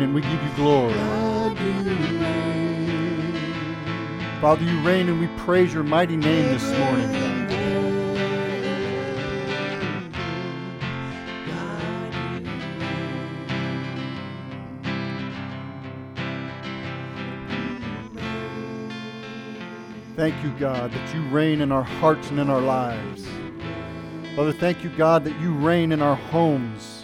and 0.00 0.14
we 0.14 0.20
give 0.20 0.30
you 0.30 0.50
glory. 0.54 0.94
Father, 4.40 4.62
you 4.62 4.80
reign 4.82 5.08
and 5.08 5.18
we 5.18 5.26
praise 5.38 5.74
your 5.74 5.82
mighty 5.82 6.16
name 6.16 6.44
this 6.52 6.62
morning. 6.78 7.48
Thank 20.14 20.44
you, 20.44 20.50
God, 20.60 20.92
that 20.92 21.12
you 21.12 21.22
reign 21.30 21.60
in 21.60 21.72
our 21.72 21.82
hearts 21.82 22.30
and 22.30 22.38
in 22.38 22.48
our 22.48 22.60
lives. 22.60 23.26
Father, 24.36 24.52
thank 24.52 24.84
you, 24.84 24.90
God, 24.90 25.24
that 25.24 25.40
you 25.40 25.52
reign 25.54 25.90
in 25.90 26.00
our 26.00 26.14
homes. 26.14 26.97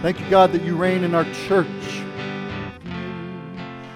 Thank 0.00 0.20
you, 0.20 0.30
God, 0.30 0.52
that 0.52 0.62
you 0.62 0.76
reign 0.76 1.02
in 1.02 1.12
our 1.12 1.24
church. 1.48 1.66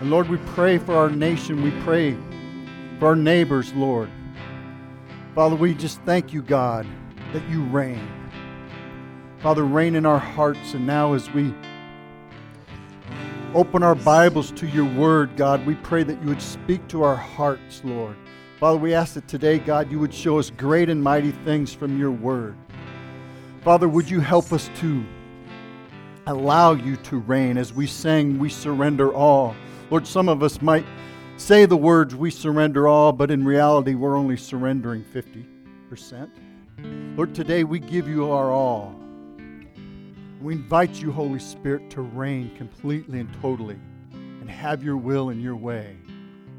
And 0.01 0.11
Lord, 0.11 0.29
we 0.29 0.37
pray 0.39 0.79
for 0.79 0.97
our 0.97 1.09
nation. 1.09 1.63
We 1.63 1.71
pray 1.83 2.17
for 2.99 3.07
our 3.07 3.17
neighbors, 3.17 3.73
Lord. 3.75 4.11
Father, 5.37 5.55
we 5.55 5.75
just 5.75 6.01
thank 6.01 6.33
you, 6.33 6.43
God, 6.43 6.89
that 7.33 7.49
you 7.49 7.62
reign. 7.67 8.05
Father, 9.39 9.62
reign 9.62 9.95
in 9.95 10.05
our 10.05 10.19
hearts. 10.19 10.75
And 10.75 10.89
now, 10.89 11.12
as 11.12 11.31
we 11.31 11.55
open 13.55 13.84
our 13.84 13.95
Bibles 13.95 14.51
to 14.53 14.67
your 14.67 14.87
word, 14.87 15.37
God, 15.37 15.65
we 15.65 15.77
pray 15.77 16.03
that 16.03 16.21
you 16.21 16.31
would 16.31 16.43
speak 16.43 16.89
to 16.89 17.05
our 17.05 17.15
hearts, 17.15 17.81
Lord. 17.84 18.17
Father, 18.59 18.79
we 18.79 18.93
ask 18.93 19.15
that 19.15 19.29
today, 19.29 19.61
God, 19.61 19.89
you 19.89 20.01
would 20.01 20.12
show 20.12 20.41
us 20.41 20.51
great 20.51 20.91
and 20.91 21.01
mighty 21.01 21.31
things 21.31 21.73
from 21.73 21.97
your 21.97 22.11
word. 22.11 22.57
Father, 23.62 23.89
would 23.89 24.11
you 24.11 24.19
help 24.19 24.53
us 24.53 24.69
to 24.79 25.05
allow 26.27 26.73
you 26.73 26.97
to 26.97 27.19
reign 27.19 27.57
as 27.57 27.73
we 27.73 27.87
sang, 27.87 28.39
We 28.39 28.49
surrender 28.49 29.12
all. 29.12 29.55
Lord, 29.91 30.07
some 30.07 30.29
of 30.29 30.43
us 30.43 30.62
might 30.62 30.87
say 31.37 31.67
the 31.67 31.77
words, 31.77 32.15
We 32.15 32.31
surrender 32.31 32.87
all, 32.87 33.12
but 33.12 33.31
in 33.31 33.45
reality, 33.45 33.95
we're 33.95 34.17
only 34.17 34.37
surrendering 34.37 35.05
50%. 35.05 36.31
Lord, 37.17 37.34
today 37.34 37.65
we 37.65 37.78
give 37.78 38.09
you 38.09 38.31
our 38.31 38.50
all. 38.50 38.95
We 40.41 40.55
invite 40.55 41.00
you, 41.00 41.12
Holy 41.12 41.39
Spirit, 41.39 41.91
to 41.91 42.03
reign 42.03 42.55
completely 42.56 43.20
and 43.20 43.33
totally 43.41 43.78
and 44.12 44.50
have 44.50 44.83
your 44.83 44.97
will 44.97 45.28
and 45.28 45.41
your 45.41 45.55
way 45.55 45.97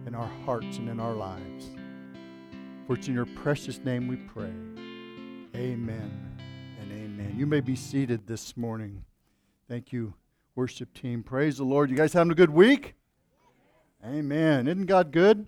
in 0.06 0.16
our 0.16 0.30
hearts 0.46 0.78
and 0.78 0.90
in 0.90 1.00
our 1.00 1.14
lives. 1.14 1.70
For 2.88 2.96
it's 2.96 3.08
in 3.08 3.14
your 3.14 3.26
precious 3.26 3.80
name 3.80 4.08
we 4.08 4.16
pray. 4.16 4.54
Amen 5.56 6.38
and 6.80 6.92
amen. 6.92 7.34
You 7.36 7.46
may 7.46 7.60
be 7.60 7.76
seated 7.76 8.26
this 8.28 8.56
morning. 8.56 9.04
Thank 9.74 9.92
you, 9.92 10.14
worship 10.54 10.94
team. 10.94 11.24
Praise 11.24 11.58
the 11.58 11.64
Lord. 11.64 11.90
You 11.90 11.96
guys 11.96 12.14
having 12.14 12.32
a 12.32 12.36
good 12.36 12.52
week? 12.52 12.94
Amen. 14.06 14.68
Isn't 14.68 14.86
God 14.86 15.12
good? 15.12 15.48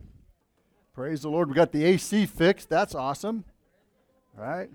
Praise 0.95 1.21
the 1.21 1.29
Lord. 1.29 1.47
We 1.47 1.53
got 1.53 1.71
the 1.71 1.85
AC 1.85 2.25
fixed. 2.25 2.67
That's 2.67 2.95
awesome. 2.95 3.45
Right? 4.35 4.71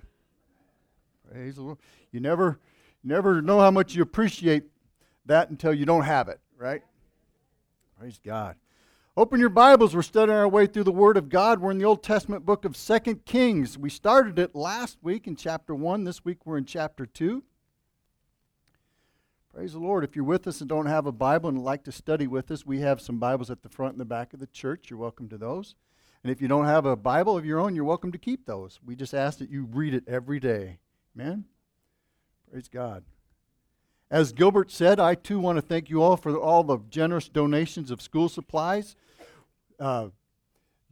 Praise 1.28 1.56
the 1.56 1.62
Lord. 1.62 1.78
You 2.12 2.20
never 2.20 2.60
never 3.02 3.42
know 3.42 3.58
how 3.58 3.72
much 3.72 3.96
you 3.96 4.02
appreciate 4.02 4.66
that 5.26 5.50
until 5.50 5.74
you 5.74 5.84
don't 5.84 6.04
have 6.04 6.28
it, 6.28 6.38
right? 6.56 6.82
Praise 7.98 8.20
God. 8.24 8.54
Open 9.16 9.40
your 9.40 9.48
Bibles. 9.48 9.96
We're 9.96 10.02
studying 10.02 10.38
our 10.38 10.46
way 10.46 10.68
through 10.68 10.84
the 10.84 10.92
Word 10.92 11.16
of 11.16 11.28
God. 11.28 11.58
We're 11.58 11.72
in 11.72 11.78
the 11.78 11.86
Old 11.86 12.04
Testament 12.04 12.46
book 12.46 12.64
of 12.64 12.76
Second 12.76 13.24
Kings. 13.24 13.76
We 13.76 13.90
started 13.90 14.38
it 14.38 14.54
last 14.54 14.98
week 15.02 15.26
in 15.26 15.34
chapter 15.34 15.74
1. 15.74 16.04
This 16.04 16.24
week 16.24 16.46
we're 16.46 16.58
in 16.58 16.66
chapter 16.66 17.04
2. 17.04 17.42
Praise 19.52 19.72
the 19.72 19.80
Lord. 19.80 20.04
If 20.04 20.14
you're 20.14 20.24
with 20.24 20.46
us 20.46 20.60
and 20.60 20.68
don't 20.68 20.86
have 20.86 21.06
a 21.06 21.12
Bible 21.12 21.48
and 21.48 21.64
like 21.64 21.82
to 21.84 21.92
study 21.92 22.28
with 22.28 22.52
us, 22.52 22.64
we 22.64 22.80
have 22.80 23.00
some 23.00 23.18
Bibles 23.18 23.50
at 23.50 23.62
the 23.62 23.68
front 23.68 23.94
and 23.94 24.00
the 24.00 24.04
back 24.04 24.32
of 24.32 24.38
the 24.38 24.46
church. 24.46 24.88
You're 24.88 24.98
welcome 25.00 25.28
to 25.28 25.36
those. 25.36 25.74
And 26.22 26.30
if 26.30 26.40
you 26.40 26.46
don't 26.46 26.66
have 26.66 26.86
a 26.86 26.94
Bible 26.94 27.36
of 27.36 27.44
your 27.44 27.58
own, 27.58 27.74
you're 27.74 27.84
welcome 27.84 28.12
to 28.12 28.18
keep 28.18 28.46
those. 28.46 28.78
We 28.86 28.94
just 28.94 29.12
ask 29.12 29.38
that 29.40 29.50
you 29.50 29.64
read 29.64 29.92
it 29.92 30.04
every 30.06 30.38
day. 30.38 30.78
Amen? 31.16 31.46
Praise 32.48 32.68
God. 32.68 33.02
As 34.08 34.32
Gilbert 34.32 34.70
said, 34.70 35.00
I 35.00 35.16
too 35.16 35.40
want 35.40 35.56
to 35.56 35.62
thank 35.62 35.90
you 35.90 36.00
all 36.00 36.16
for 36.16 36.36
all 36.36 36.62
the 36.62 36.78
generous 36.88 37.28
donations 37.28 37.90
of 37.90 38.00
school 38.00 38.28
supplies. 38.28 38.94
Uh, 39.80 40.10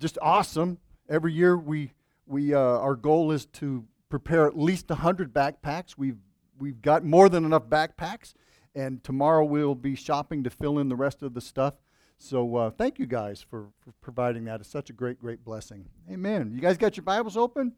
just 0.01 0.19
awesome. 0.21 0.79
Every 1.09 1.33
year 1.33 1.57
we, 1.57 1.93
we 2.27 2.55
uh, 2.55 2.59
our 2.59 2.97
goal 2.97 3.31
is 3.31 3.47
to 3.47 3.85
prepare 4.09 4.49
at 4.49 4.59
least 4.59 4.89
100 4.89 5.33
backpacks. 5.33 5.95
We've, 5.97 6.19
we've 6.59 6.83
got 6.83 7.05
more 7.05 7.29
than 7.29 7.45
enough 7.45 7.67
backpacks 7.67 8.35
and 8.75 9.03
tomorrow 9.03 9.45
we'll 9.45 9.75
be 9.75 9.95
shopping 9.95 10.45
to 10.45 10.51
fill 10.51 10.79
in 10.79 10.89
the 10.89 10.97
rest 10.97 11.23
of 11.23 11.35
the 11.35 11.41
stuff. 11.41 11.75
So 12.19 12.57
uh, 12.57 12.71
thank 12.71 12.99
you 12.99 13.07
guys 13.07 13.41
for, 13.41 13.69
for 13.81 13.93
providing 14.01 14.45
that. 14.47 14.61
It's 14.61 14.69
such 14.69 14.91
a 14.91 14.93
great, 14.93 15.21
great 15.21 15.45
blessing. 15.45 15.87
Amen. 16.11 16.51
You 16.53 16.61
guys 16.61 16.77
got 16.77 16.97
your 16.97 17.05
Bibles 17.05 17.37
open? 17.37 17.75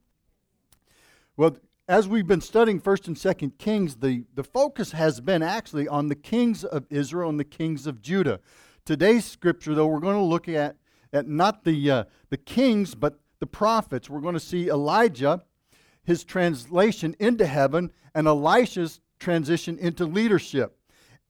Well, 1.37 1.57
as 1.89 2.09
we've 2.09 2.27
been 2.27 2.41
studying 2.41 2.81
First 2.81 3.09
and 3.09 3.19
Second 3.19 3.59
Kings, 3.59 3.97
the, 3.97 4.25
the 4.35 4.45
focus 4.45 4.93
has 4.93 5.21
been 5.21 5.43
actually 5.43 5.89
on 5.89 6.09
the 6.09 6.15
kings 6.15 6.65
of 6.65 6.87
Israel 6.89 7.29
and 7.29 7.39
the 7.39 7.45
kings 7.45 7.87
of 7.87 8.01
Judah. 8.01 8.41
Today's 8.85 9.25
scripture, 9.25 9.75
though, 9.75 9.89
we're 9.89 10.01
going 10.01 10.17
to 10.17 10.23
look 10.23 10.49
at, 10.49 10.77
at 11.13 11.29
not 11.29 11.65
the, 11.65 11.91
uh, 11.91 12.05
the 12.31 12.37
kings, 12.37 12.95
but 12.95 13.19
the 13.41 13.47
prophets. 13.47 14.09
We're 14.09 14.21
going 14.21 14.35
to 14.35 14.41
see 14.41 14.69
Elijah, 14.69 15.43
his 16.03 16.25
translation 16.25 17.15
into 17.19 17.45
heaven, 17.45 17.93
and 18.15 18.27
Elisha's 18.27 19.01
transition 19.19 19.79
into 19.79 20.07
leadership. 20.07 20.79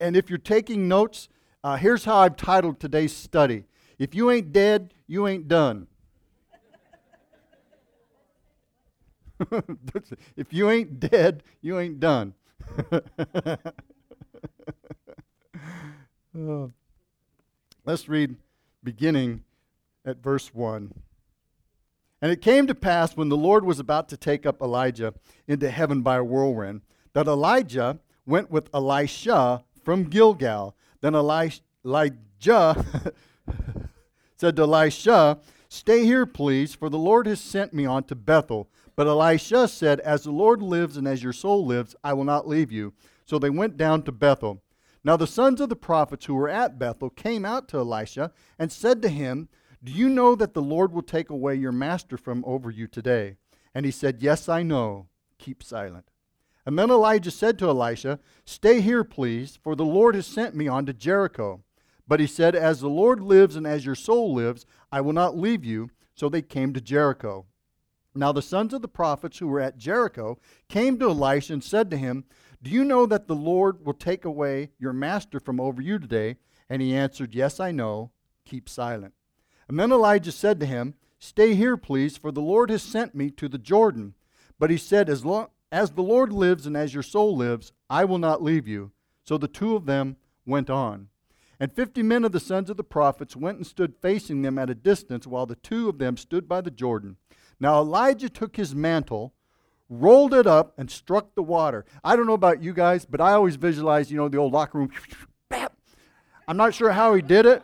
And 0.01 0.17
if 0.17 0.29
you're 0.31 0.39
taking 0.39 0.87
notes, 0.87 1.29
uh, 1.63 1.75
here's 1.77 2.05
how 2.05 2.17
I've 2.17 2.35
titled 2.35 2.79
today's 2.79 3.15
study 3.15 3.65
If 3.99 4.15
you 4.15 4.31
ain't 4.31 4.51
dead, 4.51 4.95
you 5.05 5.27
ain't 5.27 5.47
done. 5.47 5.85
if 10.35 10.51
you 10.51 10.71
ain't 10.71 10.99
dead, 10.99 11.43
you 11.61 11.79
ain't 11.79 11.99
done. 11.99 12.33
uh, 12.91 13.57
let's 17.85 18.09
read 18.09 18.35
beginning 18.83 19.43
at 20.03 20.17
verse 20.23 20.51
1. 20.53 20.91
And 22.23 22.31
it 22.31 22.41
came 22.41 22.65
to 22.65 22.75
pass 22.75 23.15
when 23.15 23.29
the 23.29 23.37
Lord 23.37 23.65
was 23.65 23.79
about 23.79 24.09
to 24.09 24.17
take 24.17 24.47
up 24.47 24.61
Elijah 24.63 25.13
into 25.47 25.69
heaven 25.69 26.01
by 26.01 26.17
a 26.17 26.23
whirlwind 26.23 26.81
that 27.13 27.27
Elijah 27.27 27.99
went 28.25 28.49
with 28.49 28.69
Elisha 28.73 29.63
from 29.83 30.05
Gilgal. 30.05 30.75
Then 31.01 31.15
Elijah 31.15 31.55
said 34.37 34.55
to 34.55 34.61
Elisha, 34.61 35.39
Stay 35.69 36.03
here, 36.03 36.25
please, 36.25 36.75
for 36.75 36.89
the 36.89 36.97
Lord 36.97 37.27
has 37.27 37.39
sent 37.39 37.73
me 37.73 37.85
on 37.85 38.03
to 38.03 38.15
Bethel. 38.15 38.69
But 38.95 39.07
Elisha 39.07 39.67
said, 39.67 39.99
As 40.01 40.23
the 40.23 40.31
Lord 40.31 40.61
lives 40.61 40.97
and 40.97 41.07
as 41.07 41.23
your 41.23 41.33
soul 41.33 41.65
lives, 41.65 41.95
I 42.03 42.13
will 42.13 42.25
not 42.25 42.47
leave 42.47 42.71
you. 42.71 42.93
So 43.25 43.39
they 43.39 43.49
went 43.49 43.77
down 43.77 44.03
to 44.03 44.11
Bethel. 44.11 44.61
Now 45.03 45.17
the 45.17 45.27
sons 45.27 45.61
of 45.61 45.69
the 45.69 45.75
prophets 45.75 46.25
who 46.25 46.35
were 46.35 46.49
at 46.49 46.77
Bethel 46.77 47.09
came 47.09 47.45
out 47.45 47.67
to 47.69 47.77
Elisha 47.77 48.31
and 48.59 48.71
said 48.71 49.01
to 49.01 49.09
him, 49.09 49.49
Do 49.83 49.91
you 49.91 50.09
know 50.09 50.35
that 50.35 50.53
the 50.53 50.61
Lord 50.61 50.93
will 50.93 51.01
take 51.01 51.29
away 51.29 51.55
your 51.55 51.71
master 51.71 52.17
from 52.17 52.43
over 52.45 52.69
you 52.69 52.87
today? 52.87 53.37
And 53.73 53.85
he 53.85 53.91
said, 53.91 54.21
Yes, 54.21 54.47
I 54.49 54.61
know. 54.61 55.07
Keep 55.39 55.63
silent. 55.63 56.10
And 56.65 56.77
then 56.77 56.91
Elijah 56.91 57.31
said 57.31 57.57
to 57.59 57.69
Elisha, 57.69 58.19
Stay 58.45 58.81
here, 58.81 59.03
please, 59.03 59.57
for 59.63 59.75
the 59.75 59.85
Lord 59.85 60.15
has 60.15 60.27
sent 60.27 60.55
me 60.55 60.67
on 60.67 60.85
to 60.85 60.93
Jericho. 60.93 61.63
But 62.07 62.19
he 62.19 62.27
said, 62.27 62.55
As 62.55 62.81
the 62.81 62.89
Lord 62.89 63.21
lives 63.21 63.55
and 63.55 63.65
as 63.65 63.85
your 63.85 63.95
soul 63.95 64.33
lives, 64.33 64.65
I 64.91 65.01
will 65.01 65.13
not 65.13 65.37
leave 65.37 65.65
you. 65.65 65.89
So 66.13 66.29
they 66.29 66.41
came 66.41 66.73
to 66.73 66.81
Jericho. 66.81 67.45
Now 68.13 68.31
the 68.31 68.41
sons 68.41 68.73
of 68.73 68.81
the 68.81 68.87
prophets 68.87 69.39
who 69.39 69.47
were 69.47 69.61
at 69.61 69.77
Jericho 69.77 70.37
came 70.67 70.99
to 70.99 71.09
Elisha 71.09 71.53
and 71.53 71.63
said 71.63 71.89
to 71.91 71.97
him, 71.97 72.25
Do 72.61 72.69
you 72.69 72.83
know 72.83 73.05
that 73.05 73.27
the 73.27 73.35
Lord 73.35 73.85
will 73.85 73.93
take 73.93 74.25
away 74.25 74.71
your 74.77 74.93
master 74.93 75.39
from 75.39 75.59
over 75.59 75.81
you 75.81 75.97
today? 75.97 76.35
And 76.69 76.81
he 76.81 76.93
answered, 76.95 77.33
Yes, 77.33 77.59
I 77.59 77.71
know. 77.71 78.11
Keep 78.45 78.67
silent. 78.67 79.13
And 79.67 79.79
then 79.79 79.91
Elijah 79.91 80.31
said 80.31 80.59
to 80.59 80.65
him, 80.65 80.95
Stay 81.17 81.55
here, 81.55 81.77
please, 81.77 82.17
for 82.17 82.31
the 82.31 82.41
Lord 82.41 82.69
has 82.69 82.83
sent 82.83 83.15
me 83.15 83.29
to 83.31 83.47
the 83.47 83.57
Jordan. 83.57 84.15
But 84.59 84.69
he 84.69 84.77
said, 84.77 85.09
As 85.09 85.23
long 85.23 85.47
as 85.71 85.91
the 85.91 86.03
Lord 86.03 86.33
lives 86.33 86.65
and 86.65 86.75
as 86.75 86.93
your 86.93 87.03
soul 87.03 87.35
lives, 87.35 87.71
I 87.89 88.05
will 88.05 88.17
not 88.17 88.43
leave 88.43 88.67
you. 88.67 88.91
So 89.23 89.37
the 89.37 89.47
two 89.47 89.75
of 89.75 89.85
them 89.85 90.17
went 90.45 90.69
on. 90.69 91.07
And 91.59 91.71
fifty 91.71 92.01
men 92.01 92.25
of 92.25 92.31
the 92.31 92.39
sons 92.39 92.69
of 92.69 92.77
the 92.77 92.83
prophets 92.83 93.35
went 93.35 93.57
and 93.57 93.67
stood 93.67 93.93
facing 94.01 94.41
them 94.41 94.57
at 94.57 94.69
a 94.69 94.75
distance, 94.75 95.27
while 95.27 95.45
the 95.45 95.55
two 95.55 95.89
of 95.89 95.99
them 95.99 96.17
stood 96.17 96.49
by 96.49 96.59
the 96.61 96.71
Jordan. 96.71 97.17
Now 97.59 97.79
Elijah 97.79 98.29
took 98.29 98.55
his 98.55 98.73
mantle, 98.73 99.33
rolled 99.87 100.33
it 100.33 100.47
up, 100.47 100.73
and 100.77 100.89
struck 100.89 101.35
the 101.35 101.43
water. 101.43 101.85
I 102.03 102.15
don't 102.15 102.25
know 102.25 102.33
about 102.33 102.63
you 102.63 102.73
guys, 102.73 103.05
but 103.05 103.21
I 103.21 103.33
always 103.33 103.57
visualize, 103.57 104.09
you 104.09 104.17
know, 104.17 104.27
the 104.27 104.39
old 104.39 104.53
locker 104.53 104.79
room. 104.79 104.91
I'm 106.47 106.57
not 106.57 106.73
sure 106.73 106.91
how 106.91 107.13
he 107.13 107.21
did 107.21 107.45
it, 107.45 107.63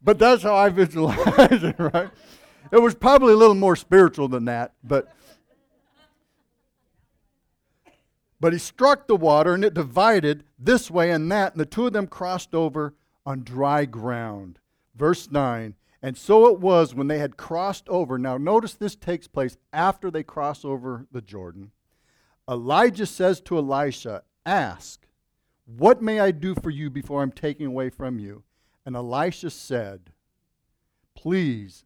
but 0.00 0.18
that's 0.18 0.44
how 0.44 0.54
I 0.54 0.68
visualize 0.68 1.26
it, 1.64 1.76
right? 1.78 2.10
It 2.70 2.80
was 2.80 2.94
probably 2.94 3.32
a 3.32 3.36
little 3.36 3.56
more 3.56 3.74
spiritual 3.74 4.28
than 4.28 4.44
that, 4.44 4.74
but 4.84 5.12
But 8.40 8.54
he 8.54 8.58
struck 8.58 9.06
the 9.06 9.16
water, 9.16 9.52
and 9.52 9.64
it 9.64 9.74
divided 9.74 10.44
this 10.58 10.90
way 10.90 11.10
and 11.10 11.30
that, 11.30 11.52
and 11.52 11.60
the 11.60 11.66
two 11.66 11.86
of 11.86 11.92
them 11.92 12.06
crossed 12.06 12.54
over 12.54 12.94
on 13.26 13.44
dry 13.44 13.84
ground. 13.84 14.58
Verse 14.94 15.30
9 15.30 15.74
And 16.02 16.16
so 16.16 16.46
it 16.46 16.58
was 16.58 16.94
when 16.94 17.08
they 17.08 17.18
had 17.18 17.36
crossed 17.36 17.88
over. 17.88 18.18
Now, 18.18 18.38
notice 18.38 18.74
this 18.74 18.96
takes 18.96 19.28
place 19.28 19.58
after 19.72 20.10
they 20.10 20.22
cross 20.22 20.64
over 20.64 21.06
the 21.12 21.20
Jordan. 21.20 21.72
Elijah 22.48 23.06
says 23.06 23.40
to 23.42 23.58
Elisha, 23.58 24.22
Ask, 24.46 25.06
what 25.66 26.02
may 26.02 26.18
I 26.18 26.30
do 26.30 26.54
for 26.54 26.70
you 26.70 26.90
before 26.90 27.22
I'm 27.22 27.30
taken 27.30 27.66
away 27.66 27.90
from 27.90 28.18
you? 28.18 28.42
And 28.86 28.96
Elisha 28.96 29.50
said, 29.50 30.10
Please 31.14 31.84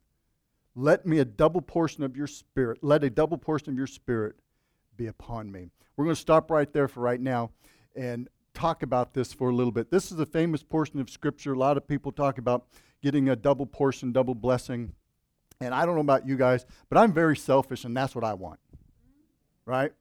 let 0.76 1.04
me 1.04 1.18
a 1.18 1.24
double 1.24 1.60
portion 1.60 2.04
of 2.04 2.16
your 2.16 2.26
spirit, 2.26 2.78
let 2.82 3.04
a 3.04 3.10
double 3.10 3.38
portion 3.38 3.70
of 3.70 3.76
your 3.76 3.86
spirit 3.88 4.36
be 4.96 5.06
upon 5.06 5.50
me. 5.50 5.70
We're 5.96 6.05
going 6.05 6.14
to 6.14 6.20
stop 6.20 6.50
right 6.50 6.73
there 6.73 6.88
for 6.88 7.00
right 7.00 7.20
now 7.20 7.50
and 7.94 8.29
talk 8.55 8.82
about 8.82 9.14
this 9.14 9.32
for 9.32 9.50
a 9.50 9.55
little 9.55 9.73
bit. 9.73 9.91
This 9.91 10.11
is 10.11 10.19
a 10.19 10.26
famous 10.26 10.62
portion 10.62 11.00
of 11.00 11.11
Scripture. 11.11 11.52
A 11.52 11.58
lot 11.58 11.76
of 11.76 11.87
people 11.87 12.12
talk 12.12 12.38
about 12.38 12.67
getting 13.02 13.29
a 13.29 13.37
double 13.37 13.67
portion, 13.67 14.12
double 14.12 14.35
blessing. 14.35 14.93
And 15.61 15.75
I 15.75 15.87
don't 15.87 15.94
know 15.94 16.00
about 16.00 16.26
you 16.26 16.37
guys, 16.37 16.67
but 16.88 16.99
I'm 16.99 17.12
very 17.12 17.37
selfish, 17.37 17.85
and 17.85 17.96
that's 17.96 18.14
what 18.14 18.25
I 18.25 18.35
want. 18.35 18.61
Right? 19.67 19.93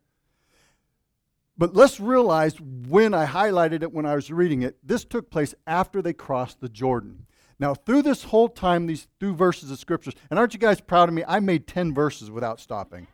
But 1.57 1.75
let's 1.75 2.00
realize 2.00 2.60
when 2.60 3.13
I 3.13 3.25
highlighted 3.25 3.84
it 3.84 3.94
when 3.94 4.06
I 4.06 4.16
was 4.16 4.31
reading 4.31 4.63
it, 4.63 4.78
this 4.84 5.06
took 5.06 5.30
place 5.30 5.54
after 5.68 6.01
they 6.01 6.13
crossed 6.13 6.60
the 6.62 6.69
Jordan. 6.69 7.28
Now, 7.60 7.75
through 7.75 8.01
this 8.01 8.24
whole 8.24 8.50
time, 8.50 8.88
these 8.88 9.07
two 9.19 9.36
verses 9.36 9.69
of 9.69 9.78
scriptures, 9.78 10.16
and 10.30 10.39
aren't 10.39 10.54
you 10.54 10.60
guys 10.60 10.81
proud 10.81 11.10
of 11.10 11.16
me? 11.16 11.24
I 11.28 11.39
made 11.39 11.68
10 11.68 11.94
verses 11.94 12.31
without 12.31 12.60
stopping. 12.60 13.07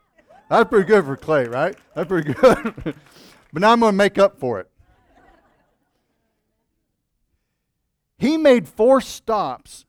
That's 0.49 0.67
pretty 0.67 0.87
good 0.87 1.05
for 1.05 1.15
Clay, 1.15 1.45
right? 1.45 1.75
That's 1.93 2.07
pretty 2.07 2.33
good. 2.33 2.73
but 3.53 3.61
now 3.61 3.71
I'm 3.71 3.79
going 3.79 3.93
to 3.93 3.97
make 3.97 4.17
up 4.17 4.39
for 4.39 4.59
it. 4.59 4.67
He 8.17 8.35
made 8.35 8.67
four 8.67 8.99
stops 8.99 9.85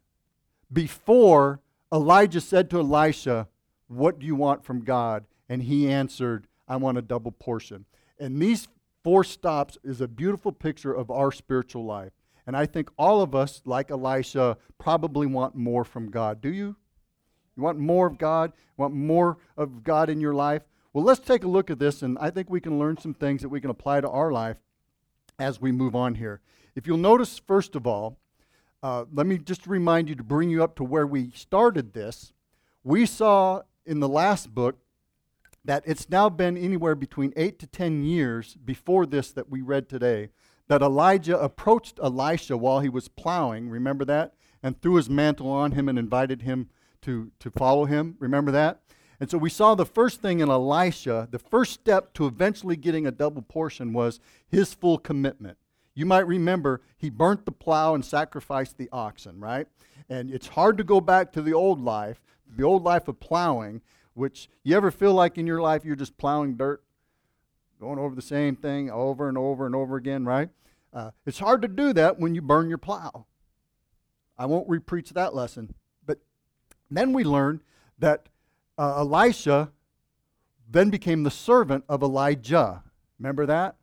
before 0.72 1.60
Elijah 1.92 2.40
said 2.40 2.70
to 2.70 2.78
Elisha, 2.78 3.48
What 3.88 4.18
do 4.18 4.26
you 4.26 4.36
want 4.36 4.64
from 4.64 4.84
God? 4.84 5.24
And 5.48 5.62
he 5.62 5.90
answered, 5.90 6.46
I 6.68 6.76
want 6.76 6.98
a 6.98 7.02
double 7.02 7.32
portion. 7.32 7.86
And 8.18 8.40
these 8.40 8.68
four 9.02 9.24
stops 9.24 9.78
is 9.82 10.00
a 10.00 10.06
beautiful 10.06 10.52
picture 10.52 10.92
of 10.92 11.10
our 11.10 11.32
spiritual 11.32 11.84
life. 11.84 12.12
And 12.46 12.56
I 12.56 12.66
think 12.66 12.90
all 12.98 13.22
of 13.22 13.34
us, 13.34 13.62
like 13.64 13.90
Elisha, 13.90 14.58
probably 14.78 15.26
want 15.26 15.56
more 15.56 15.84
from 15.84 16.10
God. 16.10 16.40
Do 16.40 16.52
you? 16.52 16.76
You 17.60 17.64
want 17.64 17.78
more 17.78 18.06
of 18.06 18.16
God? 18.16 18.52
You 18.56 18.82
want 18.82 18.94
more 18.94 19.36
of 19.54 19.84
God 19.84 20.08
in 20.08 20.18
your 20.18 20.32
life? 20.32 20.62
Well, 20.94 21.04
let's 21.04 21.20
take 21.20 21.44
a 21.44 21.48
look 21.48 21.70
at 21.70 21.78
this, 21.78 22.00
and 22.00 22.16
I 22.18 22.30
think 22.30 22.48
we 22.48 22.58
can 22.58 22.78
learn 22.78 22.96
some 22.96 23.12
things 23.12 23.42
that 23.42 23.50
we 23.50 23.60
can 23.60 23.68
apply 23.68 24.00
to 24.00 24.08
our 24.08 24.32
life 24.32 24.56
as 25.38 25.60
we 25.60 25.70
move 25.70 25.94
on 25.94 26.14
here. 26.14 26.40
If 26.74 26.86
you'll 26.86 26.96
notice, 26.96 27.38
first 27.38 27.76
of 27.76 27.86
all, 27.86 28.18
uh, 28.82 29.04
let 29.12 29.26
me 29.26 29.36
just 29.36 29.66
remind 29.66 30.08
you 30.08 30.14
to 30.14 30.22
bring 30.22 30.48
you 30.48 30.64
up 30.64 30.74
to 30.76 30.84
where 30.84 31.06
we 31.06 31.32
started 31.32 31.92
this. 31.92 32.32
We 32.82 33.04
saw 33.04 33.60
in 33.84 34.00
the 34.00 34.08
last 34.08 34.54
book 34.54 34.78
that 35.62 35.82
it's 35.84 36.08
now 36.08 36.30
been 36.30 36.56
anywhere 36.56 36.94
between 36.94 37.34
eight 37.36 37.58
to 37.58 37.66
ten 37.66 38.04
years 38.04 38.54
before 38.54 39.04
this 39.04 39.32
that 39.32 39.50
we 39.50 39.60
read 39.60 39.86
today 39.86 40.30
that 40.68 40.80
Elijah 40.80 41.38
approached 41.38 42.00
Elisha 42.02 42.56
while 42.56 42.80
he 42.80 42.88
was 42.88 43.08
plowing. 43.08 43.68
Remember 43.68 44.06
that? 44.06 44.32
And 44.62 44.80
threw 44.80 44.94
his 44.94 45.10
mantle 45.10 45.50
on 45.50 45.72
him 45.72 45.90
and 45.90 45.98
invited 45.98 46.40
him 46.40 46.70
to, 47.02 47.30
to 47.40 47.50
follow 47.50 47.84
him. 47.84 48.16
Remember 48.18 48.50
that? 48.52 48.80
And 49.20 49.30
so 49.30 49.36
we 49.36 49.50
saw 49.50 49.74
the 49.74 49.84
first 49.84 50.22
thing 50.22 50.40
in 50.40 50.48
Elisha, 50.48 51.28
the 51.30 51.38
first 51.38 51.74
step 51.74 52.14
to 52.14 52.26
eventually 52.26 52.76
getting 52.76 53.06
a 53.06 53.10
double 53.10 53.42
portion 53.42 53.92
was 53.92 54.18
his 54.48 54.72
full 54.72 54.96
commitment. 54.98 55.58
You 55.94 56.06
might 56.06 56.26
remember 56.26 56.80
he 56.96 57.10
burnt 57.10 57.44
the 57.44 57.52
plow 57.52 57.94
and 57.94 58.04
sacrificed 58.04 58.78
the 58.78 58.88
oxen, 58.90 59.38
right? 59.38 59.66
And 60.08 60.30
it's 60.30 60.48
hard 60.48 60.78
to 60.78 60.84
go 60.84 61.00
back 61.00 61.32
to 61.32 61.42
the 61.42 61.52
old 61.52 61.80
life, 61.80 62.22
the 62.48 62.64
old 62.64 62.82
life 62.82 63.08
of 63.08 63.20
plowing, 63.20 63.82
which 64.14 64.48
you 64.62 64.74
ever 64.76 64.90
feel 64.90 65.12
like 65.12 65.36
in 65.36 65.46
your 65.46 65.60
life 65.60 65.84
you're 65.84 65.96
just 65.96 66.16
plowing 66.16 66.56
dirt, 66.56 66.82
going 67.78 67.98
over 67.98 68.14
the 68.14 68.22
same 68.22 68.56
thing 68.56 68.90
over 68.90 69.28
and 69.28 69.36
over 69.36 69.66
and 69.66 69.74
over 69.74 69.96
again, 69.96 70.24
right? 70.24 70.48
Uh, 70.92 71.10
it's 71.26 71.38
hard 71.38 71.62
to 71.62 71.68
do 71.68 71.92
that 71.92 72.18
when 72.18 72.34
you 72.34 72.42
burn 72.42 72.68
your 72.68 72.78
plow. 72.78 73.26
I 74.38 74.46
won't 74.46 74.68
repreach 74.68 75.10
that 75.10 75.34
lesson. 75.34 75.74
Then 76.90 77.12
we 77.12 77.24
learned 77.24 77.60
that 77.98 78.28
uh, 78.78 78.98
Elisha 78.98 79.70
then 80.68 80.90
became 80.90 81.22
the 81.22 81.30
servant 81.30 81.84
of 81.88 82.02
Elijah. 82.02 82.82
Remember 83.18 83.46
that? 83.46 83.76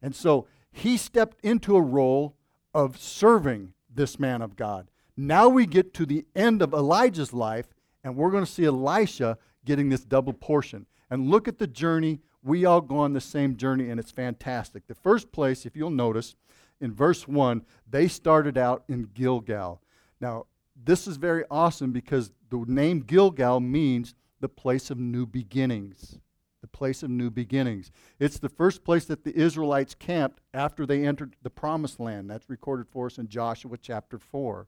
And 0.00 0.14
so 0.14 0.46
he 0.70 0.96
stepped 0.96 1.44
into 1.44 1.76
a 1.76 1.82
role 1.82 2.36
of 2.72 2.98
serving 2.98 3.72
this 3.92 4.18
man 4.18 4.42
of 4.42 4.56
God. 4.56 4.90
Now 5.16 5.48
we 5.48 5.66
get 5.66 5.92
to 5.94 6.06
the 6.06 6.24
end 6.36 6.62
of 6.62 6.72
Elijah's 6.72 7.32
life, 7.32 7.74
and 8.04 8.16
we're 8.16 8.30
going 8.30 8.44
to 8.44 8.50
see 8.50 8.64
Elisha 8.64 9.36
getting 9.64 9.88
this 9.88 10.04
double 10.04 10.32
portion. 10.32 10.86
And 11.10 11.28
look 11.28 11.48
at 11.48 11.58
the 11.58 11.66
journey. 11.66 12.20
We 12.42 12.64
all 12.64 12.80
go 12.80 12.98
on 12.98 13.12
the 13.12 13.20
same 13.20 13.56
journey, 13.56 13.90
and 13.90 13.98
it's 13.98 14.12
fantastic. 14.12 14.86
The 14.86 14.94
first 14.94 15.32
place, 15.32 15.66
if 15.66 15.74
you'll 15.74 15.90
notice, 15.90 16.36
in 16.80 16.94
verse 16.94 17.26
1, 17.26 17.62
they 17.90 18.06
started 18.06 18.56
out 18.56 18.84
in 18.88 19.08
Gilgal. 19.12 19.82
Now, 20.20 20.46
this 20.84 21.06
is 21.06 21.16
very 21.16 21.44
awesome 21.50 21.92
because 21.92 22.30
the 22.50 22.64
name 22.66 23.00
Gilgal 23.00 23.60
means 23.60 24.14
the 24.40 24.48
place 24.48 24.90
of 24.90 24.98
new 24.98 25.26
beginnings. 25.26 26.18
The 26.60 26.68
place 26.68 27.02
of 27.02 27.10
new 27.10 27.30
beginnings. 27.30 27.92
It's 28.18 28.38
the 28.38 28.48
first 28.48 28.84
place 28.84 29.04
that 29.06 29.22
the 29.24 29.36
Israelites 29.36 29.94
camped 29.94 30.40
after 30.52 30.86
they 30.86 31.04
entered 31.04 31.36
the 31.42 31.50
promised 31.50 32.00
land. 32.00 32.28
That's 32.28 32.50
recorded 32.50 32.88
for 32.88 33.06
us 33.06 33.18
in 33.18 33.28
Joshua 33.28 33.76
chapter 33.80 34.18
4. 34.18 34.66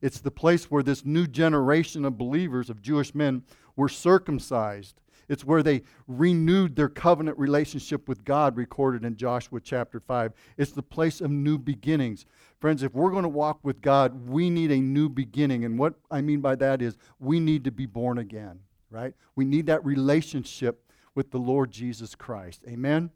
It's 0.00 0.20
the 0.20 0.30
place 0.30 0.70
where 0.70 0.82
this 0.82 1.04
new 1.04 1.26
generation 1.26 2.04
of 2.04 2.18
believers, 2.18 2.70
of 2.70 2.82
Jewish 2.82 3.14
men, 3.14 3.44
were 3.76 3.88
circumcised. 3.88 5.00
It's 5.28 5.44
where 5.44 5.62
they 5.62 5.82
renewed 6.06 6.74
their 6.74 6.88
covenant 6.88 7.38
relationship 7.38 8.08
with 8.08 8.24
God, 8.24 8.56
recorded 8.56 9.04
in 9.04 9.16
Joshua 9.16 9.60
chapter 9.60 10.00
5. 10.00 10.32
It's 10.56 10.72
the 10.72 10.82
place 10.82 11.20
of 11.20 11.30
new 11.30 11.58
beginnings. 11.58 12.24
Friends, 12.60 12.82
if 12.82 12.92
we're 12.92 13.10
going 13.10 13.22
to 13.22 13.28
walk 13.28 13.60
with 13.62 13.80
God, 13.80 14.28
we 14.28 14.50
need 14.50 14.72
a 14.72 14.78
new 14.78 15.08
beginning. 15.08 15.64
And 15.64 15.78
what 15.78 15.94
I 16.10 16.20
mean 16.20 16.40
by 16.40 16.56
that 16.56 16.82
is 16.82 16.96
we 17.20 17.38
need 17.38 17.64
to 17.64 17.70
be 17.70 17.86
born 17.86 18.18
again, 18.18 18.60
right? 18.90 19.14
We 19.36 19.44
need 19.44 19.66
that 19.66 19.84
relationship 19.84 20.84
with 21.14 21.30
the 21.30 21.38
Lord 21.38 21.70
Jesus 21.70 22.14
Christ. 22.14 22.64
Amen? 22.68 23.10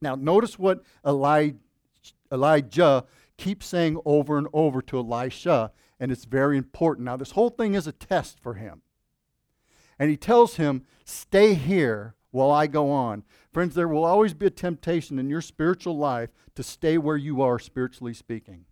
Now, 0.00 0.14
notice 0.14 0.58
what 0.58 0.84
Elijah 1.04 1.56
keeps 3.36 3.66
saying 3.66 4.00
over 4.04 4.38
and 4.38 4.46
over 4.52 4.80
to 4.82 4.98
Elisha, 4.98 5.72
and 5.98 6.12
it's 6.12 6.24
very 6.24 6.56
important. 6.56 7.04
Now, 7.04 7.16
this 7.16 7.32
whole 7.32 7.50
thing 7.50 7.74
is 7.74 7.88
a 7.88 7.92
test 7.92 8.38
for 8.38 8.54
him. 8.54 8.82
And 9.98 10.08
he 10.08 10.16
tells 10.16 10.56
him, 10.56 10.84
Stay 11.04 11.54
here 11.54 12.14
while 12.30 12.52
I 12.52 12.68
go 12.68 12.90
on. 12.90 13.24
Friends, 13.52 13.74
there 13.74 13.88
will 13.88 14.04
always 14.04 14.34
be 14.34 14.46
a 14.46 14.50
temptation 14.50 15.18
in 15.18 15.28
your 15.28 15.40
spiritual 15.40 15.96
life 15.96 16.30
to 16.54 16.62
stay 16.62 16.98
where 16.98 17.16
you 17.16 17.42
are, 17.42 17.58
spiritually 17.58 18.14
speaking. 18.14 18.66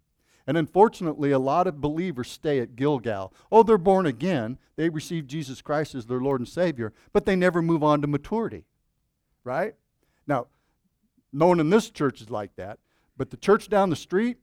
And 0.46 0.56
unfortunately, 0.56 1.32
a 1.32 1.38
lot 1.38 1.66
of 1.66 1.80
believers 1.80 2.30
stay 2.30 2.60
at 2.60 2.76
Gilgal. 2.76 3.32
Oh, 3.50 3.62
they're 3.62 3.78
born 3.78 4.06
again. 4.06 4.58
They 4.76 4.88
receive 4.88 5.26
Jesus 5.26 5.60
Christ 5.60 5.94
as 5.94 6.06
their 6.06 6.20
Lord 6.20 6.40
and 6.40 6.48
Savior, 6.48 6.92
but 7.12 7.26
they 7.26 7.34
never 7.34 7.60
move 7.60 7.82
on 7.82 8.00
to 8.02 8.06
maturity. 8.06 8.64
Right? 9.42 9.74
Now, 10.26 10.46
no 11.32 11.46
one 11.46 11.60
in 11.60 11.70
this 11.70 11.90
church 11.90 12.20
is 12.20 12.30
like 12.30 12.54
that, 12.56 12.78
but 13.16 13.30
the 13.30 13.36
church 13.36 13.68
down 13.68 13.90
the 13.90 13.96
street, 13.96 14.38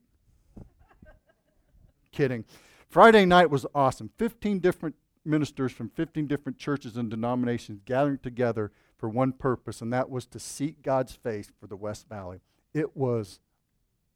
kidding. 2.12 2.44
Friday 2.88 3.24
night 3.24 3.50
was 3.50 3.66
awesome. 3.74 4.10
15 4.18 4.58
different 4.58 4.94
ministers 5.24 5.72
from 5.72 5.88
15 5.88 6.26
different 6.26 6.58
churches 6.58 6.96
and 6.96 7.10
denominations 7.10 7.80
gathering 7.84 8.18
together 8.18 8.70
for 8.98 9.08
one 9.08 9.32
purpose, 9.32 9.80
and 9.80 9.92
that 9.92 10.10
was 10.10 10.26
to 10.26 10.38
seek 10.38 10.82
God's 10.82 11.12
face 11.12 11.50
for 11.58 11.66
the 11.66 11.76
West 11.76 12.08
Valley. 12.08 12.40
It 12.72 12.96
was 12.96 13.40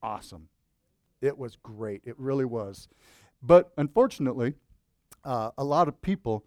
awesome. 0.03 0.49
It 1.21 1.39
was 1.39 1.57
great. 1.57 2.03
It 2.05 2.19
really 2.19 2.45
was. 2.45 2.89
But 3.43 3.73
unfortunately, 3.77 4.55
uh, 5.25 5.51
a 5.59 5.65
lot 5.65 5.89
of 5.89 6.01
people, 6.01 6.45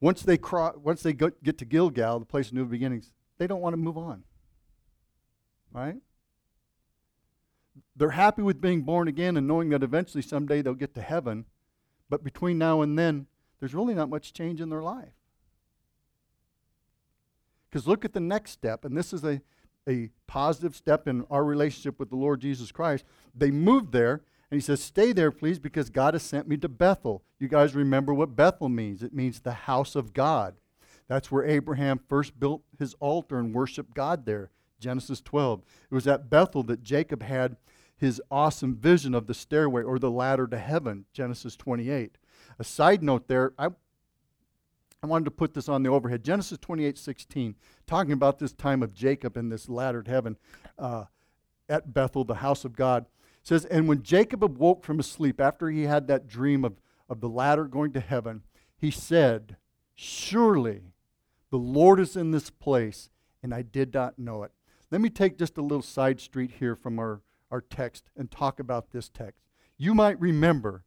once 0.00 0.22
they, 0.22 0.36
cro- 0.36 0.80
once 0.82 1.02
they 1.02 1.12
go- 1.12 1.32
get 1.42 1.58
to 1.58 1.64
Gilgal, 1.64 2.18
the 2.18 2.26
place 2.26 2.48
of 2.48 2.54
new 2.54 2.64
beginnings, 2.64 3.12
they 3.38 3.46
don't 3.46 3.60
want 3.60 3.72
to 3.74 3.78
move 3.78 3.98
on. 3.98 4.24
Right? 5.72 5.96
They're 7.96 8.10
happy 8.10 8.42
with 8.42 8.60
being 8.60 8.82
born 8.82 9.08
again 9.08 9.36
and 9.36 9.46
knowing 9.46 9.68
that 9.70 9.82
eventually 9.82 10.22
someday 10.22 10.62
they'll 10.62 10.74
get 10.74 10.94
to 10.94 11.02
heaven. 11.02 11.46
But 12.08 12.24
between 12.24 12.58
now 12.58 12.82
and 12.82 12.98
then, 12.98 13.26
there's 13.58 13.74
really 13.74 13.94
not 13.94 14.08
much 14.08 14.32
change 14.32 14.60
in 14.60 14.70
their 14.70 14.82
life. 14.82 15.12
Because 17.70 17.86
look 17.86 18.04
at 18.04 18.12
the 18.12 18.20
next 18.20 18.50
step, 18.50 18.84
and 18.84 18.96
this 18.96 19.12
is 19.12 19.22
a, 19.22 19.40
a 19.88 20.10
positive 20.26 20.76
step 20.76 21.08
in 21.08 21.24
our 21.30 21.44
relationship 21.44 21.98
with 21.98 22.10
the 22.10 22.16
Lord 22.16 22.40
Jesus 22.40 22.72
Christ. 22.72 23.04
They 23.34 23.50
moved 23.50 23.92
there, 23.92 24.22
and 24.50 24.56
he 24.56 24.60
says, 24.60 24.82
Stay 24.82 25.12
there, 25.12 25.30
please, 25.30 25.58
because 25.58 25.90
God 25.90 26.14
has 26.14 26.22
sent 26.22 26.48
me 26.48 26.56
to 26.58 26.68
Bethel. 26.68 27.22
You 27.38 27.48
guys 27.48 27.74
remember 27.74 28.12
what 28.12 28.36
Bethel 28.36 28.68
means? 28.68 29.02
It 29.02 29.14
means 29.14 29.40
the 29.40 29.52
house 29.52 29.94
of 29.96 30.12
God. 30.12 30.54
That's 31.08 31.30
where 31.30 31.44
Abraham 31.44 32.00
first 32.08 32.38
built 32.38 32.62
his 32.78 32.94
altar 32.94 33.38
and 33.38 33.54
worshiped 33.54 33.94
God 33.94 34.26
there. 34.26 34.50
Genesis 34.80 35.20
12. 35.20 35.62
It 35.90 35.94
was 35.94 36.06
at 36.06 36.30
Bethel 36.30 36.62
that 36.64 36.82
Jacob 36.82 37.22
had 37.22 37.56
his 37.96 38.20
awesome 38.30 38.74
vision 38.74 39.14
of 39.14 39.26
the 39.26 39.34
stairway 39.34 39.82
or 39.82 39.98
the 39.98 40.10
ladder 40.10 40.46
to 40.46 40.58
heaven, 40.58 41.04
Genesis 41.12 41.54
28. 41.54 42.16
A 42.58 42.64
side 42.64 43.02
note 43.02 43.28
there, 43.28 43.52
I, 43.58 43.68
I 45.02 45.06
wanted 45.06 45.24
to 45.24 45.30
put 45.30 45.54
this 45.54 45.68
on 45.68 45.82
the 45.82 45.88
overhead. 45.88 46.22
Genesis 46.22 46.58
28 46.58 46.98
16, 46.98 47.54
talking 47.86 48.12
about 48.12 48.38
this 48.38 48.52
time 48.52 48.82
of 48.82 48.92
Jacob 48.92 49.36
in 49.36 49.48
this 49.48 49.68
laddered 49.68 50.08
heaven 50.08 50.36
uh, 50.78 51.04
at 51.70 51.94
Bethel, 51.94 52.24
the 52.24 52.36
house 52.36 52.64
of 52.66 52.76
God. 52.76 53.06
says, 53.42 53.64
And 53.64 53.88
when 53.88 54.02
Jacob 54.02 54.44
awoke 54.44 54.84
from 54.84 54.98
his 54.98 55.06
sleep 55.06 55.40
after 55.40 55.70
he 55.70 55.84
had 55.84 56.06
that 56.08 56.28
dream 56.28 56.64
of, 56.64 56.80
of 57.08 57.20
the 57.20 57.28
ladder 57.28 57.64
going 57.64 57.92
to 57.92 58.00
heaven, 58.00 58.42
he 58.76 58.90
said, 58.90 59.56
Surely 59.94 60.92
the 61.50 61.56
Lord 61.58 61.98
is 61.98 62.14
in 62.14 62.30
this 62.30 62.50
place, 62.50 63.08
and 63.42 63.54
I 63.54 63.62
did 63.62 63.94
not 63.94 64.18
know 64.18 64.42
it. 64.42 64.52
Let 64.90 65.00
me 65.00 65.08
take 65.08 65.38
just 65.38 65.56
a 65.56 65.62
little 65.62 65.82
side 65.82 66.20
street 66.20 66.52
here 66.58 66.76
from 66.76 66.98
our, 66.98 67.22
our 67.50 67.62
text 67.62 68.10
and 68.16 68.30
talk 68.30 68.60
about 68.60 68.90
this 68.90 69.08
text. 69.08 69.40
You 69.78 69.94
might 69.94 70.20
remember 70.20 70.84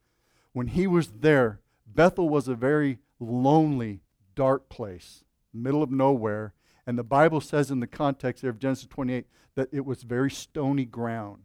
when 0.52 0.68
he 0.68 0.86
was 0.86 1.14
there, 1.20 1.62
Bethel 1.88 2.30
was 2.30 2.48
a 2.48 2.54
very 2.54 3.00
lonely, 3.24 4.02
dark 4.36 4.70
place, 4.70 5.24
middle 5.54 5.84
of 5.84 5.92
nowhere. 5.92 6.54
And 6.86 6.98
the 6.98 7.04
Bible 7.04 7.42
says 7.42 7.72
in 7.72 7.80
the 7.80 7.88
context 7.88 8.42
there 8.42 8.52
of 8.52 8.60
Genesis 8.60 8.88
28 8.88 9.26
that 9.56 9.70
it 9.72 9.86
was 9.86 10.04
very 10.04 10.32
stony 10.32 10.86
ground. 10.86 11.44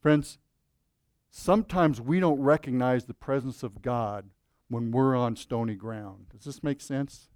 Friends, 0.00 0.38
sometimes 1.30 2.00
we 2.00 2.20
don't 2.20 2.40
recognize 2.40 3.04
the 3.04 3.14
presence 3.14 3.62
of 3.62 3.82
God 3.82 4.30
when 4.68 4.90
we're 4.90 5.16
on 5.16 5.36
stony 5.36 5.74
ground. 5.74 6.26
Does 6.32 6.44
this 6.44 6.62
make 6.62 6.80
sense? 6.80 7.28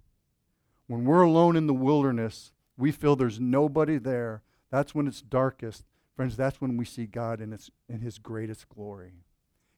When 0.87 1.05
we're 1.05 1.21
alone 1.21 1.55
in 1.55 1.67
the 1.67 1.73
wilderness, 1.73 2.51
we 2.77 2.91
feel 2.91 3.15
there's 3.15 3.39
nobody 3.39 3.97
there. 3.97 4.43
That's 4.71 4.95
when 4.95 5.07
it's 5.07 5.21
darkest. 5.21 5.85
Friends, 6.15 6.35
that's 6.35 6.61
when 6.61 6.77
we 6.77 6.85
see 6.85 7.05
God 7.05 7.41
in, 7.41 7.53
its, 7.53 7.69
in 7.87 8.01
his 8.01 8.17
greatest 8.17 8.69
glory. 8.69 9.23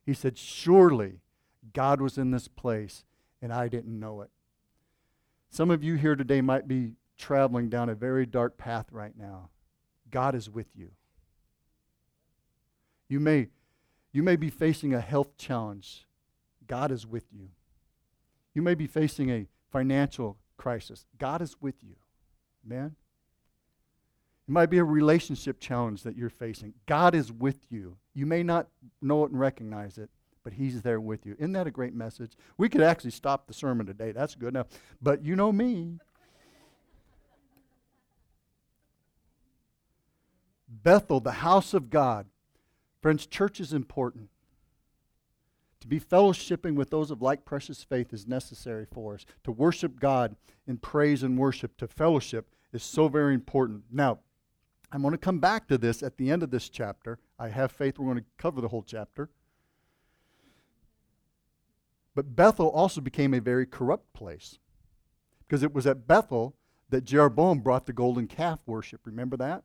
He 0.06 0.14
said, 0.14 0.38
Surely 0.38 1.20
God 1.72 2.00
was 2.00 2.16
in 2.16 2.30
this 2.30 2.48
place, 2.48 3.04
and 3.42 3.52
I 3.52 3.68
didn't 3.68 3.98
know 3.98 4.20
it. 4.22 4.30
Some 5.50 5.70
of 5.70 5.82
you 5.82 5.96
here 5.96 6.14
today 6.14 6.40
might 6.40 6.68
be 6.68 6.92
traveling 7.18 7.68
down 7.68 7.88
a 7.88 7.94
very 7.94 8.26
dark 8.26 8.56
path 8.56 8.86
right 8.92 9.16
now. 9.16 9.50
God 10.10 10.34
is 10.34 10.48
with 10.48 10.68
you. 10.74 10.90
You 13.08 13.20
may, 13.20 13.48
you 14.12 14.22
may 14.22 14.36
be 14.36 14.50
facing 14.50 14.94
a 14.94 15.00
health 15.00 15.36
challenge 15.36 16.06
God 16.70 16.92
is 16.92 17.04
with 17.04 17.24
you. 17.32 17.48
You 18.54 18.62
may 18.62 18.76
be 18.76 18.86
facing 18.86 19.28
a 19.28 19.48
financial 19.72 20.38
crisis. 20.56 21.04
God 21.18 21.42
is 21.42 21.56
with 21.60 21.82
you. 21.82 21.96
Man. 22.64 22.94
It 24.46 24.52
might 24.52 24.70
be 24.70 24.78
a 24.78 24.84
relationship 24.84 25.58
challenge 25.58 26.04
that 26.04 26.16
you're 26.16 26.30
facing. 26.30 26.74
God 26.86 27.16
is 27.16 27.32
with 27.32 27.66
you. 27.70 27.96
You 28.14 28.24
may 28.24 28.44
not 28.44 28.68
know 29.02 29.24
it 29.24 29.32
and 29.32 29.40
recognize 29.40 29.98
it, 29.98 30.10
but 30.42 30.54
He's 30.54 30.82
there 30.82 31.00
with 31.00 31.26
you. 31.26 31.36
Isn't 31.38 31.52
that 31.52 31.66
a 31.66 31.70
great 31.70 31.94
message? 31.94 32.32
We 32.56 32.68
could 32.68 32.80
actually 32.80 33.10
stop 33.10 33.46
the 33.46 33.54
sermon 33.54 33.86
today. 33.86 34.12
That's 34.12 34.34
good 34.34 34.48
enough. 34.48 34.68
But 35.00 35.24
you 35.24 35.36
know 35.36 35.52
me. 35.52 35.98
Bethel, 40.68 41.20
the 41.20 41.32
house 41.32 41.74
of 41.74 41.90
God. 41.90 42.26
Friends, 43.02 43.26
church 43.26 43.60
is 43.60 43.72
important. 43.72 44.28
To 45.80 45.88
be 45.88 45.98
fellowshipping 45.98 46.74
with 46.74 46.90
those 46.90 47.10
of 47.10 47.22
like 47.22 47.44
precious 47.44 47.82
faith 47.82 48.12
is 48.12 48.26
necessary 48.26 48.86
for 48.92 49.14
us. 49.14 49.24
To 49.44 49.52
worship 49.52 49.98
God 49.98 50.36
in 50.66 50.76
praise 50.76 51.22
and 51.22 51.38
worship, 51.38 51.76
to 51.78 51.88
fellowship, 51.88 52.50
is 52.72 52.82
so 52.82 53.08
very 53.08 53.34
important. 53.34 53.84
Now, 53.90 54.20
I'm 54.92 55.02
going 55.02 55.12
to 55.12 55.18
come 55.18 55.38
back 55.38 55.68
to 55.68 55.78
this 55.78 56.02
at 56.02 56.18
the 56.18 56.30
end 56.30 56.42
of 56.42 56.50
this 56.50 56.68
chapter. 56.68 57.18
I 57.38 57.48
have 57.48 57.72
faith 57.72 57.98
we're 57.98 58.12
going 58.12 58.18
to 58.18 58.30
cover 58.38 58.60
the 58.60 58.68
whole 58.68 58.82
chapter. 58.82 59.30
But 62.14 62.34
Bethel 62.34 62.68
also 62.68 63.00
became 63.00 63.34
a 63.34 63.40
very 63.40 63.66
corrupt 63.66 64.12
place 64.12 64.58
because 65.40 65.62
it 65.62 65.72
was 65.72 65.86
at 65.86 66.06
Bethel 66.06 66.56
that 66.88 67.04
Jeroboam 67.04 67.60
brought 67.60 67.86
the 67.86 67.92
golden 67.92 68.26
calf 68.26 68.60
worship. 68.66 69.02
Remember 69.04 69.36
that? 69.36 69.62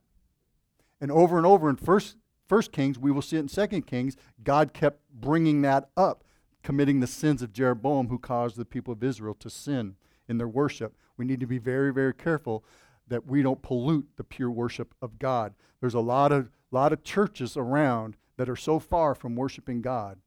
And 1.00 1.10
over 1.10 1.36
and 1.36 1.46
over 1.46 1.68
in 1.68 1.76
First 1.76 2.16
First 2.46 2.72
Kings, 2.72 2.98
we 2.98 3.10
will 3.10 3.22
see 3.22 3.36
it 3.36 3.40
in 3.40 3.48
Second 3.48 3.86
Kings, 3.86 4.16
God 4.42 4.72
kept 4.72 5.00
bringing 5.12 5.62
that 5.62 5.90
up, 5.96 6.24
committing 6.62 7.00
the 7.00 7.06
sins 7.06 7.42
of 7.42 7.52
Jeroboam 7.52 8.08
who 8.08 8.18
caused 8.18 8.56
the 8.56 8.64
people 8.64 8.92
of 8.92 9.02
Israel 9.02 9.34
to 9.40 9.50
sin 9.50 9.96
in 10.28 10.38
their 10.38 10.48
worship. 10.48 10.96
We 11.16 11.24
need 11.24 11.40
to 11.40 11.46
be 11.46 11.58
very, 11.58 11.92
very 11.92 12.14
careful 12.14 12.64
that 13.08 13.26
we 13.26 13.42
don't 13.42 13.62
pollute 13.62 14.08
the 14.16 14.24
pure 14.24 14.50
worship 14.50 14.94
of 15.02 15.18
God. 15.18 15.54
There's 15.80 15.94
a 15.94 16.00
lot 16.00 16.32
of, 16.32 16.50
lot 16.70 16.92
of 16.92 17.02
churches 17.02 17.56
around 17.56 18.16
that 18.36 18.48
are 18.48 18.56
so 18.56 18.78
far 18.78 19.14
from 19.14 19.36
worshiping 19.36 19.82
God. 19.82 20.18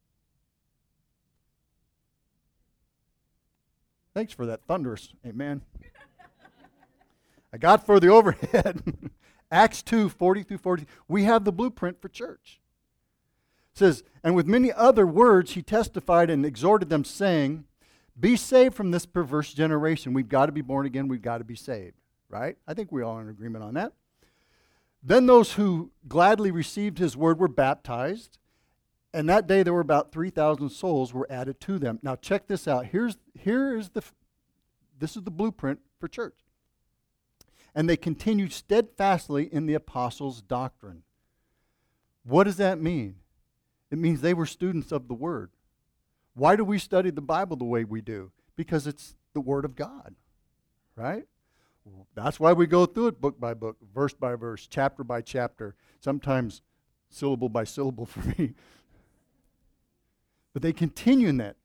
Thanks 4.14 4.34
for 4.34 4.46
that 4.46 4.64
thunderous 4.66 5.14
amen. 5.26 5.62
I 7.54 7.58
got 7.58 7.86
for 7.86 8.00
the 8.00 8.10
overhead. 8.10 8.84
Acts 9.52 9.82
2 9.82 10.10
40 10.10 10.44
through 10.44 10.58
40. 10.58 10.86
We 11.08 11.24
have 11.24 11.44
the 11.44 11.52
blueprint 11.52 12.02
for 12.02 12.10
church. 12.10 12.60
It 13.74 13.78
says, 13.78 14.04
And 14.24 14.36
with 14.36 14.46
many 14.46 14.72
other 14.72 15.08
words 15.08 15.52
he 15.52 15.62
testified 15.62 16.30
and 16.30 16.46
exhorted 16.46 16.90
them, 16.90 17.04
saying, 17.04 17.66
Be 18.20 18.36
saved 18.36 18.76
from 18.76 18.92
this 18.92 19.06
perverse 19.06 19.54
generation. 19.54 20.14
We've 20.14 20.30
got 20.30 20.48
to 20.48 20.52
be 20.52 20.62
born 20.62 20.86
again. 20.86 21.08
We've 21.08 21.22
got 21.22 21.40
to 21.40 21.44
be 21.44 21.56
saved. 21.56 21.96
Right? 22.30 22.58
I 22.68 22.76
think 22.76 22.92
we 22.92 23.02
all 23.02 23.18
are 23.18 23.22
in 23.22 23.30
agreement 23.30 23.64
on 23.64 23.74
that. 23.74 23.94
Then 25.02 25.26
those 25.26 25.54
who 25.54 25.92
gladly 26.08 26.52
received 26.52 27.00
his 27.00 27.18
word 27.18 27.40
were 27.40 27.48
baptized. 27.48 28.38
And 29.14 29.28
that 29.30 29.48
day 29.48 29.64
there 29.64 29.74
were 29.74 29.80
about 29.80 30.12
3,000 30.12 30.70
souls 30.70 31.14
were 31.14 31.28
added 31.32 31.60
to 31.62 31.80
them. 31.80 32.00
Now 32.04 32.16
check 32.16 32.48
this 32.48 32.68
out. 32.68 32.88
Here's, 32.88 33.18
here 33.38 33.76
is 33.76 33.90
the, 33.90 34.04
this 34.98 35.16
is 35.16 35.24
the 35.24 35.32
blueprint 35.32 35.80
for 36.00 36.08
church 36.08 36.36
and 37.76 37.90
they 37.90 37.98
continued 37.98 38.52
steadfastly 38.52 39.48
in 39.52 39.66
the 39.66 39.74
apostles' 39.74 40.42
doctrine. 40.42 41.04
What 42.24 42.44
does 42.46 42.58
that 42.58 42.82
mean? 42.82 43.16
It 43.92 43.98
means 43.98 44.22
they 44.22 44.34
were 44.34 44.46
students 44.46 44.92
of 44.92 45.08
the 45.08 45.14
Word. 45.14 45.52
Why 46.34 46.56
do 46.56 46.64
we 46.64 46.78
study 46.80 47.10
the 47.10 47.22
Bible 47.22 47.58
the 47.58 47.66
way 47.66 47.84
we 47.84 48.02
do? 48.02 48.32
Because 48.56 48.88
it's 48.88 49.16
the 49.34 49.42
Word 49.42 49.66
of 49.66 49.76
God, 49.76 50.16
right? 50.96 51.26
That's 52.14 52.40
why 52.40 52.54
we 52.54 52.68
go 52.68 52.86
through 52.86 53.08
it 53.08 53.22
book 53.22 53.40
by 53.40 53.54
book, 53.54 53.78
verse 53.94 54.14
by 54.14 54.36
verse, 54.36 54.68
chapter 54.70 55.04
by 55.04 55.22
chapter, 55.22 55.76
sometimes 56.00 56.62
syllable 57.10 57.50
by 57.50 57.64
syllable 57.64 58.06
for 58.08 58.20
me. 58.38 58.54
But 60.54 60.62
they 60.62 60.74
continue 60.74 61.28
in 61.28 61.38
that, 61.38 61.56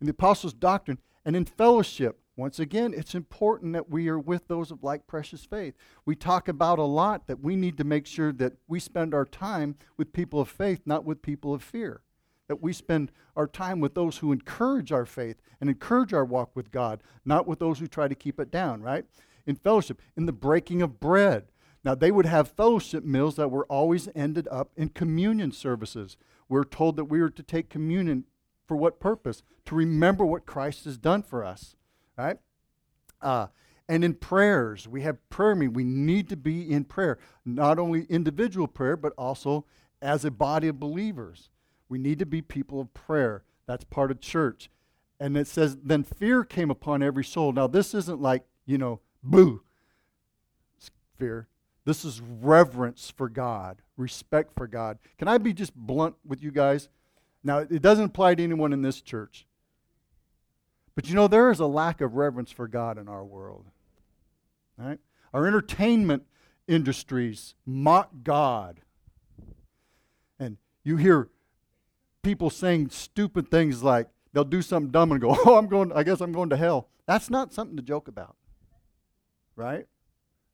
in 0.00 0.06
the 0.06 0.12
apostles' 0.12 0.54
doctrine 0.54 0.98
and 1.24 1.34
in 1.34 1.44
fellowship 1.44 2.20
once 2.38 2.60
again, 2.60 2.94
it's 2.96 3.16
important 3.16 3.72
that 3.72 3.90
we 3.90 4.06
are 4.08 4.18
with 4.18 4.46
those 4.46 4.70
of 4.70 4.84
like 4.84 5.08
precious 5.08 5.44
faith. 5.44 5.74
We 6.06 6.14
talk 6.14 6.46
about 6.46 6.78
a 6.78 6.84
lot 6.84 7.26
that 7.26 7.40
we 7.40 7.56
need 7.56 7.76
to 7.78 7.84
make 7.84 8.06
sure 8.06 8.32
that 8.34 8.52
we 8.68 8.78
spend 8.78 9.12
our 9.12 9.24
time 9.24 9.74
with 9.96 10.12
people 10.12 10.40
of 10.40 10.48
faith, 10.48 10.82
not 10.86 11.04
with 11.04 11.20
people 11.20 11.52
of 11.52 11.64
fear. 11.64 12.00
That 12.46 12.62
we 12.62 12.72
spend 12.72 13.10
our 13.34 13.48
time 13.48 13.80
with 13.80 13.94
those 13.94 14.18
who 14.18 14.30
encourage 14.30 14.92
our 14.92 15.04
faith 15.04 15.42
and 15.60 15.68
encourage 15.68 16.14
our 16.14 16.24
walk 16.24 16.54
with 16.54 16.70
God, 16.70 17.02
not 17.24 17.48
with 17.48 17.58
those 17.58 17.80
who 17.80 17.88
try 17.88 18.06
to 18.06 18.14
keep 18.14 18.38
it 18.38 18.52
down, 18.52 18.82
right? 18.82 19.04
In 19.44 19.56
fellowship, 19.56 20.00
in 20.16 20.26
the 20.26 20.32
breaking 20.32 20.80
of 20.80 21.00
bread. 21.00 21.48
Now, 21.82 21.96
they 21.96 22.12
would 22.12 22.26
have 22.26 22.52
fellowship 22.52 23.04
meals 23.04 23.34
that 23.34 23.50
were 23.50 23.66
always 23.66 24.08
ended 24.14 24.46
up 24.48 24.70
in 24.76 24.90
communion 24.90 25.50
services. 25.50 26.16
We're 26.48 26.64
told 26.64 26.96
that 26.96 27.04
we 27.04 27.20
are 27.20 27.30
to 27.30 27.42
take 27.42 27.68
communion 27.68 28.24
for 28.66 28.76
what 28.76 29.00
purpose? 29.00 29.42
To 29.66 29.74
remember 29.74 30.24
what 30.24 30.46
Christ 30.46 30.84
has 30.84 30.96
done 30.98 31.22
for 31.22 31.44
us 31.44 31.76
right? 32.18 32.36
Uh, 33.22 33.46
and 33.88 34.04
in 34.04 34.14
prayers, 34.14 34.86
we 34.86 35.02
have 35.02 35.16
prayer 35.30 35.54
meeting. 35.54 35.72
We 35.72 35.84
need 35.84 36.28
to 36.28 36.36
be 36.36 36.70
in 36.70 36.84
prayer, 36.84 37.18
not 37.46 37.78
only 37.78 38.04
individual 38.10 38.66
prayer, 38.66 38.96
but 38.96 39.14
also 39.16 39.64
as 40.02 40.24
a 40.24 40.30
body 40.30 40.68
of 40.68 40.78
believers. 40.78 41.48
We 41.88 41.98
need 41.98 42.18
to 42.18 42.26
be 42.26 42.42
people 42.42 42.80
of 42.80 42.92
prayer. 42.92 43.44
That's 43.66 43.84
part 43.84 44.10
of 44.10 44.20
church. 44.20 44.70
And 45.18 45.36
it 45.36 45.46
says, 45.46 45.78
then 45.82 46.04
fear 46.04 46.44
came 46.44 46.70
upon 46.70 47.02
every 47.02 47.24
soul. 47.24 47.52
Now, 47.52 47.66
this 47.66 47.94
isn't 47.94 48.20
like, 48.20 48.44
you 48.66 48.76
know, 48.76 49.00
boo, 49.22 49.62
fear. 51.16 51.48
This 51.88 52.04
is 52.04 52.20
reverence 52.20 53.10
for 53.16 53.30
God, 53.30 53.80
respect 53.96 54.52
for 54.54 54.66
God. 54.66 54.98
Can 55.16 55.26
I 55.26 55.38
be 55.38 55.54
just 55.54 55.74
blunt 55.74 56.16
with 56.22 56.42
you 56.42 56.50
guys? 56.50 56.90
Now, 57.42 57.60
it 57.60 57.80
doesn't 57.80 58.04
apply 58.04 58.34
to 58.34 58.44
anyone 58.44 58.74
in 58.74 58.82
this 58.82 59.00
church. 59.00 59.46
But 60.94 61.08
you 61.08 61.14
know, 61.14 61.28
there 61.28 61.50
is 61.50 61.60
a 61.60 61.66
lack 61.66 62.02
of 62.02 62.12
reverence 62.12 62.52
for 62.52 62.68
God 62.68 62.98
in 62.98 63.08
our 63.08 63.24
world. 63.24 63.64
Right? 64.76 64.98
Our 65.32 65.46
entertainment 65.46 66.24
industries 66.66 67.54
mock 67.64 68.10
God. 68.22 68.82
And 70.38 70.58
you 70.84 70.98
hear 70.98 71.30
people 72.22 72.50
saying 72.50 72.90
stupid 72.90 73.50
things 73.50 73.82
like 73.82 74.08
they'll 74.34 74.44
do 74.44 74.60
something 74.60 74.90
dumb 74.90 75.10
and 75.10 75.22
go, 75.22 75.34
"Oh, 75.46 75.56
I'm 75.56 75.68
going 75.68 75.90
I 75.92 76.02
guess 76.02 76.20
I'm 76.20 76.32
going 76.32 76.50
to 76.50 76.56
hell." 76.58 76.90
That's 77.06 77.30
not 77.30 77.54
something 77.54 77.78
to 77.78 77.82
joke 77.82 78.08
about. 78.08 78.36
Right? 79.56 79.86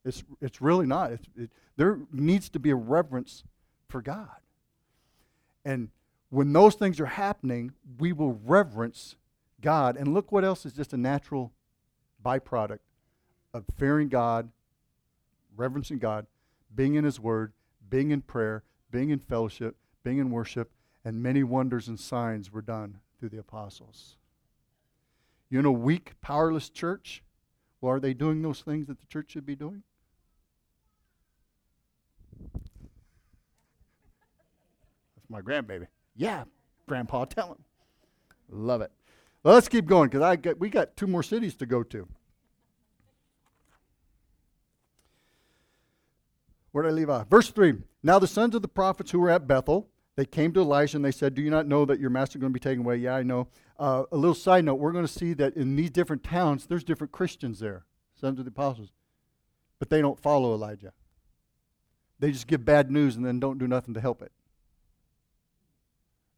It's, 0.05 0.23
it's 0.41 0.61
really 0.61 0.87
not. 0.87 1.13
It's, 1.13 1.27
it, 1.37 1.51
there 1.77 1.99
needs 2.13 2.49
to 2.51 2.59
be 2.59 2.71
a 2.71 2.77
reverence 2.77 3.45
for 3.89 4.03
God. 4.03 4.29
And 5.65 5.89
when 6.31 6.53
those 6.53 6.75
things 6.75 7.01
are 7.01 7.07
happening, 7.07 7.73
we 7.99 8.13
will 8.13 8.39
reverence 8.45 9.17
God. 9.61 9.97
And 9.97 10.13
look 10.13 10.31
what 10.31 10.45
else 10.45 10.67
is 10.67 10.73
just 10.73 10.93
a 10.93 10.97
natural 10.97 11.53
byproduct 12.25 12.81
of 13.55 13.65
fearing 13.79 14.09
God, 14.09 14.51
reverencing 15.57 15.99
God, 15.99 16.27
being 16.75 16.95
in 16.97 17.05
His 17.05 17.21
Word, 17.21 17.53
being 17.89 18.11
in 18.11 18.21
prayer, 18.21 18.65
being 18.91 19.11
in 19.11 19.21
fellowship, 19.21 19.77
being 20.03 20.19
in 20.19 20.31
worship, 20.31 20.71
and 21.05 21.23
many 21.23 21.43
wonders 21.43 21.89
and 21.89 21.99
signs 21.99 22.53
were 22.53 22.63
done 22.63 22.99
through 23.19 23.29
the 23.29 23.39
apostles. 23.39 24.17
You 25.51 25.63
know, 25.63 25.73
weak, 25.73 26.13
powerless 26.21 26.69
church? 26.69 27.23
Well, 27.81 27.93
are 27.93 28.01
they 28.01 28.15
doing 28.15 28.43
those 28.43 28.61
things 28.61 28.87
that 28.89 28.99
the 28.99 29.07
church 29.07 29.31
should 29.31 29.47
be 29.47 29.55
doing? 29.55 29.83
That's 35.25 35.31
my 35.31 35.41
grandbaby. 35.41 35.87
Yeah, 36.15 36.45
Grandpa, 36.87 37.25
tell 37.27 37.53
him. 37.53 37.65
Love 38.51 38.83
it. 38.83 38.93
Well, 39.43 39.55
let's 39.55 39.69
keep 39.69 39.87
going 39.87 40.09
because 40.09 40.23
I 40.23 40.37
got, 40.37 40.59
we 40.59 40.69
got 40.69 40.97
two 40.97 41.07
more 41.07 41.23
cities 41.23 41.55
to 41.57 41.67
go 41.67 41.83
to. 41.83 42.07
Where 46.73 46.83
did 46.83 46.91
I 46.91 46.93
leave 46.93 47.11
off? 47.11 47.29
Verse 47.29 47.51
3. 47.51 47.75
Now 48.03 48.19
the 48.19 48.27
sons 48.27 48.55
of 48.55 48.63
the 48.63 48.69
prophets 48.69 49.11
who 49.11 49.21
were 49.21 49.31
at 49.31 49.47
Bethel, 49.47 49.89
they 50.17 50.25
came 50.25 50.53
to 50.53 50.61
Elijah 50.61 50.97
and 50.97 51.05
they 51.05 51.13
said, 51.13 51.35
Do 51.35 51.43
you 51.43 51.51
not 51.51 51.67
know 51.67 51.85
that 51.85 52.01
your 52.01 52.11
master 52.11 52.37
is 52.37 52.41
going 52.41 52.53
to 52.53 52.59
be 52.59 52.61
taken 52.61 52.85
away? 52.85 52.97
Yeah, 52.97 53.15
I 53.15 53.23
know. 53.23 53.49
Uh, 53.79 54.05
a 54.11 54.17
little 54.17 54.35
side 54.35 54.65
note 54.65 54.77
we're 54.77 54.93
going 54.93 55.07
to 55.07 55.13
see 55.13 55.35
that 55.35 55.57
in 55.57 55.77
these 55.77 55.91
different 55.91 56.25
towns, 56.25 56.67
there's 56.67 56.85
different 56.85 57.13
Christians 57.13 57.61
there, 57.61 57.85
sons 58.15 58.39
of 58.39 58.45
the 58.45 58.51
apostles. 58.51 58.93
But 59.79 59.91
they 59.91 60.01
don't 60.01 60.19
follow 60.19 60.53
Elijah. 60.53 60.93
They 62.19 62.31
just 62.31 62.47
give 62.47 62.65
bad 62.65 62.91
news 62.91 63.17
and 63.17 63.25
then 63.25 63.41
don't 63.41 63.59
do 63.59 63.69
nothing 63.69 63.95
to 63.95 64.01
help 64.01 64.23
it. 64.23 64.33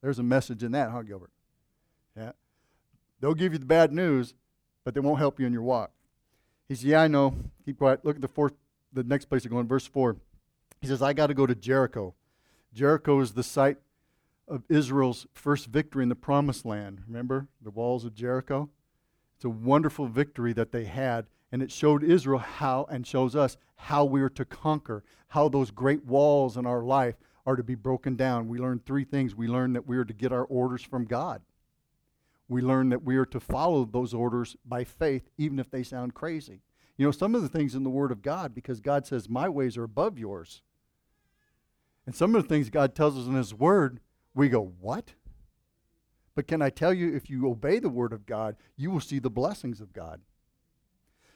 There's 0.02 0.18
a 0.18 0.22
message 0.22 0.62
in 0.62 0.72
that, 0.72 0.90
huh, 0.90 1.02
Gilbert? 1.02 1.30
Yeah. 2.16 2.32
They'll 3.20 3.34
give 3.34 3.52
you 3.52 3.58
the 3.58 3.66
bad 3.66 3.92
news, 3.92 4.34
but 4.84 4.94
they 4.94 5.00
won't 5.00 5.18
help 5.18 5.40
you 5.40 5.46
in 5.46 5.52
your 5.52 5.62
walk. 5.62 5.90
He 6.68 6.74
says, 6.74 6.84
Yeah, 6.84 7.02
I 7.02 7.08
know. 7.08 7.34
Keep 7.64 7.78
quiet. 7.78 8.04
Look 8.04 8.16
at 8.16 8.22
the 8.22 8.28
fourth, 8.28 8.54
the 8.92 9.04
next 9.04 9.26
place 9.26 9.44
go 9.44 9.50
going, 9.50 9.68
verse 9.68 9.86
4. 9.86 10.16
He 10.80 10.86
says, 10.86 11.02
I 11.02 11.12
got 11.12 11.28
to 11.28 11.34
go 11.34 11.46
to 11.46 11.54
Jericho. 11.54 12.14
Jericho 12.74 13.20
is 13.20 13.32
the 13.32 13.42
site 13.42 13.78
of 14.46 14.62
Israel's 14.68 15.26
first 15.32 15.66
victory 15.66 16.02
in 16.02 16.08
the 16.08 16.14
promised 16.14 16.64
land. 16.64 17.02
Remember 17.06 17.48
the 17.62 17.70
walls 17.70 18.04
of 18.04 18.14
Jericho? 18.14 18.68
It's 19.36 19.44
a 19.44 19.50
wonderful 19.50 20.06
victory 20.06 20.52
that 20.52 20.72
they 20.72 20.84
had, 20.84 21.26
and 21.50 21.62
it 21.62 21.72
showed 21.72 22.02
Israel 22.04 22.38
how, 22.38 22.86
and 22.90 23.06
shows 23.06 23.34
us 23.34 23.56
how 23.76 24.04
we 24.04 24.22
are 24.22 24.30
to 24.30 24.44
conquer, 24.44 25.04
how 25.28 25.48
those 25.48 25.70
great 25.70 26.04
walls 26.04 26.56
in 26.56 26.66
our 26.66 26.82
life 26.82 27.16
are 27.46 27.56
to 27.56 27.62
be 27.62 27.76
broken 27.76 28.16
down. 28.16 28.48
We 28.48 28.58
learn 28.58 28.80
three 28.84 29.04
things. 29.04 29.34
We 29.34 29.46
learn 29.46 29.72
that 29.74 29.86
we 29.86 29.96
are 29.96 30.04
to 30.04 30.12
get 30.12 30.32
our 30.32 30.44
orders 30.44 30.82
from 30.82 31.04
God. 31.04 31.42
We 32.48 32.60
learn 32.60 32.90
that 32.90 33.04
we 33.04 33.16
are 33.16 33.26
to 33.26 33.40
follow 33.40 33.84
those 33.84 34.12
orders 34.12 34.56
by 34.64 34.84
faith, 34.84 35.30
even 35.38 35.58
if 35.58 35.70
they 35.70 35.82
sound 35.82 36.14
crazy. 36.14 36.62
You 36.96 37.06
know, 37.06 37.12
some 37.12 37.34
of 37.34 37.42
the 37.42 37.48
things 37.48 37.74
in 37.74 37.84
the 37.84 37.90
Word 37.90 38.10
of 38.10 38.22
God, 38.22 38.54
because 38.54 38.80
God 38.80 39.06
says, 39.06 39.28
My 39.28 39.48
ways 39.48 39.76
are 39.76 39.84
above 39.84 40.18
yours. 40.18 40.62
And 42.04 42.14
some 42.14 42.34
of 42.34 42.42
the 42.42 42.48
things 42.48 42.70
God 42.70 42.94
tells 42.94 43.18
us 43.18 43.26
in 43.26 43.34
His 43.34 43.54
Word, 43.54 44.00
we 44.34 44.48
go, 44.48 44.72
What? 44.80 45.14
But 46.34 46.46
can 46.46 46.62
I 46.62 46.70
tell 46.70 46.92
you, 46.92 47.14
if 47.14 47.30
you 47.30 47.48
obey 47.48 47.78
the 47.78 47.88
Word 47.88 48.12
of 48.12 48.26
God, 48.26 48.56
you 48.76 48.90
will 48.90 49.00
see 49.00 49.18
the 49.18 49.30
blessings 49.30 49.80
of 49.80 49.92
God. 49.92 50.20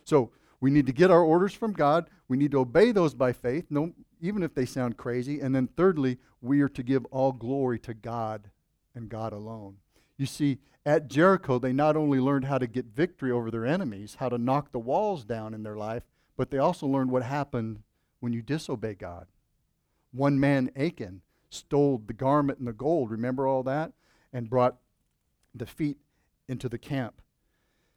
So 0.04 0.30
we 0.60 0.70
need 0.70 0.86
to 0.86 0.92
get 0.92 1.10
our 1.10 1.22
orders 1.22 1.54
from 1.54 1.72
God. 1.72 2.08
We 2.28 2.36
need 2.36 2.50
to 2.52 2.60
obey 2.60 2.92
those 2.92 3.14
by 3.14 3.32
faith, 3.32 3.66
no, 3.70 3.92
even 4.20 4.42
if 4.42 4.54
they 4.54 4.66
sound 4.66 4.96
crazy. 4.96 5.40
And 5.40 5.54
then 5.54 5.68
thirdly, 5.76 6.18
we 6.40 6.60
are 6.60 6.68
to 6.68 6.82
give 6.82 7.04
all 7.06 7.32
glory 7.32 7.78
to 7.80 7.94
God 7.94 8.50
and 8.94 9.08
God 9.08 9.32
alone. 9.32 9.76
You 10.16 10.26
see, 10.26 10.58
at 10.84 11.08
Jericho, 11.08 11.58
they 11.58 11.72
not 11.72 11.96
only 11.96 12.20
learned 12.20 12.46
how 12.46 12.58
to 12.58 12.66
get 12.66 12.86
victory 12.86 13.30
over 13.30 13.50
their 13.50 13.66
enemies, 13.66 14.16
how 14.18 14.28
to 14.28 14.38
knock 14.38 14.72
the 14.72 14.78
walls 14.78 15.24
down 15.24 15.54
in 15.54 15.62
their 15.62 15.76
life, 15.76 16.02
but 16.36 16.50
they 16.50 16.58
also 16.58 16.86
learned 16.86 17.10
what 17.10 17.22
happened 17.22 17.82
when 18.20 18.32
you 18.32 18.42
disobey 18.42 18.94
God. 18.94 19.26
One 20.12 20.40
man, 20.40 20.70
Achan, 20.76 21.22
stole 21.50 22.02
the 22.04 22.12
garment 22.12 22.58
and 22.58 22.68
the 22.68 22.72
gold, 22.72 23.10
remember 23.10 23.46
all 23.46 23.62
that? 23.64 23.92
And 24.32 24.48
brought 24.48 24.76
defeat 25.56 25.98
into 26.48 26.68
the 26.68 26.78
camp. 26.78 27.20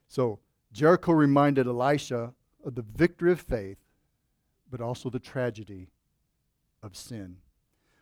So 0.08 0.40
Jericho 0.72 1.12
reminded 1.12 1.68
Elisha 1.68 2.34
of 2.66 2.76
the 2.76 2.86
victory 2.96 3.32
of 3.32 3.40
faith, 3.40 3.78
but 4.70 4.82
also 4.82 5.10
the 5.10 5.20
tragedy 5.20 5.90
of 6.84 6.96
sin. 6.96 7.38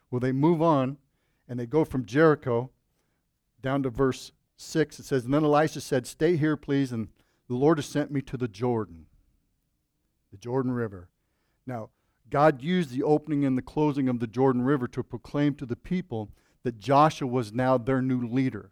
Well, 0.10 0.20
they 0.20 0.34
move 0.34 0.62
on 0.62 0.98
and 1.48 1.60
they 1.60 1.66
go 1.66 1.86
from 1.86 2.06
Jericho 2.06 2.72
down 3.62 3.84
to 3.84 3.90
verse 3.90 4.32
6. 4.58 5.00
It 5.00 5.06
says, 5.06 5.24
And 5.24 5.34
then 5.34 5.46
Elisha 5.46 5.80
said, 5.80 6.06
Stay 6.08 6.36
here, 6.36 6.58
please, 6.58 6.92
and 6.92 7.08
the 7.48 7.56
Lord 7.56 7.78
has 7.78 7.86
sent 7.86 8.12
me 8.12 8.22
to 8.24 8.38
the 8.38 8.48
Jordan, 8.48 9.06
the 10.32 10.38
Jordan 10.38 10.72
River. 10.72 11.10
Now, 11.66 11.90
God 12.30 12.62
used 12.62 12.92
the 12.92 13.04
opening 13.04 13.46
and 13.46 13.58
the 13.58 13.62
closing 13.62 14.08
of 14.10 14.20
the 14.20 14.28
Jordan 14.28 14.64
River 14.64 14.88
to 14.88 15.04
proclaim 15.04 15.54
to 15.56 15.66
the 15.66 15.76
people 15.76 16.32
that 16.64 16.80
Joshua 16.80 17.28
was 17.28 17.54
now 17.54 17.78
their 17.78 18.02
new 18.02 18.26
leader. 18.26 18.72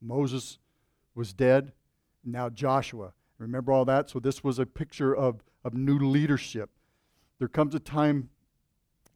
Moses 0.00 0.58
was 1.14 1.32
dead, 1.32 1.72
now 2.24 2.48
Joshua. 2.48 3.12
Remember 3.38 3.72
all 3.72 3.84
that? 3.84 4.10
So 4.10 4.18
this 4.18 4.42
was 4.42 4.58
a 4.58 4.66
picture 4.66 5.14
of, 5.14 5.42
of 5.64 5.74
new 5.74 5.98
leadership. 5.98 6.70
There 7.38 7.48
comes 7.48 7.74
a 7.74 7.80
time 7.80 8.30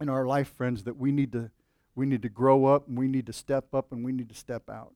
in 0.00 0.08
our 0.08 0.26
life, 0.26 0.48
friends, 0.48 0.84
that 0.84 0.96
we 0.96 1.12
need 1.12 1.32
to 1.32 1.50
we 1.94 2.06
need 2.06 2.22
to 2.22 2.28
grow 2.28 2.66
up 2.66 2.86
and 2.86 2.96
we 2.96 3.08
need 3.08 3.26
to 3.26 3.32
step 3.32 3.74
up 3.74 3.90
and 3.90 4.04
we 4.04 4.12
need 4.12 4.28
to 4.28 4.34
step 4.34 4.70
out. 4.70 4.92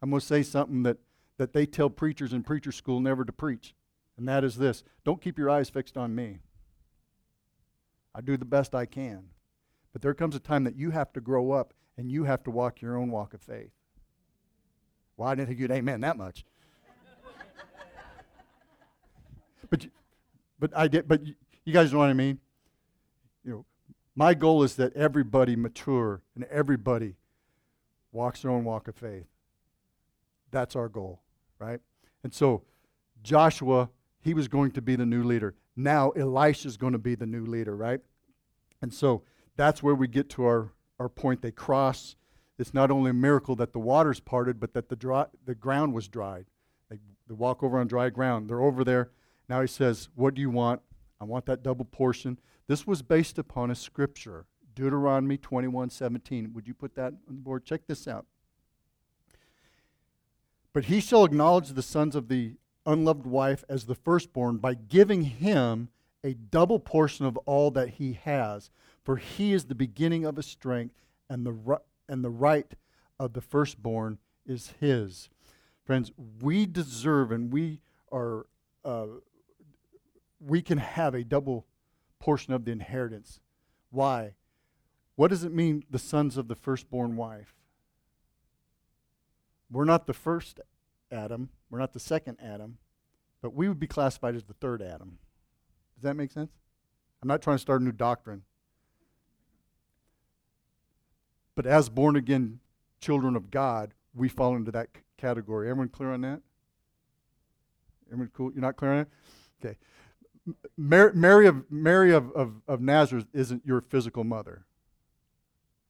I'm 0.00 0.10
going 0.10 0.20
to 0.20 0.26
say 0.26 0.44
something 0.44 0.84
that, 0.84 0.98
that 1.38 1.52
they 1.52 1.66
tell 1.66 1.90
preachers 1.90 2.32
in 2.32 2.44
preacher 2.44 2.70
school 2.70 3.00
never 3.00 3.24
to 3.24 3.32
preach, 3.32 3.74
and 4.16 4.28
that 4.28 4.44
is 4.44 4.56
this 4.56 4.84
don't 5.04 5.20
keep 5.20 5.38
your 5.38 5.50
eyes 5.50 5.70
fixed 5.70 5.96
on 5.96 6.14
me. 6.14 6.38
I 8.14 8.20
do 8.20 8.36
the 8.36 8.44
best 8.44 8.74
I 8.74 8.86
can. 8.86 9.30
But 9.92 10.02
there 10.02 10.14
comes 10.14 10.36
a 10.36 10.40
time 10.40 10.64
that 10.64 10.76
you 10.76 10.90
have 10.90 11.12
to 11.14 11.20
grow 11.20 11.52
up 11.52 11.72
and 11.96 12.10
you 12.10 12.24
have 12.24 12.42
to 12.44 12.50
walk 12.50 12.80
your 12.80 12.96
own 12.96 13.10
walk 13.10 13.34
of 13.34 13.40
faith. 13.40 13.70
Well, 15.16 15.28
I 15.28 15.34
didn't 15.34 15.48
think 15.48 15.60
you'd 15.60 15.70
amen 15.70 16.00
that 16.02 16.16
much. 16.16 16.44
but, 19.70 19.86
but 20.58 20.76
I 20.76 20.88
did. 20.88 21.08
But 21.08 21.22
you 21.64 21.72
guys 21.72 21.92
know 21.92 22.00
what 22.00 22.10
I 22.10 22.12
mean. 22.12 22.40
My 24.16 24.34
goal 24.34 24.62
is 24.62 24.76
that 24.76 24.94
everybody 24.94 25.56
mature 25.56 26.22
and 26.34 26.44
everybody 26.44 27.16
walks 28.12 28.42
their 28.42 28.50
own 28.50 28.64
walk 28.64 28.86
of 28.88 28.94
faith. 28.94 29.26
That's 30.50 30.76
our 30.76 30.88
goal, 30.88 31.20
right? 31.58 31.80
And 32.22 32.32
so, 32.32 32.62
Joshua, 33.22 33.90
he 34.20 34.34
was 34.34 34.46
going 34.46 34.70
to 34.72 34.82
be 34.82 34.94
the 34.94 35.06
new 35.06 35.24
leader. 35.24 35.54
Now, 35.76 36.10
Elisha 36.10 36.68
is 36.68 36.76
going 36.76 36.92
to 36.92 36.98
be 36.98 37.16
the 37.16 37.26
new 37.26 37.44
leader, 37.44 37.74
right? 37.74 38.00
And 38.80 38.94
so, 38.94 39.22
that's 39.56 39.82
where 39.82 39.94
we 39.94 40.06
get 40.06 40.30
to 40.30 40.44
our, 40.44 40.72
our 41.00 41.08
point. 41.08 41.42
They 41.42 41.50
cross 41.50 42.16
it's 42.58 42.74
not 42.74 42.90
only 42.90 43.10
a 43.10 43.14
miracle 43.14 43.56
that 43.56 43.72
the 43.72 43.78
waters 43.80 44.20
parted, 44.20 44.60
but 44.60 44.74
that 44.74 44.88
the, 44.88 44.96
dry, 44.96 45.26
the 45.44 45.54
ground 45.54 45.92
was 45.92 46.06
dried. 46.06 46.46
They, 46.88 46.98
they 47.26 47.34
walk 47.34 47.62
over 47.62 47.78
on 47.78 47.88
dry 47.88 48.10
ground. 48.10 48.48
They're 48.48 48.62
over 48.62 48.84
there. 48.84 49.10
Now 49.48 49.60
he 49.60 49.66
says, 49.66 50.08
What 50.14 50.34
do 50.34 50.40
you 50.40 50.50
want? 50.50 50.80
I 51.20 51.24
want 51.24 51.46
that 51.46 51.62
double 51.62 51.84
portion. 51.84 52.38
This 52.66 52.86
was 52.86 53.02
based 53.02 53.38
upon 53.38 53.70
a 53.70 53.74
scripture, 53.74 54.46
Deuteronomy 54.74 55.36
21 55.36 55.90
17. 55.90 56.52
Would 56.54 56.66
you 56.66 56.74
put 56.74 56.94
that 56.94 57.12
on 57.28 57.36
the 57.36 57.40
board? 57.40 57.64
Check 57.64 57.86
this 57.86 58.08
out. 58.08 58.26
But 60.72 60.86
he 60.86 61.00
shall 61.00 61.24
acknowledge 61.24 61.68
the 61.68 61.82
sons 61.82 62.16
of 62.16 62.28
the 62.28 62.54
unloved 62.86 63.26
wife 63.26 63.64
as 63.68 63.86
the 63.86 63.94
firstborn 63.94 64.58
by 64.58 64.74
giving 64.74 65.22
him 65.22 65.88
a 66.24 66.34
double 66.34 66.80
portion 66.80 67.26
of 67.26 67.36
all 67.38 67.70
that 67.70 67.90
he 67.90 68.14
has. 68.24 68.70
For 69.04 69.16
he 69.16 69.52
is 69.52 69.66
the 69.66 69.74
beginning 69.74 70.24
of 70.24 70.36
his 70.36 70.46
strength 70.46 70.94
and 71.28 71.46
the 71.46 71.80
and 72.08 72.24
the 72.24 72.30
right 72.30 72.74
of 73.18 73.32
the 73.32 73.40
firstborn 73.40 74.18
is 74.46 74.74
his. 74.80 75.28
Friends, 75.84 76.12
we 76.40 76.66
deserve 76.66 77.30
and 77.30 77.52
we 77.52 77.80
are, 78.10 78.46
uh, 78.84 79.06
we 80.40 80.62
can 80.62 80.78
have 80.78 81.14
a 81.14 81.24
double 81.24 81.66
portion 82.24 82.54
of 82.54 82.64
the 82.64 82.72
inheritance. 82.72 83.38
Why? 83.90 84.32
What 85.14 85.28
does 85.28 85.44
it 85.44 85.52
mean, 85.52 85.84
the 85.90 85.98
sons 85.98 86.38
of 86.38 86.48
the 86.48 86.54
firstborn 86.54 87.16
wife? 87.16 87.54
We're 89.70 89.84
not 89.84 90.06
the 90.06 90.14
first 90.14 90.58
Adam, 91.12 91.50
we're 91.68 91.80
not 91.80 91.92
the 91.92 92.00
second 92.00 92.38
Adam, 92.42 92.78
but 93.42 93.52
we 93.54 93.68
would 93.68 93.78
be 93.78 93.86
classified 93.86 94.34
as 94.34 94.44
the 94.44 94.54
third 94.54 94.80
Adam. 94.80 95.18
Does 95.96 96.04
that 96.04 96.14
make 96.14 96.32
sense? 96.32 96.50
I'm 97.20 97.28
not 97.28 97.42
trying 97.42 97.56
to 97.56 97.60
start 97.60 97.82
a 97.82 97.84
new 97.84 97.92
doctrine. 97.92 98.44
But 101.54 101.66
as 101.66 101.90
born 101.90 102.16
again 102.16 102.60
children 103.02 103.36
of 103.36 103.50
God, 103.50 103.92
we 104.14 104.30
fall 104.30 104.56
into 104.56 104.72
that 104.72 104.88
c- 104.96 105.02
category. 105.18 105.68
Everyone 105.68 105.90
clear 105.90 106.14
on 106.14 106.22
that? 106.22 106.40
Everyone 108.06 108.30
cool? 108.32 108.50
You're 108.52 108.62
not 108.62 108.76
clear 108.76 108.92
on 108.92 108.98
that? 108.98 109.08
Okay. 109.62 109.76
Mary, 110.76 111.12
Mary, 111.14 111.46
of, 111.46 111.70
Mary 111.70 112.12
of, 112.12 112.30
of, 112.32 112.54
of 112.68 112.80
Nazareth 112.80 113.26
isn't 113.32 113.64
your 113.64 113.80
physical 113.80 114.24
mother, 114.24 114.66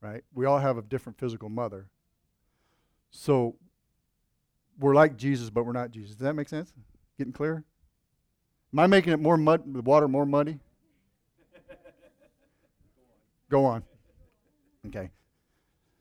right? 0.00 0.22
We 0.32 0.46
all 0.46 0.58
have 0.58 0.78
a 0.78 0.82
different 0.82 1.18
physical 1.18 1.48
mother. 1.48 1.88
So 3.10 3.56
we're 4.78 4.94
like 4.94 5.16
Jesus, 5.16 5.50
but 5.50 5.64
we're 5.64 5.72
not 5.72 5.90
Jesus. 5.90 6.16
Does 6.16 6.24
that 6.24 6.34
make 6.34 6.48
sense? 6.48 6.72
Getting 7.18 7.32
clear? 7.32 7.64
Am 8.72 8.78
I 8.78 8.86
making 8.86 9.12
it 9.12 9.20
more 9.20 9.36
mud, 9.36 9.62
the 9.72 9.82
water 9.82 10.08
more 10.08 10.26
muddy? 10.26 10.58
Go 13.48 13.64
on. 13.64 13.84
Okay. 14.86 15.10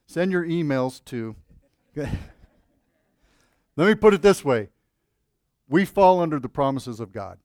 Send 0.07 0.31
your 0.31 0.43
emails 0.43 1.03
to. 1.05 1.35
Let 1.95 3.87
me 3.87 3.95
put 3.95 4.13
it 4.13 4.21
this 4.21 4.43
way 4.43 4.69
we 5.67 5.85
fall 5.85 6.19
under 6.19 6.39
the 6.39 6.49
promises 6.49 6.99
of 6.99 7.11
God. 7.11 7.39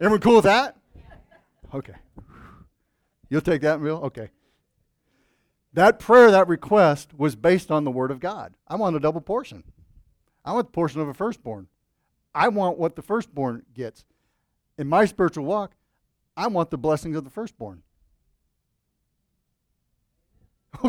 Everyone 0.00 0.20
cool 0.20 0.36
with 0.36 0.44
that? 0.44 0.76
Okay. 1.74 1.94
You'll 3.28 3.40
take 3.40 3.60
that, 3.62 3.82
Bill? 3.82 3.98
Okay. 4.04 4.30
That 5.74 5.98
prayer, 5.98 6.30
that 6.30 6.48
request, 6.48 7.12
was 7.16 7.36
based 7.36 7.70
on 7.70 7.84
the 7.84 7.90
Word 7.90 8.10
of 8.10 8.20
God. 8.20 8.54
I 8.66 8.76
want 8.76 8.96
a 8.96 9.00
double 9.00 9.20
portion. 9.20 9.64
I 10.44 10.52
want 10.52 10.68
the 10.68 10.72
portion 10.72 11.00
of 11.00 11.08
a 11.08 11.14
firstborn. 11.14 11.68
I 12.34 12.48
want 12.48 12.78
what 12.78 12.96
the 12.96 13.02
firstborn 13.02 13.64
gets. 13.74 14.04
In 14.78 14.88
my 14.88 15.04
spiritual 15.04 15.44
walk, 15.44 15.72
I 16.36 16.46
want 16.46 16.70
the 16.70 16.78
blessings 16.78 17.16
of 17.16 17.24
the 17.24 17.30
firstborn. 17.30 17.82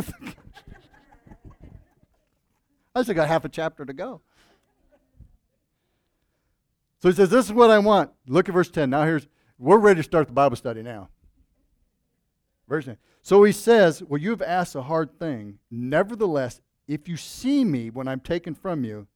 I 2.96 3.04
still 3.04 3.16
got 3.16 3.28
half 3.28 3.46
a 3.46 3.50
chapter 3.50 3.84
to 3.86 3.94
go. 3.94 4.22
So 7.02 7.10
he 7.10 7.16
says, 7.16 7.30
This 7.30 7.46
is 7.46 7.54
what 7.54 7.70
I 7.70 7.80
want. 7.80 8.12
Look 8.28 8.50
at 8.50 8.54
verse 8.54 8.70
10. 8.70 8.90
Now 8.90 9.04
here's, 9.04 9.28
we're 9.58 9.78
ready 9.78 10.00
to 10.00 10.04
start 10.04 10.28
the 10.28 10.34
Bible 10.34 10.56
study 10.56 10.82
now. 10.82 11.10
Verse 12.68 12.86
10. 12.86 12.98
So 13.22 13.44
he 13.44 13.52
says, 13.52 14.04
Well, 14.04 14.22
you 14.22 14.30
have 14.32 14.42
asked 14.42 14.76
a 14.76 14.84
hard 14.84 15.18
thing. 15.18 15.60
Nevertheless, 15.72 16.62
if 16.88 17.08
you 17.08 17.18
see 17.18 17.64
me 17.64 17.90
when 17.90 18.08
I'm 18.08 18.20
taken 18.20 18.54
from 18.54 18.84
you, 18.84 19.08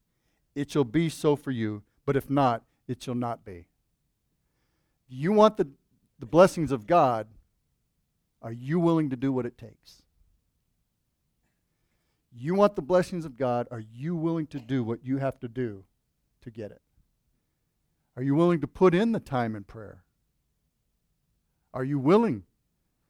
it 0.56 0.72
shall 0.72 0.84
be 0.84 1.10
so 1.10 1.36
for 1.36 1.52
you. 1.52 1.84
But 2.06 2.16
if 2.16 2.30
not, 2.30 2.64
it 2.88 3.02
shall 3.02 3.16
not 3.16 3.46
be. 3.46 3.68
You 5.08 5.32
want 5.32 5.58
the, 5.58 5.68
the 6.20 6.26
blessings 6.26 6.72
of 6.72 6.88
God. 6.88 7.28
Are 8.42 8.52
you 8.52 8.80
willing 8.80 9.10
to 9.10 9.16
do 9.16 9.32
what 9.32 9.46
it 9.46 9.58
takes? 9.58 10.02
You 12.36 12.56
want 12.56 12.76
the 12.76 12.82
blessings 12.82 13.26
of 13.26 13.38
God. 13.38 13.68
Are 13.72 13.80
you 13.80 14.16
willing 14.16 14.48
to 14.48 14.60
do 14.60 14.84
what 14.84 15.06
you 15.06 15.18
have 15.18 15.40
to 15.40 15.48
do 15.48 15.86
to 16.42 16.52
get 16.52 16.72
it? 16.72 16.82
Are 18.16 18.24
you 18.24 18.36
willing 18.36 18.62
to 18.62 18.68
put 18.68 18.94
in 18.94 19.12
the 19.12 19.20
time 19.20 19.56
in 19.56 19.64
prayer? 19.64 20.04
Are 21.74 21.84
you 21.84 21.98
willing 21.98 22.44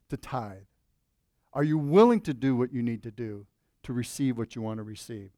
to 0.08 0.16
tithe? 0.16 0.64
Are 1.52 1.64
you 1.64 1.78
willing 1.78 2.20
to 2.22 2.34
do 2.34 2.56
what 2.56 2.72
you 2.72 2.82
need 2.82 3.02
to 3.02 3.10
do 3.10 3.46
to 3.82 3.92
receive 3.92 4.38
what 4.38 4.56
you 4.56 4.62
want 4.62 4.78
to 4.78 4.82
receive? 4.82 5.30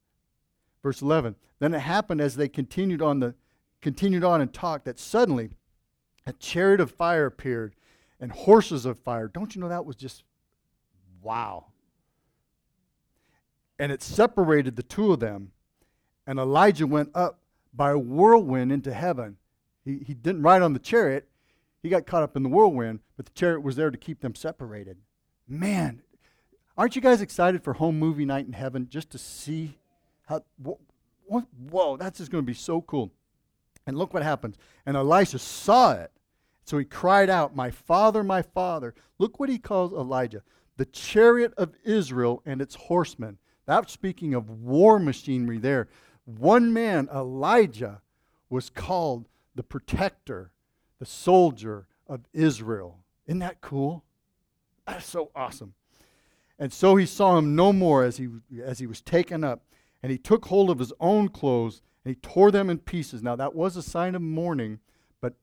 Verse 0.83 1.02
11. 1.02 1.35
Then 1.59 1.74
it 1.74 1.81
happened 1.81 2.20
as 2.20 2.37
they 2.37 2.48
continued 2.48 3.02
on 3.02 3.20
the 3.20 3.35
continued 3.83 4.24
on 4.24 4.40
and 4.40 4.52
talked 4.52 4.85
that 4.87 4.98
suddenly 4.98 5.50
a 6.26 6.33
chariot 6.33 6.81
of 6.81 6.90
fire 6.90 7.26
appeared 7.26 7.74
and 8.20 8.33
horses 8.33 8.87
of 8.87 8.98
fire. 8.98 9.29
Don't 9.29 9.55
you 9.55 9.61
know 9.61 9.68
that 9.68 9.85
was 9.85 9.96
just 9.96 10.24
wow. 11.22 11.66
And 13.79 13.92
it 13.92 14.02
separated 14.02 14.76
the 14.76 14.83
two 14.83 15.12
of 15.12 15.20
them, 15.20 15.52
and 16.26 16.38
Elijah 16.38 16.87
went 16.87 17.11
up 17.14 17.40
by 17.74 17.90
a 17.90 17.98
whirlwind 17.98 18.72
into 18.72 18.92
heaven. 18.92 19.37
He, 19.87 20.03
he 20.07 20.12
didn't 20.12 20.42
ride 20.42 20.61
on 20.61 20.75
the 20.75 20.79
chariot, 20.79 21.29
he 21.83 21.88
got 21.88 22.05
caught 22.05 22.22
up 22.22 22.37
in 22.37 22.42
the 22.42 22.49
whirlwind, 22.51 23.01
but 23.16 23.25
the 23.25 23.33
chariot 23.33 23.62
was 23.62 23.77
there 23.77 23.90
to 23.90 23.96
keep 23.96 24.20
them 24.20 24.35
separated. 24.35 24.99
Man, 25.49 26.03
aren't 26.77 26.96
you 26.96 27.01
guys 27.01 27.22
excited 27.22 27.62
for 27.62 27.75
home 27.75 27.99
movie 27.99 28.25
night 28.25 28.46
in 28.46 28.53
heaven 28.53 28.88
just 28.90 29.11
to 29.11 29.18
see 29.18 29.79
how, 30.27 30.44
whoa, 31.29 31.96
that's 31.96 32.18
just 32.18 32.31
going 32.31 32.42
to 32.42 32.46
be 32.46 32.53
so 32.53 32.83
cool. 32.83 33.12
And 33.87 33.96
look 33.96 34.12
what 34.12 34.25
happens. 34.25 34.57
And 34.85 34.96
Elisha 34.96 35.38
saw 35.38 35.92
it. 35.92 36.11
So 36.64 36.77
he 36.79 36.85
cried 36.85 37.31
out, 37.31 37.55
My 37.55 37.70
father, 37.70 38.25
my 38.25 38.42
father. 38.42 38.94
Look 39.18 39.38
what 39.38 39.49
he 39.49 39.59
calls 39.59 39.92
Elijah 39.92 40.42
the 40.77 40.85
chariot 40.85 41.55
of 41.57 41.72
Israel 41.85 42.42
and 42.44 42.61
its 42.61 42.75
horsemen. 42.75 43.38
That's 43.66 43.92
speaking 43.92 44.35
of 44.35 44.51
war 44.51 44.99
machinery 44.99 45.59
there. 45.59 45.88
One 46.25 46.72
man, 46.72 47.09
Elijah, 47.14 48.03
was 48.51 48.70
called 48.70 49.27
the 49.56 49.62
protector, 49.62 50.52
the 50.98 51.06
soldier 51.06 51.86
of 52.06 52.20
Israel. 52.32 53.00
Isn't 53.26 53.40
that 53.40 53.60
cool? 53.60 54.04
That's 54.86 55.06
so 55.06 55.30
awesome. 55.34 55.74
And 56.58 56.72
so 56.72 56.96
he 56.96 57.06
saw 57.06 57.36
him 57.36 57.56
no 57.56 57.72
more 57.72 58.04
as 58.04 58.16
he, 58.16 58.28
as 58.62 58.78
he 58.78 58.86
was 58.86 59.00
taken 59.00 59.44
up. 59.44 59.64
And 60.02 60.12
he 60.12 60.18
took 60.18 60.46
hold 60.46 60.70
of 60.70 60.78
his 60.78 60.92
own 61.00 61.28
clothes 61.28 61.82
and 62.04 62.14
he 62.14 62.20
tore 62.20 62.50
them 62.50 62.70
in 62.70 62.78
pieces. 62.78 63.22
Now, 63.22 63.34
that 63.36 63.54
was 63.54 63.76
a 63.76 63.82
sign 63.82 64.14
of 64.14 64.22
mourning, 64.22 64.78
but 65.20 65.34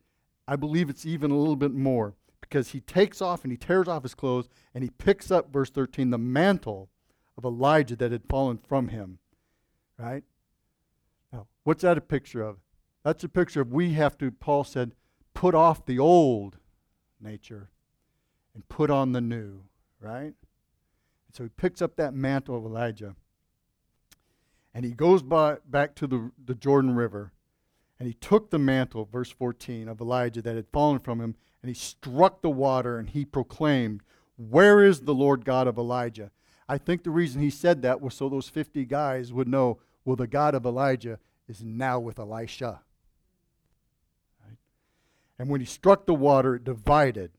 I 0.47 0.55
believe 0.55 0.89
it's 0.89 1.05
even 1.05 1.31
a 1.31 1.37
little 1.37 1.57
bit 1.57 1.73
more 1.73 2.13
because 2.39 2.69
he 2.69 2.79
takes 2.79 3.21
off 3.21 3.43
and 3.43 3.51
he 3.51 3.57
tears 3.57 3.87
off 3.87 4.03
his 4.03 4.15
clothes 4.15 4.47
and 4.73 4.83
he 4.83 4.89
picks 4.91 5.29
up, 5.31 5.51
verse 5.51 5.69
13, 5.69 6.11
the 6.11 6.17
mantle 6.17 6.89
of 7.37 7.43
Elijah 7.43 7.95
that 7.97 8.11
had 8.11 8.23
fallen 8.29 8.57
from 8.57 8.87
him. 8.87 9.19
Right? 9.97 10.23
Now, 11.31 11.47
what's 11.63 11.81
that 11.81 11.97
a 11.97 12.01
picture 12.01 12.41
of? 12.41 12.57
That's 13.03 13.23
a 13.23 13.29
picture 13.29 13.61
of 13.61 13.71
we 13.71 13.93
have 13.93 14.17
to, 14.19 14.31
Paul 14.31 14.63
said, 14.63 14.93
put 15.33 15.53
off 15.53 15.85
the 15.85 15.99
old 15.99 16.57
nature 17.19 17.69
and 18.53 18.67
put 18.69 18.89
on 18.89 19.11
the 19.11 19.21
new, 19.21 19.63
right? 19.99 20.33
And 20.33 21.33
so 21.33 21.43
he 21.43 21.49
picks 21.49 21.81
up 21.81 21.95
that 21.97 22.13
mantle 22.13 22.57
of 22.57 22.65
Elijah 22.65 23.15
and 24.73 24.85
he 24.85 24.91
goes 24.91 25.21
by, 25.21 25.57
back 25.65 25.95
to 25.95 26.07
the, 26.07 26.31
the 26.43 26.55
Jordan 26.55 26.95
River 26.95 27.31
and 27.99 28.07
he 28.07 28.13
took 28.13 28.49
the 28.49 28.59
mantle, 28.59 29.05
verse 29.05 29.29
14, 29.29 29.87
of 29.87 30.01
Elijah 30.01 30.41
that 30.41 30.55
had 30.55 30.67
fallen 30.71 30.99
from 30.99 31.19
him 31.19 31.35
and 31.61 31.69
he 31.69 31.75
struck 31.75 32.41
the 32.41 32.49
water 32.49 32.97
and 32.97 33.09
he 33.09 33.25
proclaimed, 33.25 34.01
Where 34.37 34.83
is 34.83 35.01
the 35.01 35.13
Lord 35.13 35.45
God 35.45 35.67
of 35.67 35.77
Elijah? 35.77 36.31
I 36.67 36.77
think 36.77 37.03
the 37.03 37.11
reason 37.11 37.41
he 37.41 37.49
said 37.49 37.81
that 37.81 38.01
was 38.01 38.13
so 38.13 38.29
those 38.29 38.49
50 38.49 38.85
guys 38.85 39.33
would 39.33 39.47
know, 39.47 39.79
well, 40.05 40.15
the 40.15 40.27
God 40.27 40.55
of 40.55 40.65
Elijah 40.65 41.19
is 41.47 41.63
now 41.63 41.99
with 41.99 42.19
Elisha. 42.19 42.81
And 45.39 45.49
when 45.49 45.61
he 45.61 45.65
struck 45.65 46.05
the 46.05 46.13
water, 46.13 46.55
it 46.55 46.63
divided, 46.63 47.31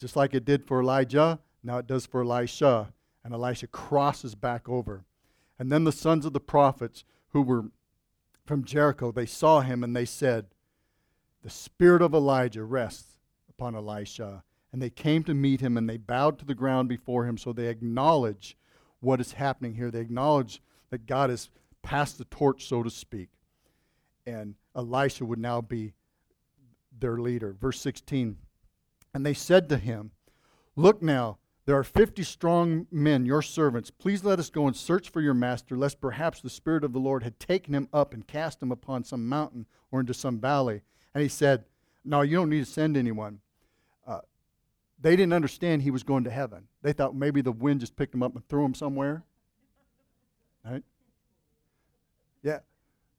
just 0.00 0.16
like 0.16 0.34
it 0.34 0.44
did 0.44 0.66
for 0.66 0.80
Elijah. 0.80 1.40
Now 1.62 1.78
it 1.78 1.86
does 1.86 2.06
for 2.06 2.22
Elisha. 2.22 2.92
And 3.24 3.34
Elisha 3.34 3.66
crosses 3.66 4.34
back 4.34 4.68
over. 4.68 5.04
And 5.58 5.72
then 5.72 5.84
the 5.84 5.92
sons 5.92 6.24
of 6.24 6.32
the 6.32 6.40
prophets 6.40 7.04
who 7.30 7.42
were 7.42 7.66
from 8.46 8.64
Jericho, 8.64 9.12
they 9.12 9.26
saw 9.26 9.60
him 9.60 9.82
and 9.82 9.94
they 9.94 10.04
said, 10.04 10.46
The 11.42 11.50
spirit 11.50 12.00
of 12.00 12.14
Elijah 12.14 12.64
rests 12.64 13.18
upon 13.48 13.74
Elisha. 13.74 14.44
And 14.72 14.80
they 14.80 14.90
came 14.90 15.24
to 15.24 15.34
meet 15.34 15.60
him 15.60 15.76
and 15.76 15.88
they 15.88 15.96
bowed 15.96 16.38
to 16.38 16.44
the 16.44 16.54
ground 16.54 16.88
before 16.88 17.26
him. 17.26 17.38
So 17.38 17.52
they 17.52 17.66
acknowledge 17.66 18.56
what 19.00 19.20
is 19.20 19.32
happening 19.32 19.74
here. 19.74 19.90
They 19.90 20.00
acknowledge 20.00 20.62
that 20.90 21.06
God 21.06 21.30
has 21.30 21.50
passed 21.82 22.18
the 22.18 22.24
torch, 22.24 22.66
so 22.66 22.82
to 22.82 22.90
speak. 22.90 23.30
And 24.26 24.54
Elisha 24.76 25.24
would 25.24 25.38
now 25.38 25.60
be 25.60 25.94
their 27.00 27.18
leader. 27.18 27.56
Verse 27.60 27.80
16 27.80 28.36
And 29.14 29.26
they 29.26 29.34
said 29.34 29.68
to 29.68 29.78
him, 29.78 30.12
Look 30.76 31.02
now, 31.02 31.38
there 31.68 31.76
are 31.76 31.84
fifty 31.84 32.22
strong 32.22 32.86
men, 32.90 33.26
your 33.26 33.42
servants. 33.42 33.90
Please 33.90 34.24
let 34.24 34.38
us 34.38 34.48
go 34.48 34.66
and 34.66 34.74
search 34.74 35.10
for 35.10 35.20
your 35.20 35.34
master, 35.34 35.76
lest 35.76 36.00
perhaps 36.00 36.40
the 36.40 36.48
Spirit 36.48 36.82
of 36.82 36.94
the 36.94 36.98
Lord 36.98 37.22
had 37.22 37.38
taken 37.38 37.74
him 37.74 37.90
up 37.92 38.14
and 38.14 38.26
cast 38.26 38.62
him 38.62 38.72
upon 38.72 39.04
some 39.04 39.28
mountain 39.28 39.66
or 39.90 40.00
into 40.00 40.14
some 40.14 40.40
valley. 40.40 40.80
And 41.12 41.20
he 41.20 41.28
said, 41.28 41.64
No, 42.06 42.22
you 42.22 42.36
don't 42.36 42.48
need 42.48 42.64
to 42.64 42.70
send 42.70 42.96
anyone. 42.96 43.40
Uh, 44.06 44.20
they 44.98 45.14
didn't 45.14 45.34
understand 45.34 45.82
he 45.82 45.90
was 45.90 46.02
going 46.02 46.24
to 46.24 46.30
heaven. 46.30 46.68
They 46.80 46.94
thought 46.94 47.14
maybe 47.14 47.42
the 47.42 47.52
wind 47.52 47.80
just 47.80 47.96
picked 47.96 48.14
him 48.14 48.22
up 48.22 48.34
and 48.34 48.48
threw 48.48 48.64
him 48.64 48.72
somewhere. 48.72 49.24
Right? 50.64 50.82
Yeah. 52.42 52.60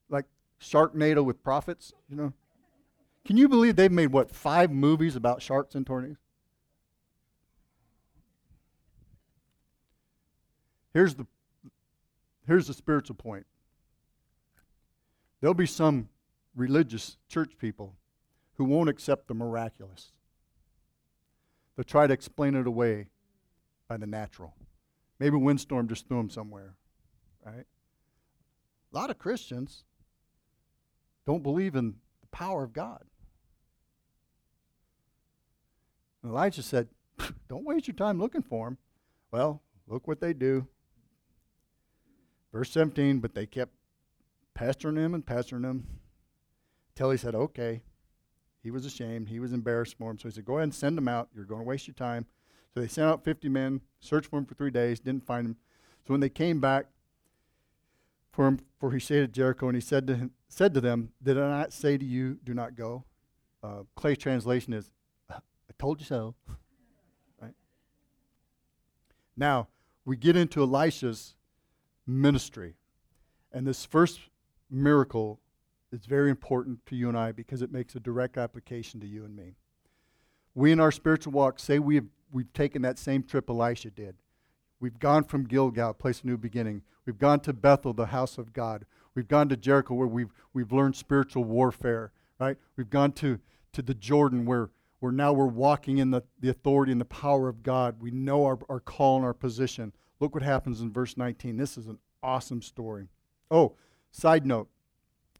Like 0.09 0.25
Sharknado 0.59 1.23
with 1.23 1.43
prophets, 1.43 1.93
you 2.09 2.15
know? 2.15 2.33
Can 3.25 3.37
you 3.37 3.47
believe 3.47 3.75
they've 3.75 3.91
made, 3.91 4.07
what, 4.07 4.31
five 4.31 4.71
movies 4.71 5.15
about 5.15 5.41
sharks 5.41 5.75
and 5.75 5.85
tornadoes? 5.85 6.17
Here's 10.93 11.15
the, 11.15 11.27
here's 12.47 12.67
the 12.67 12.73
spiritual 12.73 13.15
point. 13.15 13.45
There'll 15.39 15.53
be 15.53 15.67
some 15.67 16.09
religious 16.55 17.17
church 17.27 17.57
people 17.57 17.95
who 18.55 18.65
won't 18.65 18.89
accept 18.89 19.27
the 19.27 19.33
miraculous. 19.33 20.11
They'll 21.75 21.83
try 21.85 22.07
to 22.07 22.13
explain 22.13 22.55
it 22.55 22.67
away 22.67 23.07
by 23.87 23.97
the 23.97 24.07
natural. 24.07 24.53
Maybe 25.19 25.35
a 25.35 25.39
windstorm 25.39 25.87
just 25.87 26.07
threw 26.07 26.17
them 26.17 26.29
somewhere, 26.29 26.75
right? 27.45 27.65
A 28.91 28.97
lot 28.97 29.09
of 29.09 29.17
Christians 29.17 29.83
don't 31.25 31.43
believe 31.43 31.75
in 31.75 31.95
power 32.31 32.63
of 32.63 32.73
God. 32.73 33.03
And 36.21 36.31
Elijah 36.31 36.63
said, 36.63 36.89
Don't 37.49 37.65
waste 37.65 37.87
your 37.87 37.95
time 37.95 38.19
looking 38.19 38.43
for 38.43 38.67
him. 38.67 38.77
Well, 39.31 39.61
look 39.87 40.07
what 40.07 40.21
they 40.21 40.33
do. 40.33 40.67
Verse 42.51 42.71
17, 42.71 43.19
but 43.19 43.35
they 43.35 43.45
kept 43.45 43.73
pestering 44.53 44.95
him 44.95 45.13
and 45.13 45.25
pestering 45.25 45.63
him 45.63 45.87
until 46.93 47.11
he 47.11 47.17
said, 47.17 47.35
Okay. 47.35 47.81
He 48.61 48.71
was 48.71 48.85
ashamed. 48.85 49.29
He 49.29 49.39
was 49.39 49.53
embarrassed 49.53 49.97
for 49.97 50.11
him. 50.11 50.19
So 50.19 50.27
he 50.27 50.35
said, 50.35 50.45
Go 50.45 50.55
ahead 50.55 50.63
and 50.63 50.75
send 50.75 50.97
him 50.97 51.07
out. 51.07 51.29
You're 51.33 51.45
going 51.45 51.61
to 51.61 51.67
waste 51.67 51.87
your 51.87 51.93
time. 51.93 52.25
So 52.73 52.81
they 52.81 52.87
sent 52.87 53.07
out 53.07 53.23
50 53.23 53.49
men, 53.49 53.81
searched 53.99 54.29
for 54.29 54.37
him 54.37 54.45
for 54.45 54.55
three 54.55 54.69
days, 54.69 54.99
didn't 54.99 55.25
find 55.25 55.47
him. 55.47 55.57
So 56.05 56.13
when 56.13 56.21
they 56.21 56.29
came 56.29 56.59
back, 56.59 56.87
for 58.31 58.47
him, 58.47 58.59
for 58.79 58.91
he 58.91 58.99
stayed 58.99 59.23
at 59.23 59.31
Jericho, 59.31 59.67
and 59.67 59.75
he 59.75 59.81
said 59.81 60.07
to, 60.07 60.15
him, 60.15 60.31
said 60.47 60.73
to 60.73 60.81
them, 60.81 61.11
Did 61.21 61.37
I 61.37 61.49
not 61.49 61.73
say 61.73 61.97
to 61.97 62.05
you, 62.05 62.39
do 62.43 62.53
not 62.53 62.75
go? 62.75 63.05
Uh, 63.63 63.83
Clay's 63.95 64.17
translation 64.17 64.73
is, 64.73 64.91
I 65.29 65.39
told 65.77 65.99
you 65.99 66.05
so. 66.05 66.35
right? 67.41 67.53
Now, 69.35 69.67
we 70.05 70.15
get 70.15 70.35
into 70.35 70.61
Elisha's 70.61 71.35
ministry. 72.07 72.75
And 73.51 73.65
this 73.65 73.85
first 73.85 74.19
miracle 74.69 75.39
is 75.91 76.05
very 76.05 76.29
important 76.29 76.85
to 76.87 76.95
you 76.95 77.09
and 77.09 77.17
I 77.17 77.31
because 77.31 77.61
it 77.61 77.71
makes 77.71 77.95
a 77.95 77.99
direct 77.99 78.37
application 78.37 78.99
to 78.99 79.07
you 79.07 79.25
and 79.25 79.35
me. 79.35 79.55
We 80.53 80.71
in 80.71 80.79
our 80.79 80.91
spiritual 80.91 81.33
walk 81.33 81.59
say 81.59 81.79
we 81.79 81.95
have, 81.95 82.05
we've 82.31 82.51
taken 82.53 82.81
that 82.83 82.99
same 82.99 83.23
trip 83.23 83.49
Elisha 83.49 83.89
did. 83.89 84.15
We've 84.79 84.99
gone 84.99 85.23
from 85.23 85.45
Gilgal, 85.45 85.93
place 85.93 86.19
of 86.19 86.25
new 86.25 86.37
beginning. 86.37 86.83
We've 87.05 87.17
gone 87.17 87.39
to 87.41 87.53
Bethel, 87.53 87.93
the 87.93 88.07
house 88.07 88.37
of 88.37 88.53
God. 88.53 88.85
We've 89.15 89.27
gone 89.27 89.49
to 89.49 89.57
Jericho 89.57 89.93
where 89.93 90.07
we've, 90.07 90.31
we've 90.53 90.71
learned 90.71 90.95
spiritual 90.95 91.43
warfare, 91.43 92.11
right? 92.39 92.57
We've 92.77 92.89
gone 92.89 93.11
to, 93.13 93.39
to 93.73 93.81
the 93.81 93.93
Jordan 93.93 94.45
where, 94.45 94.69
where 94.99 95.11
now 95.11 95.33
we're 95.33 95.47
walking 95.47 95.97
in 95.97 96.11
the, 96.11 96.23
the 96.39 96.49
authority 96.49 96.91
and 96.91 97.01
the 97.01 97.05
power 97.05 97.49
of 97.49 97.63
God. 97.63 97.97
We 97.99 98.11
know 98.11 98.45
our, 98.45 98.59
our 98.69 98.79
call 98.79 99.17
and 99.17 99.25
our 99.25 99.33
position. 99.33 99.93
Look 100.19 100.33
what 100.33 100.43
happens 100.43 100.81
in 100.81 100.91
verse 100.91 101.17
19. 101.17 101.57
This 101.57 101.77
is 101.77 101.87
an 101.87 101.97
awesome 102.23 102.61
story. 102.61 103.07
Oh, 103.51 103.75
side 104.11 104.45
note 104.45 104.69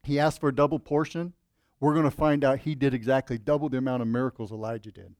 he 0.03 0.19
asked 0.19 0.39
for 0.39 0.49
a 0.49 0.55
double 0.55 0.79
portion. 0.79 1.33
We're 1.79 1.93
going 1.93 2.05
to 2.05 2.11
find 2.11 2.43
out 2.43 2.59
he 2.59 2.75
did 2.75 2.93
exactly 2.93 3.37
double 3.37 3.69
the 3.69 3.77
amount 3.77 4.01
of 4.01 4.07
miracles 4.07 4.51
Elijah 4.51 4.91
did. 4.91 5.15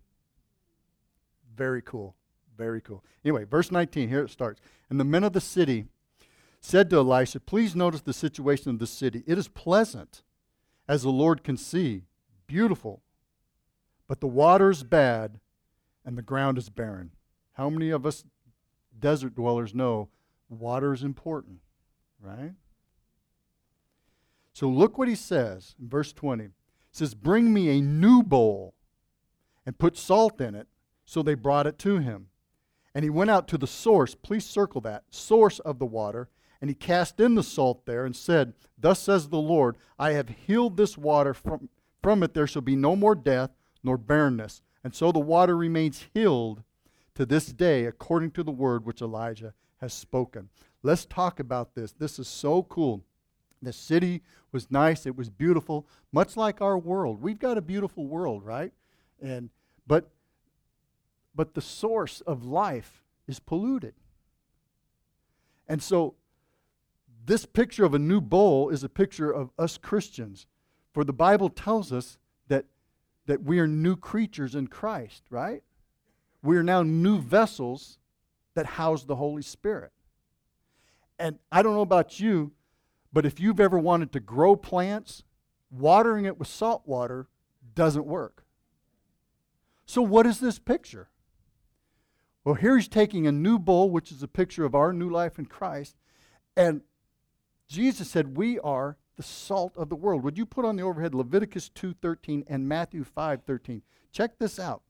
Very 1.56 1.82
cool. 1.82 2.16
Very 2.60 2.82
cool. 2.82 3.06
Anyway, 3.24 3.46
verse 3.46 3.72
19, 3.72 4.10
here 4.10 4.26
it 4.26 4.30
starts. 4.30 4.60
And 4.90 5.00
the 5.00 5.06
men 5.06 5.24
of 5.24 5.32
the 5.32 5.40
city 5.40 5.86
said 6.60 6.90
to 6.90 6.98
Elisha, 6.98 7.40
Please 7.40 7.74
notice 7.74 8.02
the 8.02 8.12
situation 8.12 8.70
of 8.70 8.80
the 8.80 8.86
city. 8.86 9.24
It 9.26 9.38
is 9.38 9.48
pleasant, 9.48 10.24
as 10.86 11.04
the 11.04 11.10
Lord 11.10 11.42
can 11.42 11.56
see, 11.56 12.04
beautiful, 12.48 13.02
but 14.10 14.20
the 14.20 14.28
water 14.28 14.70
is 14.70 14.84
bad 14.84 15.40
and 16.04 16.18
the 16.18 16.22
ground 16.22 16.58
is 16.58 16.68
barren. 16.68 17.12
How 17.54 17.70
many 17.70 17.92
of 17.92 18.06
us 18.06 18.26
desert 19.00 19.36
dwellers 19.36 19.74
know 19.74 20.10
water 20.50 20.94
is 20.94 21.02
important, 21.02 21.60
right? 22.20 22.56
So 24.52 24.68
look 24.68 24.98
what 24.98 25.08
he 25.08 25.16
says 25.16 25.76
in 25.80 25.88
verse 25.88 26.12
20. 26.12 26.44
He 26.44 26.50
says, 26.92 27.14
Bring 27.14 27.54
me 27.54 27.70
a 27.70 27.82
new 27.82 28.22
bowl 28.22 28.74
and 29.66 29.78
put 29.78 29.96
salt 29.96 30.42
in 30.42 30.56
it. 30.56 30.68
So 31.06 31.24
they 31.24 31.36
brought 31.36 31.66
it 31.66 31.80
to 31.80 32.00
him. 32.00 32.28
And 32.94 33.04
he 33.04 33.10
went 33.10 33.30
out 33.30 33.48
to 33.50 33.58
the 33.58 33.68
source, 33.68 34.16
please 34.16 34.46
circle 34.46 34.82
that, 34.82 35.04
source 35.10 35.60
of 35.60 35.80
the 35.80 35.86
water, 35.86 36.30
and 36.62 36.70
he 36.70 36.76
cast 36.76 37.20
in 37.20 37.36
the 37.36 37.44
salt 37.44 37.86
there 37.86 38.06
and 38.06 38.16
said, 38.16 38.54
Thus 38.78 39.00
says 39.00 39.30
the 39.30 39.38
Lord, 39.38 39.78
I 39.98 40.12
have 40.12 40.30
healed 40.30 40.76
this 40.76 40.98
water, 40.98 41.34
from, 41.34 41.70
from 42.02 42.24
it 42.24 42.34
there 42.34 42.48
shall 42.48 42.62
be 42.62 42.76
no 42.76 42.96
more 42.96 43.16
death 43.16 43.52
nor 43.84 43.98
barrenness. 43.98 44.62
And 44.84 44.94
so 44.94 45.12
the 45.12 45.20
water 45.20 45.56
remains 45.56 46.08
healed 46.14 46.64
to 47.16 47.26
this 47.26 47.48
day, 47.48 47.86
according 47.86 48.32
to 48.32 48.44
the 48.44 48.52
word 48.52 48.86
which 48.86 49.02
Elijah 49.02 49.54
has 49.78 49.94
spoken. 49.94 50.50
Let's 50.84 51.06
talk 51.06 51.40
about 51.40 51.76
this. 51.76 51.92
This 51.92 52.20
is 52.20 52.28
so 52.28 52.64
cool. 52.64 53.04
The 53.62 53.74
city 53.74 54.22
was 54.52 54.72
nice, 54.72 55.06
it 55.06 55.18
was 55.18 55.30
beautiful, 55.30 55.86
much 56.14 56.38
like 56.38 56.62
our 56.62 56.78
world. 56.78 57.22
We've 57.22 57.40
got 57.40 57.58
a 57.58 57.62
beautiful 57.62 58.08
world, 58.08 58.44
right? 58.46 58.72
And 59.22 59.50
but 59.86 60.10
but 61.40 61.54
the 61.54 61.62
source 61.62 62.20
of 62.28 62.44
life 62.44 63.02
is 63.26 63.40
polluted. 63.40 63.94
And 65.70 65.82
so 65.82 66.16
this 67.26 67.46
picture 67.46 67.86
of 67.86 67.94
a 67.94 67.98
new 67.98 68.20
bowl 68.20 68.68
is 68.68 68.84
a 68.84 68.90
picture 68.90 69.32
of 69.32 69.50
us 69.58 69.78
Christians. 69.78 70.48
For 70.92 71.06
the 71.06 71.14
Bible 71.14 71.48
tells 71.48 71.94
us 71.94 72.18
that 72.50 72.66
that 73.26 73.42
we 73.42 73.60
are 73.60 73.68
new 73.68 73.96
creatures 73.96 74.54
in 74.54 74.68
Christ, 74.68 75.24
right? 75.30 75.64
We 76.44 76.58
are 76.58 76.64
now 76.64 76.84
new 76.84 77.22
vessels 77.22 78.00
that 78.56 78.66
house 78.66 79.06
the 79.06 79.16
Holy 79.16 79.42
Spirit. 79.42 79.94
And 81.18 81.40
I 81.54 81.62
don't 81.62 81.74
know 81.74 81.80
about 81.80 82.20
you, 82.20 82.52
but 83.14 83.26
if 83.26 83.40
you've 83.40 83.62
ever 83.62 83.80
wanted 83.80 84.12
to 84.12 84.20
grow 84.20 84.58
plants, 84.58 85.24
watering 85.72 86.26
it 86.26 86.38
with 86.38 86.50
salt 86.50 86.82
water 86.86 87.30
doesn't 87.76 88.06
work. 88.06 88.44
So, 89.86 90.02
what 90.02 90.26
is 90.26 90.42
this 90.42 90.60
picture? 90.60 91.08
Well, 92.50 92.56
here 92.56 92.76
he's 92.78 92.88
taking 92.88 93.28
a 93.28 93.32
new 93.32 93.60
bowl, 93.60 93.92
which 93.92 94.12
is 94.12 94.24
a 94.24 94.28
picture 94.28 94.66
of 94.66 94.74
our 94.74 94.92
new 94.92 95.08
life 95.08 95.38
in 95.38 95.46
Christ, 95.46 95.96
and 96.58 96.82
Jesus 97.68 98.10
said, 98.10 98.36
We 98.36 98.58
are 98.62 98.98
the 99.18 99.22
salt 99.22 99.78
of 99.78 99.90
the 99.90 99.96
world. 99.96 100.24
Would 100.24 100.36
you 100.36 100.48
put 100.48 100.66
on 100.66 100.76
the 100.76 100.82
overhead 100.82 101.14
Leviticus 101.14 101.70
2:13 101.70 102.44
and 102.48 102.68
Matthew 102.68 103.04
5:13? 103.04 103.84
Check 104.12 104.40
this 104.40 104.58
out. 104.58 104.82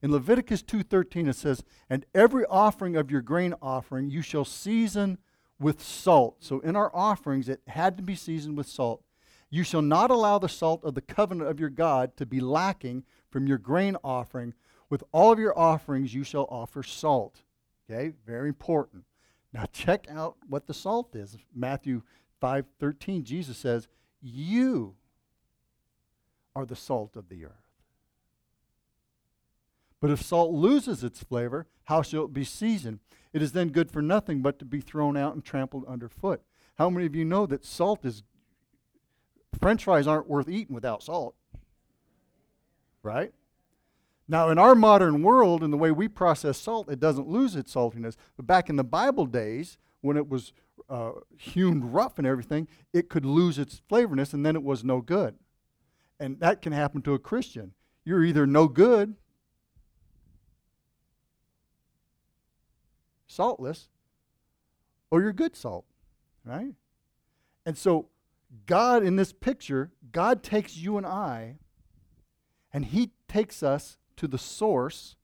In 0.00 0.10
Leviticus 0.10 0.62
2:13 0.62 1.28
it 1.28 1.36
says, 1.36 1.62
"And 1.90 2.06
every 2.14 2.46
offering 2.46 2.96
of 2.96 3.10
your 3.10 3.20
grain 3.20 3.52
offering 3.60 4.08
you 4.08 4.22
shall 4.22 4.46
season 4.46 5.18
with 5.60 5.82
salt. 5.82 6.42
So 6.42 6.60
in 6.60 6.76
our 6.76 6.90
offerings, 6.96 7.50
it 7.50 7.60
had 7.66 7.98
to 7.98 8.02
be 8.02 8.14
seasoned 8.14 8.56
with 8.56 8.68
salt. 8.68 9.04
You 9.50 9.64
shall 9.64 9.82
not 9.82 10.10
allow 10.10 10.38
the 10.38 10.48
salt 10.48 10.82
of 10.82 10.94
the 10.94 11.02
covenant 11.02 11.50
of 11.50 11.60
your 11.60 11.68
God 11.68 12.16
to 12.16 12.24
be 12.24 12.40
lacking 12.40 13.04
from 13.28 13.46
your 13.46 13.58
grain 13.58 13.98
offering. 14.02 14.54
With 14.90 15.04
all 15.12 15.32
of 15.32 15.38
your 15.38 15.58
offerings, 15.58 16.14
you 16.14 16.24
shall 16.24 16.46
offer 16.50 16.82
salt. 16.82 17.42
Okay, 17.90 18.12
very 18.26 18.48
important. 18.48 19.04
Now 19.52 19.64
check 19.72 20.06
out 20.10 20.36
what 20.46 20.66
the 20.66 20.74
salt 20.74 21.14
is. 21.14 21.36
Matthew 21.54 22.02
5:13, 22.40 23.24
Jesus 23.24 23.58
says, 23.58 23.88
"You 24.20 24.96
are 26.54 26.66
the 26.66 26.76
salt 26.76 27.16
of 27.16 27.28
the 27.28 27.44
earth." 27.44 27.68
But 30.00 30.10
if 30.10 30.22
salt 30.22 30.52
loses 30.52 31.02
its 31.02 31.22
flavor, 31.22 31.66
how 31.84 32.02
shall 32.02 32.26
it 32.26 32.32
be 32.32 32.44
seasoned? 32.44 33.00
It 33.32 33.42
is 33.42 33.52
then 33.52 33.70
good 33.70 33.90
for 33.90 34.00
nothing 34.00 34.42
but 34.42 34.58
to 34.58 34.64
be 34.64 34.80
thrown 34.80 35.16
out 35.16 35.34
and 35.34 35.44
trampled 35.44 35.84
underfoot. 35.86 36.42
How 36.76 36.88
many 36.88 37.06
of 37.06 37.16
you 37.16 37.24
know 37.24 37.46
that 37.46 37.64
salt 37.64 38.04
is, 38.04 38.22
french 39.60 39.84
fries 39.84 40.06
aren't 40.06 40.28
worth 40.28 40.48
eating 40.48 40.74
without 40.74 41.02
salt? 41.02 41.34
Right? 43.02 43.34
Now, 44.28 44.50
in 44.50 44.58
our 44.58 44.74
modern 44.74 45.22
world, 45.22 45.62
in 45.62 45.70
the 45.70 45.78
way 45.78 45.90
we 45.90 46.06
process 46.06 46.58
salt, 46.58 46.90
it 46.90 47.00
doesn't 47.00 47.28
lose 47.28 47.56
its 47.56 47.74
saltiness. 47.74 48.16
But 48.36 48.46
back 48.46 48.68
in 48.68 48.76
the 48.76 48.84
Bible 48.84 49.24
days, 49.24 49.78
when 50.02 50.18
it 50.18 50.28
was 50.28 50.52
uh, 50.88 51.12
hewn 51.36 51.90
rough 51.90 52.18
and 52.18 52.26
everything, 52.26 52.68
it 52.92 53.08
could 53.08 53.24
lose 53.24 53.58
its 53.58 53.80
flavorness 53.88 54.34
and 54.34 54.44
then 54.44 54.54
it 54.54 54.62
was 54.62 54.84
no 54.84 55.00
good. 55.00 55.36
And 56.20 56.38
that 56.40 56.60
can 56.60 56.72
happen 56.72 57.00
to 57.02 57.14
a 57.14 57.18
Christian. 57.18 57.72
You're 58.04 58.24
either 58.24 58.46
no 58.46 58.68
good 58.68 59.16
saltless, 63.28 63.88
or 65.10 65.22
you're 65.22 65.32
good 65.32 65.54
salt, 65.54 65.84
right? 66.44 66.74
And 67.64 67.76
so, 67.76 68.08
God, 68.66 69.04
in 69.04 69.16
this 69.16 69.32
picture, 69.32 69.92
God 70.10 70.42
takes 70.42 70.76
you 70.76 70.96
and 70.96 71.06
I, 71.06 71.56
and 72.72 72.86
He 72.86 73.12
takes 73.28 73.62
us 73.62 73.96
to 74.18 74.28
the 74.28 74.38
source. 74.38 75.16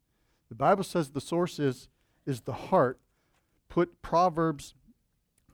The 0.48 0.54
Bible 0.54 0.84
says 0.84 1.10
the 1.10 1.20
source 1.20 1.58
is, 1.58 1.88
is 2.26 2.42
the 2.42 2.52
heart. 2.52 2.98
Put 3.68 4.00
Proverbs 4.02 4.74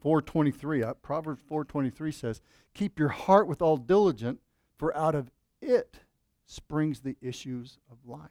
4.23 0.05 0.85
up. 0.85 1.03
Proverbs 1.03 1.43
4.23 1.51 2.15
says, 2.15 2.41
Keep 2.75 2.99
your 2.99 3.09
heart 3.09 3.49
with 3.49 3.61
all 3.61 3.77
diligence, 3.77 4.41
for 4.77 4.97
out 4.97 5.15
of 5.15 5.31
it 5.61 6.01
springs 6.47 7.01
the 7.01 7.17
issues 7.21 7.79
of 7.91 7.99
life. 8.07 8.31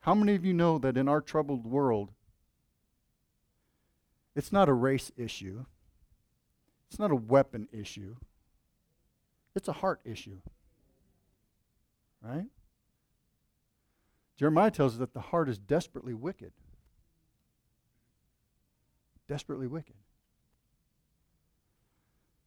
How 0.00 0.14
many 0.14 0.34
of 0.34 0.44
you 0.44 0.52
know 0.52 0.78
that 0.78 0.96
in 0.96 1.08
our 1.08 1.20
troubled 1.20 1.66
world, 1.66 2.12
it's 4.34 4.52
not 4.52 4.68
a 4.68 4.72
race 4.72 5.10
issue. 5.16 5.64
It's 6.88 6.98
not 6.98 7.10
a 7.10 7.16
weapon 7.16 7.68
issue. 7.72 8.16
It's 9.54 9.68
a 9.68 9.72
heart 9.72 10.00
issue. 10.04 10.38
Right? 12.22 12.46
Jeremiah 14.36 14.70
tells 14.70 14.94
us 14.94 14.98
that 14.98 15.14
the 15.14 15.20
heart 15.20 15.48
is 15.48 15.58
desperately 15.58 16.14
wicked. 16.14 16.52
Desperately 19.28 19.66
wicked. 19.66 19.94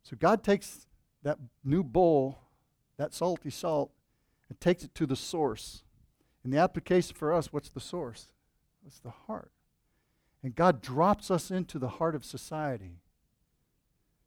So 0.04 0.16
God 0.18 0.44
takes 0.44 0.88
that 1.24 1.38
new 1.64 1.84
bowl, 1.84 2.40
that 2.98 3.14
salty 3.14 3.50
salt, 3.50 3.92
and 4.50 4.60
takes 4.60 4.84
it 4.84 4.96
to 4.96 5.06
the 5.06 5.16
source. 5.16 5.84
And 6.44 6.54
the 6.54 6.58
application 6.58 7.16
for 7.16 7.34
us, 7.34 7.52
what's 7.52 7.70
the 7.70 7.80
source? 7.80 8.28
It's 8.86 9.00
the 9.00 9.14
heart. 9.28 9.52
And 10.42 10.56
God 10.56 10.82
drops 10.82 11.30
us 11.30 11.52
into 11.52 11.78
the 11.80 11.90
heart 11.90 12.16
of 12.16 12.24
society 12.24 13.02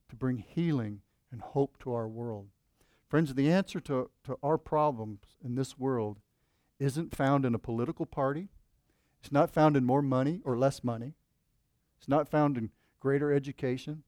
to 0.09 0.17
bring 0.17 0.39
healing 0.39 1.01
and 1.31 1.41
hope 1.41 1.79
to 1.81 1.95
our 1.95 2.07
world. 2.07 2.49
Friends, 3.09 3.35
the 3.35 3.51
answer 3.51 3.81
to, 3.81 4.11
to 4.25 4.37
our 4.43 4.59
problems 4.59 5.21
in 5.43 5.55
this 5.55 5.79
world 5.79 6.19
isn't 6.83 7.15
found 7.15 7.45
in 7.45 7.55
a 7.55 7.59
political 7.61 8.07
party. 8.07 8.49
It's 9.21 9.33
not 9.33 9.53
found 9.53 9.77
in 9.77 9.85
more 9.85 10.03
money 10.03 10.41
or 10.45 10.59
less 10.59 10.83
money. 10.83 11.15
It's 11.99 12.09
not 12.09 12.29
found 12.29 12.59
in 12.59 12.71
greater 12.99 13.33
education. 13.33 14.03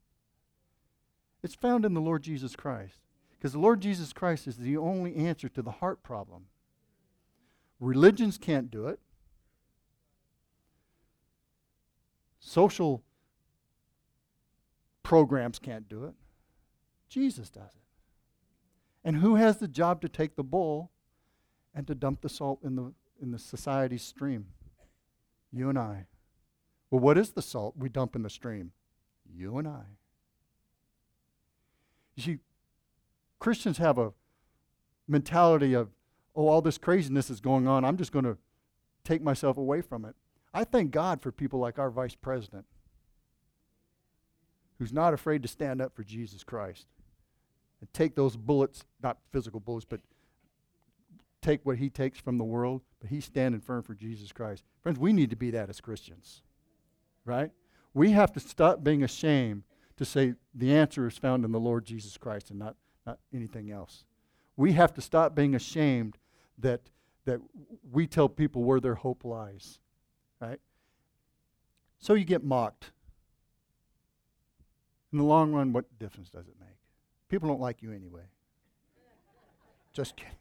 It's 1.43 1.55
found 1.55 1.85
in 1.85 1.95
the 1.95 2.01
Lord 2.01 2.23
Jesus 2.23 2.57
Christ. 2.57 2.99
Because 3.31 3.53
the 3.53 3.61
Lord 3.61 3.81
Jesus 3.81 4.13
Christ 4.13 4.49
is 4.49 4.57
the 4.57 4.77
only 4.77 5.15
answer 5.15 5.49
to 5.51 5.63
the 5.63 5.71
heart 5.71 6.03
problem. 6.03 6.47
Religions 7.79 8.39
can't 8.39 8.71
do 8.71 8.89
it. 8.89 8.99
Social 12.41 13.05
programs 15.03 15.59
can't 15.59 15.89
do 15.89 16.05
it. 16.05 16.15
Jesus 17.09 17.51
does 17.51 17.71
it. 17.75 17.83
And 19.05 19.19
who 19.19 19.37
has 19.37 19.59
the 19.59 19.69
job 19.69 20.01
to 20.01 20.09
take 20.09 20.35
the 20.35 20.43
bowl 20.43 20.91
and 21.75 21.87
to 21.87 21.95
dump 21.95 22.21
the 22.21 22.29
salt 22.29 22.61
in 22.63 22.77
the, 22.77 22.93
in 23.21 23.31
the 23.31 23.39
society's 23.39 24.03
stream? 24.03 24.47
You 25.53 25.69
and 25.69 25.79
I. 25.79 26.07
Well, 26.91 27.01
what 27.01 27.19
is 27.19 27.31
the 27.31 27.43
salt 27.43 27.75
we 27.77 27.89
dump 27.89 28.15
in 28.15 28.23
the 28.23 28.31
stream? 28.31 28.73
You 29.33 29.59
and 29.59 29.67
I. 29.67 29.83
You 32.17 32.23
see, 32.23 32.39
Christians 33.39 33.79
have 33.79 33.99
a 33.99 34.13
mentality 35.09 35.75
of, 35.75 35.89
oh, 36.37 36.49
all 36.49 36.63
this 36.63 36.79
craziness 36.79 37.31
is 37.31 37.41
going 37.41 37.67
on. 37.67 37.85
I'm 37.85 37.97
just 37.97 38.13
going 38.13 38.25
to 38.25 38.39
take 39.05 39.23
myself 39.23 39.57
away 39.57 39.81
from 39.81 40.05
it. 40.05 40.15
I 40.53 40.65
thank 40.65 40.93
God 40.93 41.21
for 41.21 41.33
people 41.33 41.59
like 41.59 41.79
our 41.79 41.91
vice 41.91 42.15
president 42.15 42.65
who's 44.79 44.93
not 44.93 45.15
afraid 45.15 45.43
to 45.43 45.49
stand 45.49 45.81
up 45.81 45.95
for 45.95 46.05
Jesus 46.05 46.45
Christ 46.45 46.87
and 47.81 47.93
take 47.93 48.15
those 48.15 48.37
bullets, 48.37 48.85
not 49.03 49.19
physical 49.33 49.61
bullets, 49.61 49.87
but 49.89 50.01
take 51.45 51.65
what 51.65 51.79
he 51.79 51.91
takes 51.91 52.19
from 52.19 52.39
the 52.39 52.45
world, 52.45 52.81
but 53.01 53.11
he's 53.11 53.25
standing 53.25 53.61
firm 53.61 53.83
for 53.83 53.95
Jesus 53.95 54.33
Christ. 54.33 54.65
Friends, 54.83 54.99
we 54.99 55.13
need 55.13 55.31
to 55.31 55.37
be 55.37 55.51
that 55.51 55.69
as 55.69 55.81
Christians, 55.81 56.43
right? 57.25 57.51
We 57.93 58.13
have 58.13 58.33
to 58.33 58.41
stop 58.41 58.83
being 58.83 59.05
ashamed 59.05 59.65
to 59.97 60.05
say 60.05 60.35
the 60.55 60.75
answer 60.75 61.07
is 61.07 61.19
found 61.19 61.45
in 61.45 61.53
the 61.53 61.61
Lord 61.61 61.85
Jesus 61.85 62.17
Christ 62.17 62.51
and 62.51 62.59
not, 62.59 62.77
not 63.07 63.19
anything 63.33 63.71
else. 63.71 64.05
We 64.57 64.73
have 64.73 64.95
to 64.95 65.01
stop 65.01 65.35
being 65.35 65.55
ashamed 65.55 66.17
that, 66.59 66.81
that 67.27 67.41
we 67.93 68.07
tell 68.07 68.29
people 68.29 68.65
where 68.65 68.81
their 68.81 68.95
hope 68.95 69.25
lies, 69.25 69.79
right? 70.41 70.61
So 71.99 72.15
you 72.15 72.25
get 72.25 72.43
mocked. 72.43 72.91
In 75.13 75.19
the 75.19 75.25
long 75.25 75.53
run, 75.53 75.73
what 75.73 75.99
difference 75.99 76.31
does 76.31 76.49
it 76.49 76.57
make? 76.59 76.77
People 77.29 77.49
don't 77.49 77.61
like 77.61 77.83
you 77.83 77.93
anyway. 77.93 78.23
Just 79.93 80.17
kidding. 80.17 80.35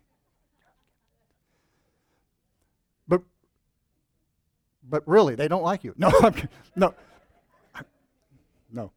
But 4.88 5.08
really, 5.08 5.36
they 5.36 5.48
don't 5.48 5.64
like 5.64 5.84
you. 5.84 5.94
No, 5.98 6.12
I'm, 6.22 6.36
no, 6.76 6.94
no, 8.72 8.92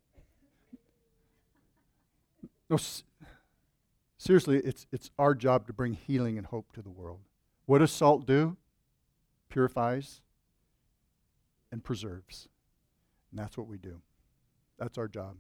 no. 2.69 2.79
Seriously, 4.19 4.59
it's 4.59 4.87
it's 4.93 5.11
our 5.19 5.35
job 5.35 5.67
to 5.67 5.73
bring 5.73 5.95
healing 5.95 6.39
and 6.39 6.47
hope 6.47 6.73
to 6.73 6.83
the 6.83 6.91
world. 6.91 7.21
What 7.67 7.79
does 7.79 7.93
salt 7.93 8.27
do? 8.27 8.57
Purifies 9.49 10.21
and 11.71 11.85
preserves, 11.85 12.49
and 13.31 13.39
that's 13.39 13.57
what 13.57 13.69
we 13.69 13.79
do. 13.79 14.01
That's 14.79 14.99
our 14.99 15.09
job. 15.09 15.37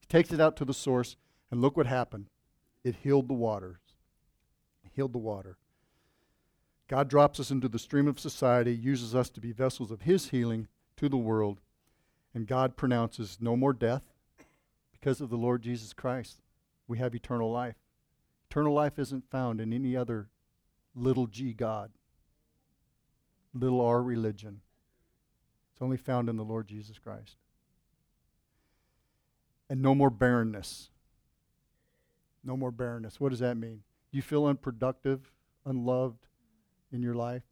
He 0.00 0.06
takes 0.06 0.32
it 0.32 0.40
out 0.40 0.56
to 0.56 0.64
the 0.64 0.74
source, 0.74 1.16
and 1.50 1.60
look 1.60 1.76
what 1.76 1.86
happened. 1.86 2.26
It 2.84 2.96
healed 3.02 3.28
the 3.28 3.34
waters. 3.34 3.78
Healed 4.94 5.12
the 5.12 5.18
water. 5.18 5.56
God 6.88 7.08
drops 7.08 7.40
us 7.40 7.50
into 7.50 7.68
the 7.68 7.78
stream 7.78 8.06
of 8.06 8.20
society, 8.20 8.74
uses 8.74 9.14
us 9.14 9.30
to 9.30 9.40
be 9.40 9.52
vessels 9.52 9.90
of 9.90 10.02
His 10.02 10.28
healing 10.28 10.68
to 10.96 11.08
the 11.08 11.16
world, 11.16 11.60
and 12.34 12.46
God 12.46 12.76
pronounces 12.76 13.38
no 13.40 13.56
more 13.56 13.72
death 13.72 14.02
because 14.92 15.20
of 15.20 15.30
the 15.30 15.36
Lord 15.36 15.62
Jesus 15.62 15.92
Christ. 15.92 16.40
We 16.86 16.98
have 16.98 17.14
eternal 17.14 17.50
life. 17.50 17.76
Eternal 18.50 18.74
life 18.74 18.98
isn't 18.98 19.30
found 19.30 19.60
in 19.60 19.72
any 19.72 19.96
other 19.96 20.28
little 20.94 21.26
g 21.26 21.52
God, 21.52 21.90
little 23.52 23.80
r 23.80 24.02
religion. 24.02 24.60
It's 25.72 25.82
only 25.82 25.96
found 25.96 26.28
in 26.28 26.36
the 26.36 26.44
Lord 26.44 26.68
Jesus 26.68 26.98
Christ 26.98 27.36
and 29.68 29.82
no 29.82 29.94
more 29.94 30.10
barrenness. 30.10 30.90
No 32.42 32.56
more 32.56 32.70
barrenness. 32.70 33.20
What 33.20 33.30
does 33.30 33.38
that 33.40 33.56
mean? 33.56 33.82
You 34.10 34.22
feel 34.22 34.46
unproductive, 34.46 35.32
unloved 35.64 36.26
in 36.94 37.02
your 37.02 37.14
life? 37.14 37.42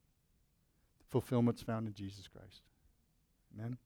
Fulfillment's 1.10 1.62
found 1.62 1.86
in 1.86 1.94
Jesus 1.94 2.28
Christ. 2.28 2.62
Amen. 3.54 3.76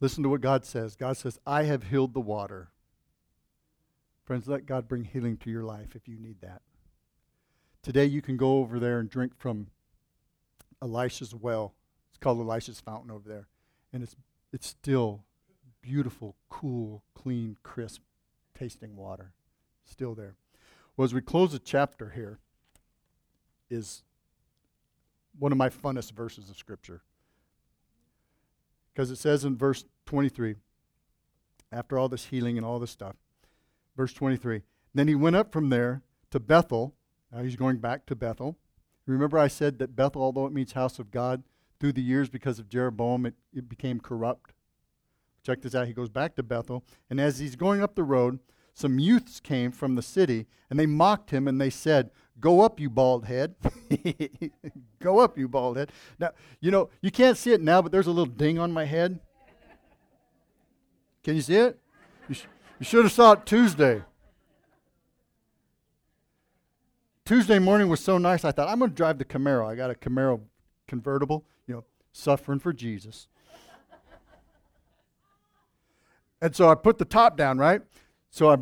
Listen 0.00 0.22
to 0.24 0.28
what 0.28 0.40
God 0.40 0.64
says. 0.64 0.96
God 0.96 1.16
says, 1.16 1.38
I 1.46 1.64
have 1.64 1.84
healed 1.84 2.14
the 2.14 2.20
water. 2.20 2.70
Friends, 4.24 4.48
let 4.48 4.66
God 4.66 4.88
bring 4.88 5.04
healing 5.04 5.36
to 5.38 5.50
your 5.50 5.62
life 5.62 5.94
if 5.94 6.08
you 6.08 6.18
need 6.18 6.40
that. 6.40 6.62
Today, 7.82 8.06
you 8.06 8.22
can 8.22 8.36
go 8.36 8.58
over 8.58 8.80
there 8.80 8.98
and 8.98 9.08
drink 9.08 9.32
from 9.36 9.68
Elisha's 10.82 11.34
well. 11.34 11.74
It's 12.08 12.18
called 12.18 12.40
Elisha's 12.40 12.80
fountain 12.80 13.10
over 13.10 13.28
there. 13.28 13.48
And 13.92 14.02
it's, 14.02 14.16
it's 14.52 14.66
still 14.66 15.24
beautiful, 15.82 16.34
cool, 16.48 17.04
clean, 17.14 17.56
crisp 17.62 18.00
tasting 18.58 18.96
water. 18.96 19.32
Still 19.84 20.14
there. 20.14 20.36
Well, 20.96 21.04
as 21.04 21.12
we 21.12 21.20
close 21.20 21.52
the 21.52 21.58
chapter 21.58 22.10
here, 22.10 22.38
is 23.70 24.02
one 25.38 25.52
of 25.52 25.58
my 25.58 25.68
funnest 25.68 26.12
verses 26.12 26.50
of 26.50 26.56
Scripture. 26.56 27.02
Because 28.92 29.10
it 29.10 29.16
says 29.16 29.44
in 29.44 29.56
verse 29.56 29.84
23, 30.06 30.54
after 31.72 31.98
all 31.98 32.08
this 32.08 32.26
healing 32.26 32.56
and 32.56 32.64
all 32.64 32.78
this 32.78 32.90
stuff, 32.90 33.16
verse 33.96 34.12
23, 34.12 34.62
then 34.94 35.08
he 35.08 35.14
went 35.14 35.36
up 35.36 35.52
from 35.52 35.70
there 35.70 36.02
to 36.30 36.38
Bethel. 36.38 36.94
Now 37.32 37.42
he's 37.42 37.56
going 37.56 37.78
back 37.78 38.06
to 38.06 38.14
Bethel. 38.14 38.56
Remember, 39.06 39.38
I 39.38 39.48
said 39.48 39.78
that 39.80 39.96
Bethel, 39.96 40.22
although 40.22 40.46
it 40.46 40.52
means 40.52 40.72
house 40.72 40.98
of 40.98 41.10
God, 41.10 41.42
through 41.80 41.92
the 41.92 42.02
years 42.02 42.30
because 42.30 42.58
of 42.58 42.68
Jeroboam, 42.68 43.26
it, 43.26 43.34
it 43.52 43.68
became 43.68 44.00
corrupt. 44.00 44.52
Check 45.42 45.60
this 45.60 45.74
out. 45.74 45.86
He 45.86 45.92
goes 45.92 46.08
back 46.08 46.36
to 46.36 46.42
Bethel, 46.42 46.84
and 47.10 47.20
as 47.20 47.38
he's 47.38 47.56
going 47.56 47.82
up 47.82 47.94
the 47.94 48.02
road, 48.02 48.38
some 48.72 48.98
youths 48.98 49.40
came 49.40 49.70
from 49.70 49.94
the 49.94 50.02
city, 50.02 50.46
and 50.70 50.78
they 50.78 50.86
mocked 50.86 51.30
him, 51.30 51.46
and 51.46 51.60
they 51.60 51.70
said, 51.70 52.10
Go 52.40 52.60
up, 52.62 52.80
you 52.80 52.90
bald 52.90 53.24
head. 53.24 53.54
Go 55.00 55.20
up, 55.20 55.38
you 55.38 55.48
bald 55.48 55.76
head. 55.76 55.90
Now, 56.18 56.30
you 56.60 56.70
know, 56.70 56.90
you 57.00 57.10
can't 57.10 57.36
see 57.36 57.52
it 57.52 57.60
now, 57.60 57.80
but 57.80 57.92
there's 57.92 58.06
a 58.06 58.10
little 58.10 58.26
ding 58.26 58.58
on 58.58 58.72
my 58.72 58.84
head. 58.84 59.20
Can 61.22 61.36
you 61.36 61.42
see 61.42 61.56
it? 61.56 61.78
You, 62.28 62.34
sh- 62.34 62.46
you 62.78 62.84
should 62.84 63.04
have 63.04 63.12
saw 63.12 63.32
it 63.32 63.46
Tuesday. 63.46 64.02
Tuesday 67.24 67.58
morning 67.58 67.88
was 67.88 68.00
so 68.00 68.18
nice, 68.18 68.44
I 68.44 68.52
thought, 68.52 68.68
I'm 68.68 68.78
going 68.78 68.90
to 68.90 68.94
drive 68.94 69.16
the 69.16 69.24
Camaro. 69.24 69.66
I 69.66 69.74
got 69.74 69.90
a 69.90 69.94
Camaro 69.94 70.40
convertible, 70.86 71.46
you 71.66 71.74
know, 71.74 71.84
suffering 72.12 72.58
for 72.58 72.72
Jesus. 72.72 73.28
And 76.42 76.54
so 76.54 76.68
I 76.68 76.74
put 76.74 76.98
the 76.98 77.06
top 77.06 77.38
down, 77.38 77.56
right? 77.56 77.80
So 78.28 78.50
I 78.50 78.58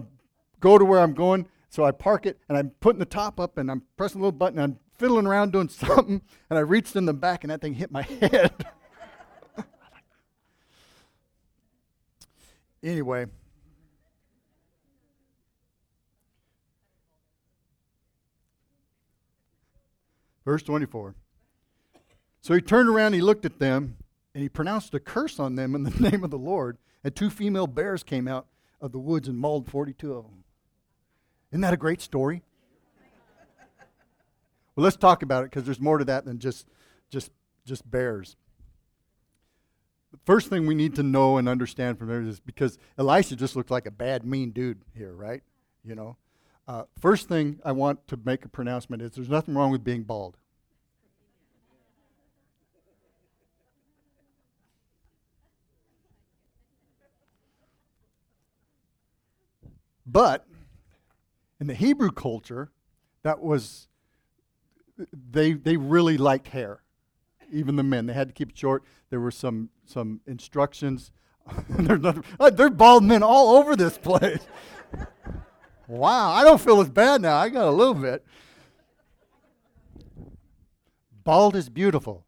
go 0.60 0.78
to 0.78 0.84
where 0.84 1.00
I'm 1.00 1.14
going. 1.14 1.48
So 1.72 1.86
I 1.86 1.90
park 1.90 2.26
it 2.26 2.38
and 2.50 2.58
I'm 2.58 2.68
putting 2.80 2.98
the 2.98 3.06
top 3.06 3.40
up 3.40 3.56
and 3.56 3.70
I'm 3.70 3.82
pressing 3.96 4.20
a 4.20 4.22
little 4.22 4.30
button 4.30 4.58
and 4.58 4.74
I'm 4.74 4.78
fiddling 4.98 5.26
around 5.26 5.52
doing 5.52 5.68
something 5.70 6.20
and 6.50 6.58
I 6.58 6.60
reached 6.60 6.94
in 6.96 7.06
the 7.06 7.14
back 7.14 7.44
and 7.44 7.50
that 7.50 7.62
thing 7.62 7.72
hit 7.72 7.90
my 7.90 8.02
head. 8.20 8.52
anyway. 12.82 13.24
Verse 20.44 20.62
24. 20.62 21.14
So 22.42 22.52
he 22.52 22.60
turned 22.60 22.90
around, 22.90 23.14
he 23.14 23.22
looked 23.22 23.46
at 23.46 23.60
them, 23.60 23.96
and 24.34 24.42
he 24.42 24.50
pronounced 24.50 24.92
a 24.92 25.00
curse 25.00 25.40
on 25.40 25.54
them 25.56 25.74
in 25.74 25.84
the 25.84 25.90
name 26.10 26.22
of 26.22 26.30
the 26.30 26.36
Lord 26.36 26.76
and 27.02 27.16
two 27.16 27.30
female 27.30 27.66
bears 27.66 28.02
came 28.02 28.28
out 28.28 28.46
of 28.78 28.92
the 28.92 28.98
woods 28.98 29.26
and 29.26 29.38
mauled 29.38 29.70
42 29.70 30.12
of 30.12 30.24
them. 30.24 30.41
Isn't 31.52 31.60
that 31.60 31.74
a 31.74 31.76
great 31.76 32.00
story? 32.00 32.42
Well, 34.74 34.84
let's 34.84 34.96
talk 34.96 35.22
about 35.22 35.44
it 35.44 35.50
because 35.50 35.64
there's 35.64 35.80
more 35.80 35.98
to 35.98 36.04
that 36.06 36.24
than 36.24 36.38
just, 36.38 36.66
just, 37.10 37.30
just 37.66 37.88
bears. 37.90 38.36
The 40.12 40.18
first 40.24 40.48
thing 40.48 40.66
we 40.66 40.74
need 40.74 40.94
to 40.94 41.02
know 41.02 41.36
and 41.36 41.46
understand 41.46 41.98
from 41.98 42.08
there 42.08 42.22
is 42.22 42.40
because 42.40 42.78
Elisha 42.96 43.36
just 43.36 43.54
looked 43.54 43.70
like 43.70 43.84
a 43.84 43.90
bad, 43.90 44.24
mean 44.24 44.50
dude 44.50 44.80
here, 44.96 45.12
right? 45.12 45.42
You 45.84 45.94
know? 45.94 46.16
Uh, 46.66 46.84
first 46.98 47.28
thing 47.28 47.60
I 47.66 47.72
want 47.72 48.06
to 48.08 48.18
make 48.24 48.46
a 48.46 48.48
pronouncement 48.48 49.02
is 49.02 49.12
there's 49.12 49.28
nothing 49.28 49.54
wrong 49.54 49.70
with 49.70 49.84
being 49.84 50.04
bald. 50.04 50.38
But 60.06 60.46
in 61.62 61.68
the 61.68 61.74
Hebrew 61.74 62.10
culture, 62.10 62.72
that 63.22 63.40
was 63.40 63.86
they 65.12 65.52
they 65.52 65.76
really 65.76 66.18
liked 66.18 66.48
hair. 66.48 66.82
Even 67.52 67.76
the 67.76 67.84
men, 67.84 68.06
they 68.06 68.14
had 68.14 68.26
to 68.26 68.34
keep 68.34 68.50
it 68.50 68.58
short. 68.58 68.82
There 69.10 69.20
were 69.20 69.30
some 69.30 69.70
some 69.86 70.22
instructions. 70.26 71.12
there's, 71.68 72.00
nothing, 72.00 72.24
uh, 72.40 72.50
there's 72.50 72.72
bald 72.72 73.04
men 73.04 73.22
all 73.22 73.58
over 73.58 73.76
this 73.76 73.96
place. 73.96 74.44
wow, 75.86 76.32
I 76.32 76.42
don't 76.42 76.60
feel 76.60 76.80
as 76.80 76.90
bad 76.90 77.22
now. 77.22 77.36
I 77.36 77.48
got 77.48 77.68
a 77.68 77.70
little 77.70 77.94
bit. 77.94 78.26
Bald 81.22 81.54
is 81.54 81.68
beautiful. 81.68 82.26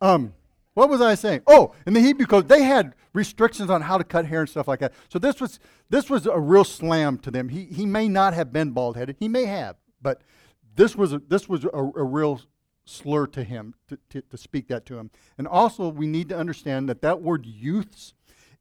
Um, 0.00 0.34
what 0.74 0.88
was 0.88 1.00
I 1.00 1.14
saying? 1.14 1.42
Oh, 1.46 1.74
in 1.86 1.92
the 1.92 2.00
Hebrew 2.00 2.26
code, 2.26 2.48
they 2.48 2.62
had 2.62 2.94
restrictions 3.12 3.70
on 3.70 3.82
how 3.82 3.98
to 3.98 4.04
cut 4.04 4.26
hair 4.26 4.40
and 4.40 4.48
stuff 4.48 4.68
like 4.68 4.80
that. 4.80 4.92
So 5.08 5.18
this 5.18 5.40
was 5.40 5.60
this 5.90 6.08
was 6.08 6.26
a 6.26 6.38
real 6.38 6.64
slam 6.64 7.18
to 7.18 7.30
them. 7.30 7.50
He 7.50 7.64
he 7.64 7.84
may 7.84 8.08
not 8.08 8.34
have 8.34 8.52
been 8.52 8.70
bald 8.70 8.96
headed. 8.96 9.16
He 9.18 9.28
may 9.28 9.44
have, 9.44 9.76
but 10.00 10.22
this 10.74 10.96
was 10.96 11.12
a, 11.12 11.18
this 11.18 11.48
was 11.48 11.64
a, 11.64 11.68
a 11.68 12.04
real 12.04 12.40
slur 12.84 13.26
to 13.28 13.44
him 13.44 13.74
to, 13.88 13.98
to, 14.10 14.22
to 14.22 14.36
speak 14.36 14.68
that 14.68 14.86
to 14.86 14.98
him. 14.98 15.10
And 15.38 15.46
also, 15.46 15.88
we 15.88 16.06
need 16.06 16.28
to 16.30 16.36
understand 16.36 16.88
that 16.88 17.02
that 17.02 17.22
word 17.22 17.46
youths 17.46 18.14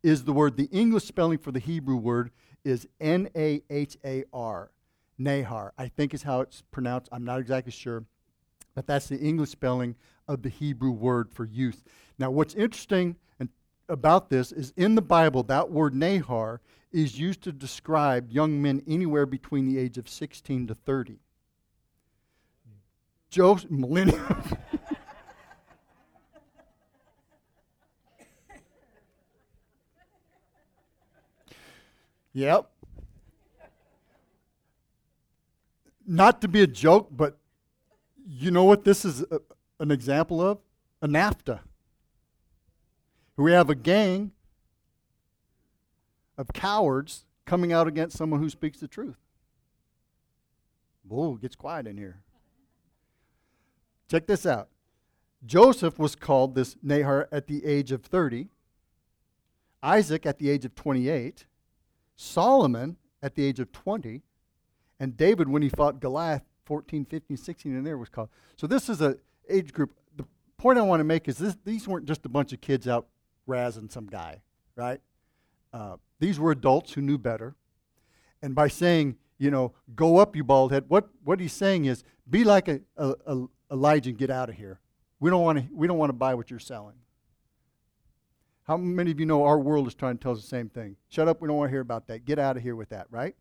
is 0.03 0.25
the 0.25 0.33
word. 0.33 0.57
The 0.57 0.65
English 0.65 1.05
spelling 1.05 1.37
for 1.37 1.51
the 1.51 1.59
Hebrew 1.59 1.95
word 1.95 2.31
is 2.63 2.87
N 2.99 3.29
A 3.35 3.61
H 3.69 3.97
A 4.03 4.23
R, 4.33 4.71
Nahar. 5.19 5.71
I 5.77 5.87
think 5.87 6.13
is 6.13 6.23
how 6.23 6.41
it's 6.41 6.61
pronounced. 6.71 7.09
I'm 7.11 7.23
not 7.23 7.39
exactly 7.39 7.71
sure, 7.71 8.05
but 8.75 8.85
that's 8.85 9.07
the 9.07 9.17
English 9.17 9.49
spelling 9.49 9.95
of 10.31 10.41
the 10.43 10.49
Hebrew 10.49 10.91
word 10.91 11.29
for 11.29 11.43
youth. 11.43 11.83
Now, 12.17 12.31
what's 12.31 12.55
interesting 12.55 13.17
about 13.89 14.29
this 14.29 14.51
is 14.53 14.73
in 14.77 14.95
the 14.95 15.01
Bible, 15.01 15.43
that 15.43 15.69
word 15.69 15.93
Nahar 15.93 16.59
is 16.91 17.19
used 17.19 17.41
to 17.41 17.51
describe 17.51 18.31
young 18.31 18.61
men 18.61 18.81
anywhere 18.87 19.25
between 19.25 19.65
the 19.65 19.77
age 19.77 19.97
of 19.97 20.07
16 20.07 20.67
to 20.67 20.75
30. 20.75 21.19
Joseph, 23.29 23.69
millennium. 23.69 24.21
yep. 32.33 32.69
Not 36.07 36.39
to 36.41 36.47
be 36.47 36.61
a 36.61 36.67
joke, 36.67 37.09
but 37.11 37.37
you 38.25 38.51
know 38.51 38.63
what 38.63 38.85
this 38.85 39.03
is 39.05 39.25
an 39.81 39.91
example 39.91 40.39
of? 40.39 40.59
An 41.01 41.11
Antifa. 41.11 41.59
We 43.35 43.51
have 43.51 43.69
a 43.69 43.75
gang 43.75 44.31
of 46.37 46.53
cowards 46.53 47.25
coming 47.45 47.73
out 47.73 47.87
against 47.87 48.15
someone 48.15 48.39
who 48.39 48.49
speaks 48.49 48.79
the 48.79 48.87
truth. 48.87 49.17
Whoa, 51.07 51.35
gets 51.35 51.55
quiet 51.55 51.87
in 51.87 51.97
here. 51.97 52.21
Check 54.09 54.27
this 54.27 54.45
out. 54.45 54.69
Joseph 55.45 55.97
was 55.97 56.15
called 56.15 56.53
this 56.53 56.75
Nahar 56.85 57.27
at 57.31 57.47
the 57.47 57.65
age 57.65 57.91
of 57.91 58.03
30, 58.03 58.49
Isaac 59.81 60.27
at 60.27 60.37
the 60.37 60.51
age 60.51 60.65
of 60.65 60.75
28, 60.75 61.45
Solomon 62.15 62.97
at 63.23 63.33
the 63.33 63.43
age 63.43 63.59
of 63.59 63.71
20, 63.71 64.21
and 64.99 65.17
David 65.17 65.49
when 65.49 65.63
he 65.63 65.69
fought 65.69 65.99
Goliath 65.99 66.43
14, 66.65 67.05
15, 67.05 67.37
16 67.37 67.75
and 67.75 67.87
there 67.87 67.97
was 67.97 68.09
called. 68.09 68.29
So 68.55 68.67
this 68.67 68.87
is 68.87 69.01
a 69.01 69.17
age 69.53 69.73
group. 69.73 69.93
The 70.15 70.25
point 70.57 70.77
I 70.77 70.81
want 70.81 70.99
to 70.99 71.05
make 71.05 71.27
is 71.27 71.37
this, 71.37 71.57
these 71.65 71.87
weren't 71.87 72.05
just 72.05 72.25
a 72.25 72.29
bunch 72.29 72.53
of 72.53 72.61
kids 72.61 72.87
out 72.87 73.07
razzing 73.47 73.91
some 73.91 74.07
guy, 74.07 74.41
right? 74.75 75.01
Uh, 75.73 75.97
these 76.19 76.39
were 76.39 76.51
adults 76.51 76.93
who 76.93 77.01
knew 77.01 77.17
better. 77.17 77.55
And 78.41 78.55
by 78.55 78.67
saying, 78.67 79.17
you 79.37 79.51
know, 79.51 79.73
go 79.95 80.17
up, 80.17 80.35
you 80.35 80.43
bald 80.43 80.71
head, 80.71 80.85
what, 80.87 81.09
what 81.23 81.39
he's 81.39 81.53
saying 81.53 81.85
is 81.85 82.03
be 82.29 82.43
like 82.43 82.67
a, 82.67 82.81
a, 82.97 83.13
a 83.25 83.45
Elijah 83.71 84.09
and 84.09 84.17
get 84.17 84.29
out 84.29 84.49
of 84.49 84.55
here. 84.55 84.79
We 85.19 85.29
don't 85.29 85.43
want 85.43 85.59
to 85.59 85.65
we 85.73 85.87
don't 85.87 85.97
want 85.97 86.09
to 86.09 86.17
buy 86.17 86.35
what 86.35 86.49
you're 86.49 86.59
selling. 86.59 86.95
How 88.63 88.77
many 88.77 89.11
of 89.11 89.19
you 89.19 89.25
know 89.25 89.43
our 89.43 89.59
world 89.59 89.87
is 89.87 89.95
trying 89.95 90.17
to 90.17 90.23
tell 90.23 90.33
us 90.33 90.41
the 90.41 90.47
same 90.47 90.69
thing? 90.69 90.95
Shut 91.09 91.27
up, 91.27 91.41
we 91.41 91.47
don't 91.47 91.57
want 91.57 91.69
to 91.69 91.71
hear 91.71 91.81
about 91.81 92.07
that. 92.07 92.25
Get 92.25 92.39
out 92.39 92.57
of 92.57 92.63
here 92.63 92.75
with 92.75 92.89
that, 92.89 93.07
right? 93.09 93.35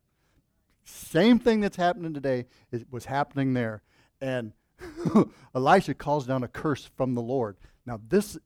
Same 0.83 1.39
thing 1.39 1.61
that's 1.61 1.77
happening 1.77 2.13
today 2.13 2.45
is, 2.71 2.85
was 2.89 3.05
happening 3.05 3.53
there. 3.53 3.83
And 4.19 4.53
Elisha 5.55 5.93
calls 5.93 6.25
down 6.25 6.43
a 6.43 6.47
curse 6.47 6.89
from 6.95 7.15
the 7.15 7.21
Lord. 7.21 7.57
Now 7.85 7.99
this 8.07 8.37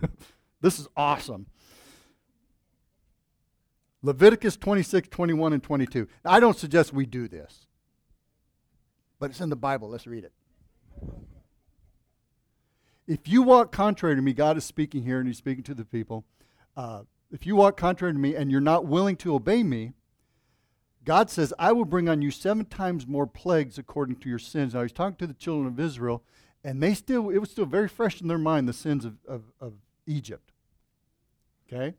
this 0.60 0.78
is 0.78 0.88
awesome. 0.96 1.46
Leviticus 4.02 4.56
26, 4.56 5.08
21, 5.08 5.52
and 5.52 5.62
22. 5.62 6.06
Now, 6.24 6.32
I 6.32 6.38
don't 6.38 6.56
suggest 6.56 6.92
we 6.92 7.06
do 7.06 7.26
this, 7.26 7.66
but 9.18 9.30
it's 9.30 9.40
in 9.40 9.48
the 9.48 9.56
Bible. 9.56 9.88
Let's 9.88 10.06
read 10.06 10.24
it. 10.24 10.32
If 13.06 13.28
you 13.28 13.42
walk 13.42 13.72
contrary 13.72 14.14
to 14.14 14.22
me, 14.22 14.32
God 14.32 14.56
is 14.56 14.64
speaking 14.64 15.02
here 15.02 15.18
and 15.18 15.26
He's 15.26 15.38
speaking 15.38 15.64
to 15.64 15.74
the 15.74 15.84
people. 15.84 16.24
Uh, 16.76 17.02
if 17.32 17.46
you 17.46 17.56
walk 17.56 17.76
contrary 17.76 18.12
to 18.12 18.18
me 18.18 18.34
and 18.34 18.50
you're 18.50 18.60
not 18.60 18.86
willing 18.86 19.16
to 19.16 19.34
obey 19.34 19.62
me, 19.62 19.92
God 21.06 21.30
says, 21.30 21.54
I 21.56 21.72
will 21.72 21.84
bring 21.84 22.08
on 22.08 22.20
you 22.20 22.32
seven 22.32 22.64
times 22.64 23.06
more 23.06 23.28
plagues 23.28 23.78
according 23.78 24.16
to 24.16 24.28
your 24.28 24.40
sins. 24.40 24.74
Now, 24.74 24.82
He's 24.82 24.92
talking 24.92 25.16
to 25.18 25.26
the 25.26 25.34
children 25.34 25.68
of 25.68 25.80
Israel, 25.80 26.24
and 26.64 26.82
they 26.82 26.94
still, 26.94 27.30
it 27.30 27.38
was 27.38 27.50
still 27.50 27.64
very 27.64 27.88
fresh 27.88 28.20
in 28.20 28.26
their 28.26 28.38
mind, 28.38 28.68
the 28.68 28.72
sins 28.72 29.04
of, 29.04 29.14
of, 29.26 29.44
of 29.60 29.74
Egypt. 30.06 30.50
Okay? 31.72 31.94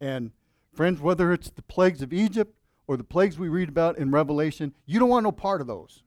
And 0.00 0.30
friends, 0.72 1.00
whether 1.00 1.32
it's 1.32 1.50
the 1.50 1.62
plagues 1.62 2.02
of 2.02 2.12
Egypt 2.12 2.54
or 2.86 2.96
the 2.96 3.04
plagues 3.04 3.36
we 3.36 3.48
read 3.48 3.68
about 3.68 3.98
in 3.98 4.12
Revelation, 4.12 4.74
you 4.86 5.00
don't 5.00 5.08
want 5.08 5.24
no 5.24 5.32
part 5.32 5.60
of 5.60 5.66
those. 5.66 6.04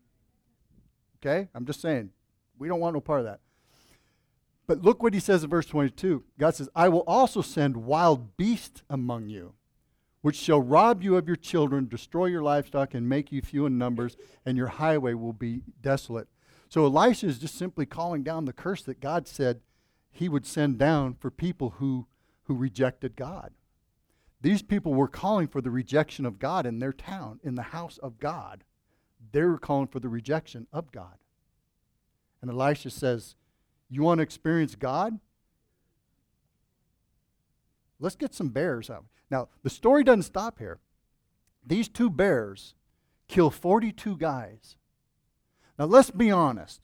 Okay? 1.17 1.49
I'm 1.53 1.65
just 1.65 1.81
saying, 1.81 2.11
we 2.57 2.69
don't 2.69 2.79
want 2.79 2.93
no 2.93 3.01
part 3.01 3.19
of 3.19 3.25
that. 3.25 3.41
But 4.65 4.81
look 4.81 5.03
what 5.03 5.13
he 5.13 5.19
says 5.19 5.43
in 5.43 5.49
verse 5.49 5.65
22. 5.65 6.23
God 6.37 6.55
says, 6.55 6.69
I 6.73 6.87
will 6.87 7.03
also 7.05 7.41
send 7.41 7.75
wild 7.75 8.37
beasts 8.37 8.81
among 8.89 9.27
you, 9.27 9.55
which 10.21 10.35
shall 10.35 10.61
rob 10.61 11.03
you 11.03 11.15
of 11.15 11.27
your 11.27 11.35
children, 11.35 11.87
destroy 11.87 12.25
your 12.25 12.41
livestock, 12.41 12.93
and 12.93 13.07
make 13.07 13.31
you 13.31 13.41
few 13.41 13.65
in 13.65 13.77
numbers, 13.77 14.17
and 14.45 14.57
your 14.57 14.67
highway 14.67 15.13
will 15.13 15.33
be 15.33 15.61
desolate. 15.81 16.27
So 16.67 16.85
Elisha 16.85 17.27
is 17.27 17.39
just 17.39 17.55
simply 17.55 17.85
calling 17.85 18.23
down 18.23 18.45
the 18.45 18.53
curse 18.53 18.83
that 18.83 18.99
God 18.99 19.27
said 19.27 19.61
he 20.11 20.29
would 20.29 20.45
send 20.45 20.77
down 20.77 21.13
for 21.13 21.31
people 21.31 21.75
who, 21.77 22.07
who 22.43 22.53
rejected 22.53 23.15
God. 23.15 23.53
These 24.41 24.61
people 24.61 24.93
were 24.93 25.07
calling 25.07 25.47
for 25.47 25.61
the 25.61 25.71
rejection 25.71 26.25
of 26.25 26.39
God 26.39 26.65
in 26.65 26.79
their 26.79 26.93
town, 26.93 27.39
in 27.43 27.55
the 27.55 27.63
house 27.63 27.97
of 27.97 28.19
God. 28.19 28.63
They 29.31 29.43
were 29.43 29.57
calling 29.57 29.87
for 29.87 29.99
the 29.99 30.09
rejection 30.09 30.67
of 30.71 30.91
God. 30.91 31.17
And 32.41 32.49
Elisha 32.49 32.89
says, 32.89 33.35
You 33.89 34.03
want 34.03 34.19
to 34.19 34.23
experience 34.23 34.75
God? 34.75 35.19
Let's 37.99 38.15
get 38.15 38.33
some 38.33 38.49
bears 38.49 38.89
out. 38.89 39.05
Now, 39.29 39.49
the 39.63 39.69
story 39.69 40.03
doesn't 40.03 40.23
stop 40.23 40.59
here. 40.59 40.79
These 41.65 41.89
two 41.89 42.09
bears 42.09 42.73
kill 43.27 43.49
42 43.49 44.17
guys. 44.17 44.77
Now, 45.77 45.85
let's 45.85 46.09
be 46.09 46.31
honest. 46.31 46.81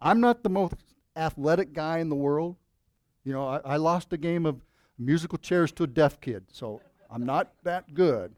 I'm 0.00 0.20
not 0.20 0.42
the 0.42 0.48
most 0.48 0.74
athletic 1.16 1.72
guy 1.72 1.98
in 1.98 2.08
the 2.08 2.14
world. 2.14 2.56
You 3.24 3.32
know, 3.32 3.46
I, 3.46 3.60
I 3.64 3.76
lost 3.76 4.12
a 4.12 4.16
game 4.16 4.46
of 4.46 4.62
musical 4.98 5.38
chairs 5.38 5.72
to 5.72 5.84
a 5.84 5.86
deaf 5.86 6.20
kid, 6.20 6.44
so 6.52 6.80
I'm 7.10 7.26
not 7.26 7.52
that 7.64 7.94
good. 7.94 8.34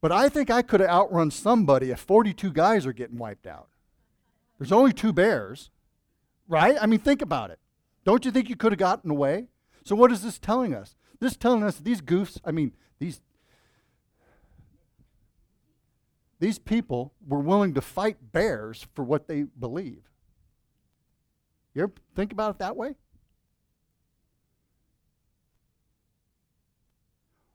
But 0.00 0.10
I 0.10 0.28
think 0.28 0.50
I 0.50 0.62
could 0.62 0.80
have 0.80 0.90
outrun 0.90 1.30
somebody 1.30 1.92
if 1.92 2.00
42 2.00 2.52
guys 2.52 2.84
are 2.86 2.92
getting 2.92 3.18
wiped 3.18 3.46
out. 3.46 3.68
There's 4.58 4.72
only 4.72 4.92
two 4.92 5.12
bears, 5.12 5.70
right? 6.48 6.76
I 6.80 6.86
mean, 6.86 6.98
think 6.98 7.22
about 7.22 7.50
it. 7.50 7.60
Don't 8.04 8.24
you 8.24 8.30
think 8.30 8.48
you 8.48 8.56
could 8.56 8.72
have 8.72 8.78
gotten 8.78 9.10
away? 9.10 9.46
So, 9.84 9.94
what 9.94 10.12
is 10.12 10.22
this 10.22 10.38
telling 10.38 10.74
us? 10.74 10.94
This 11.20 11.32
is 11.32 11.38
telling 11.38 11.62
us 11.62 11.76
these 11.76 12.00
goofs, 12.00 12.40
I 12.44 12.50
mean, 12.50 12.72
these, 12.98 13.20
these 16.40 16.58
people 16.58 17.12
were 17.26 17.40
willing 17.40 17.74
to 17.74 17.80
fight 17.80 18.32
bears 18.32 18.86
for 18.94 19.04
what 19.04 19.28
they 19.28 19.42
believe. 19.42 20.02
You 21.74 21.84
ever 21.84 21.92
think 22.14 22.32
about 22.32 22.56
it 22.56 22.58
that 22.58 22.76
way? 22.76 22.96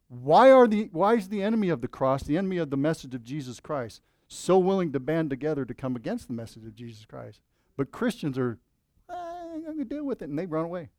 Why, 0.09 0.51
are 0.51 0.67
the, 0.67 0.89
why 0.93 1.15
is 1.15 1.27
the 1.27 1.43
enemy 1.43 1.69
of 1.69 1.81
the 1.81 1.87
cross, 1.87 2.23
the 2.23 2.37
enemy 2.37 2.57
of 2.57 2.69
the 2.69 2.77
message 2.77 3.13
of 3.13 3.23
Jesus 3.23 3.59
Christ, 3.59 4.01
so 4.27 4.57
willing 4.57 4.93
to 4.93 4.99
band 4.99 5.29
together 5.29 5.65
to 5.65 5.73
come 5.73 5.95
against 5.95 6.27
the 6.27 6.33
message 6.33 6.63
of 6.65 6.75
Jesus 6.75 7.05
Christ? 7.05 7.41
But 7.75 7.91
Christians 7.91 8.37
are, 8.37 8.57
deal 9.85 10.05
with 10.05 10.21
it, 10.21 10.29
and 10.29 10.37
they 10.37 10.45
run 10.45 10.65
away. 10.65 10.89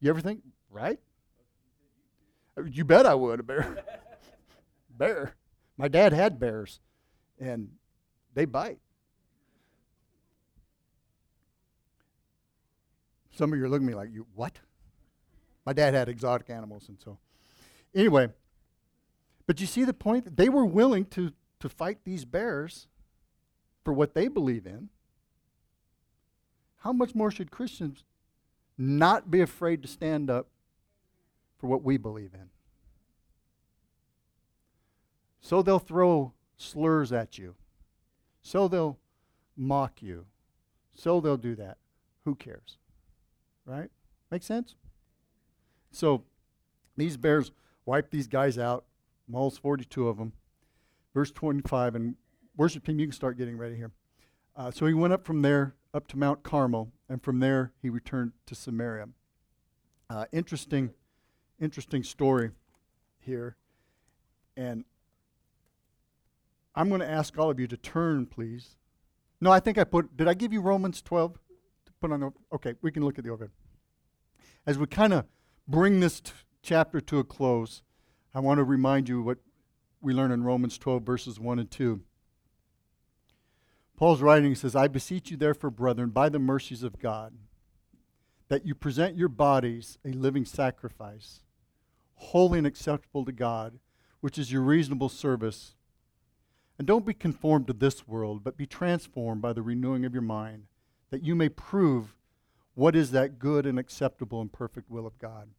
You 0.00 0.10
ever 0.10 0.20
think, 0.20 0.42
right? 0.70 0.98
You 2.64 2.84
bet 2.84 3.06
I 3.06 3.14
would, 3.14 3.40
a 3.40 3.42
bear. 3.42 3.84
bear. 4.90 5.34
My 5.76 5.88
dad 5.88 6.12
had 6.12 6.38
bears, 6.38 6.80
and 7.40 7.70
they 8.34 8.44
bite. 8.44 8.78
Some 13.32 13.52
of 13.52 13.58
you 13.58 13.64
are 13.64 13.68
looking 13.68 13.88
at 13.88 13.90
me 13.90 13.96
like, 13.96 14.12
you 14.12 14.26
what? 14.34 14.60
My 15.66 15.72
dad 15.72 15.94
had 15.94 16.08
exotic 16.08 16.50
animals, 16.50 16.88
and 16.88 17.00
so 17.00 17.18
anyway. 17.94 18.28
But 19.46 19.60
you 19.60 19.66
see 19.66 19.84
the 19.84 19.94
point? 19.94 20.36
They 20.36 20.48
were 20.48 20.64
willing 20.64 21.04
to, 21.06 21.32
to 21.60 21.68
fight 21.68 21.98
these 22.04 22.24
bears 22.24 22.86
for 23.84 23.92
what 23.92 24.14
they 24.14 24.28
believe 24.28 24.66
in. 24.66 24.88
How 26.84 26.92
much 26.92 27.14
more 27.14 27.30
should 27.30 27.50
Christians 27.50 28.04
not 28.76 29.30
be 29.30 29.40
afraid 29.40 29.80
to 29.82 29.88
stand 29.88 30.28
up 30.28 30.48
for 31.56 31.66
what 31.66 31.82
we 31.82 31.96
believe 31.96 32.34
in? 32.34 32.50
So 35.40 35.62
they'll 35.62 35.78
throw 35.78 36.34
slurs 36.58 37.10
at 37.10 37.38
you. 37.38 37.54
So 38.42 38.68
they'll 38.68 38.98
mock 39.56 40.02
you. 40.02 40.26
So 40.92 41.22
they'll 41.22 41.38
do 41.38 41.54
that. 41.54 41.78
Who 42.26 42.34
cares? 42.34 42.76
Right? 43.64 43.90
Make 44.30 44.42
sense? 44.42 44.74
So 45.90 46.24
these 46.98 47.16
bears 47.16 47.50
wipe 47.86 48.10
these 48.10 48.26
guys 48.26 48.58
out, 48.58 48.84
almost 49.32 49.60
42 49.60 50.06
of 50.06 50.18
them. 50.18 50.34
Verse 51.14 51.30
25, 51.30 51.94
and 51.94 52.16
worship 52.58 52.84
team, 52.84 52.98
you 52.98 53.06
can 53.06 53.12
start 53.12 53.38
getting 53.38 53.56
ready 53.56 53.76
here. 53.76 53.92
Uh, 54.54 54.70
so 54.70 54.84
he 54.84 54.92
went 54.92 55.14
up 55.14 55.24
from 55.24 55.40
there 55.40 55.74
up 55.94 56.08
to 56.08 56.18
Mount 56.18 56.42
Carmel, 56.42 56.90
and 57.08 57.22
from 57.22 57.38
there 57.38 57.72
he 57.80 57.88
returned 57.88 58.32
to 58.46 58.54
Samaria. 58.54 59.06
Uh, 60.10 60.26
interesting, 60.32 60.90
interesting 61.60 62.02
story 62.02 62.50
here. 63.20 63.56
And 64.56 64.84
I'm 66.74 66.88
going 66.88 67.00
to 67.00 67.10
ask 67.10 67.38
all 67.38 67.50
of 67.50 67.60
you 67.60 67.68
to 67.68 67.76
turn, 67.76 68.26
please. 68.26 68.76
No, 69.40 69.50
I 69.50 69.60
think 69.60 69.78
I 69.78 69.84
put, 69.84 70.16
did 70.16 70.28
I 70.28 70.34
give 70.34 70.52
you 70.52 70.60
Romans 70.60 71.00
12 71.00 71.34
to 71.86 71.92
put 72.00 72.12
on 72.12 72.20
the, 72.20 72.32
okay, 72.52 72.74
we 72.82 72.90
can 72.90 73.04
look 73.04 73.18
at 73.18 73.24
the 73.24 73.30
overhead. 73.30 73.52
As 74.66 74.78
we 74.78 74.86
kind 74.86 75.12
of 75.12 75.26
bring 75.68 76.00
this 76.00 76.20
t- 76.20 76.32
chapter 76.62 77.00
to 77.00 77.18
a 77.18 77.24
close, 77.24 77.82
I 78.34 78.40
want 78.40 78.58
to 78.58 78.64
remind 78.64 79.08
you 79.08 79.22
what 79.22 79.38
we 80.00 80.12
learn 80.12 80.32
in 80.32 80.42
Romans 80.42 80.76
12, 80.78 81.02
verses 81.02 81.38
1 81.38 81.58
and 81.58 81.70
2. 81.70 82.00
Paul's 83.96 84.22
writing, 84.22 84.54
says, 84.54 84.74
I 84.74 84.88
beseech 84.88 85.30
you, 85.30 85.36
therefore, 85.36 85.70
brethren, 85.70 86.10
by 86.10 86.28
the 86.28 86.38
mercies 86.38 86.82
of 86.82 86.98
God, 86.98 87.32
that 88.48 88.66
you 88.66 88.74
present 88.74 89.16
your 89.16 89.28
bodies 89.28 89.98
a 90.04 90.08
living 90.08 90.44
sacrifice, 90.44 91.40
holy 92.16 92.58
and 92.58 92.66
acceptable 92.66 93.24
to 93.24 93.32
God, 93.32 93.78
which 94.20 94.38
is 94.38 94.50
your 94.50 94.62
reasonable 94.62 95.08
service. 95.08 95.74
And 96.76 96.88
don't 96.88 97.06
be 97.06 97.14
conformed 97.14 97.68
to 97.68 97.72
this 97.72 98.08
world, 98.08 98.42
but 98.42 98.56
be 98.56 98.66
transformed 98.66 99.40
by 99.40 99.52
the 99.52 99.62
renewing 99.62 100.04
of 100.04 100.12
your 100.12 100.22
mind, 100.22 100.64
that 101.10 101.22
you 101.22 101.36
may 101.36 101.48
prove 101.48 102.16
what 102.74 102.96
is 102.96 103.12
that 103.12 103.38
good 103.38 103.64
and 103.64 103.78
acceptable 103.78 104.40
and 104.40 104.52
perfect 104.52 104.90
will 104.90 105.06
of 105.06 105.18
God. 105.18 105.50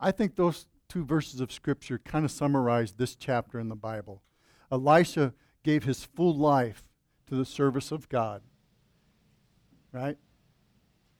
I 0.00 0.10
think 0.10 0.36
those 0.36 0.66
two 0.88 1.04
verses 1.04 1.40
of 1.40 1.52
Scripture 1.52 1.98
kind 1.98 2.24
of 2.24 2.30
summarize 2.30 2.92
this 2.92 3.14
chapter 3.14 3.60
in 3.60 3.68
the 3.68 3.76
Bible. 3.76 4.22
Elisha 4.72 5.34
gave 5.62 5.84
his 5.84 6.04
full 6.04 6.34
life 6.34 6.84
to 7.26 7.34
the 7.34 7.44
service 7.44 7.92
of 7.92 8.08
God. 8.08 8.42
Right? 9.92 10.16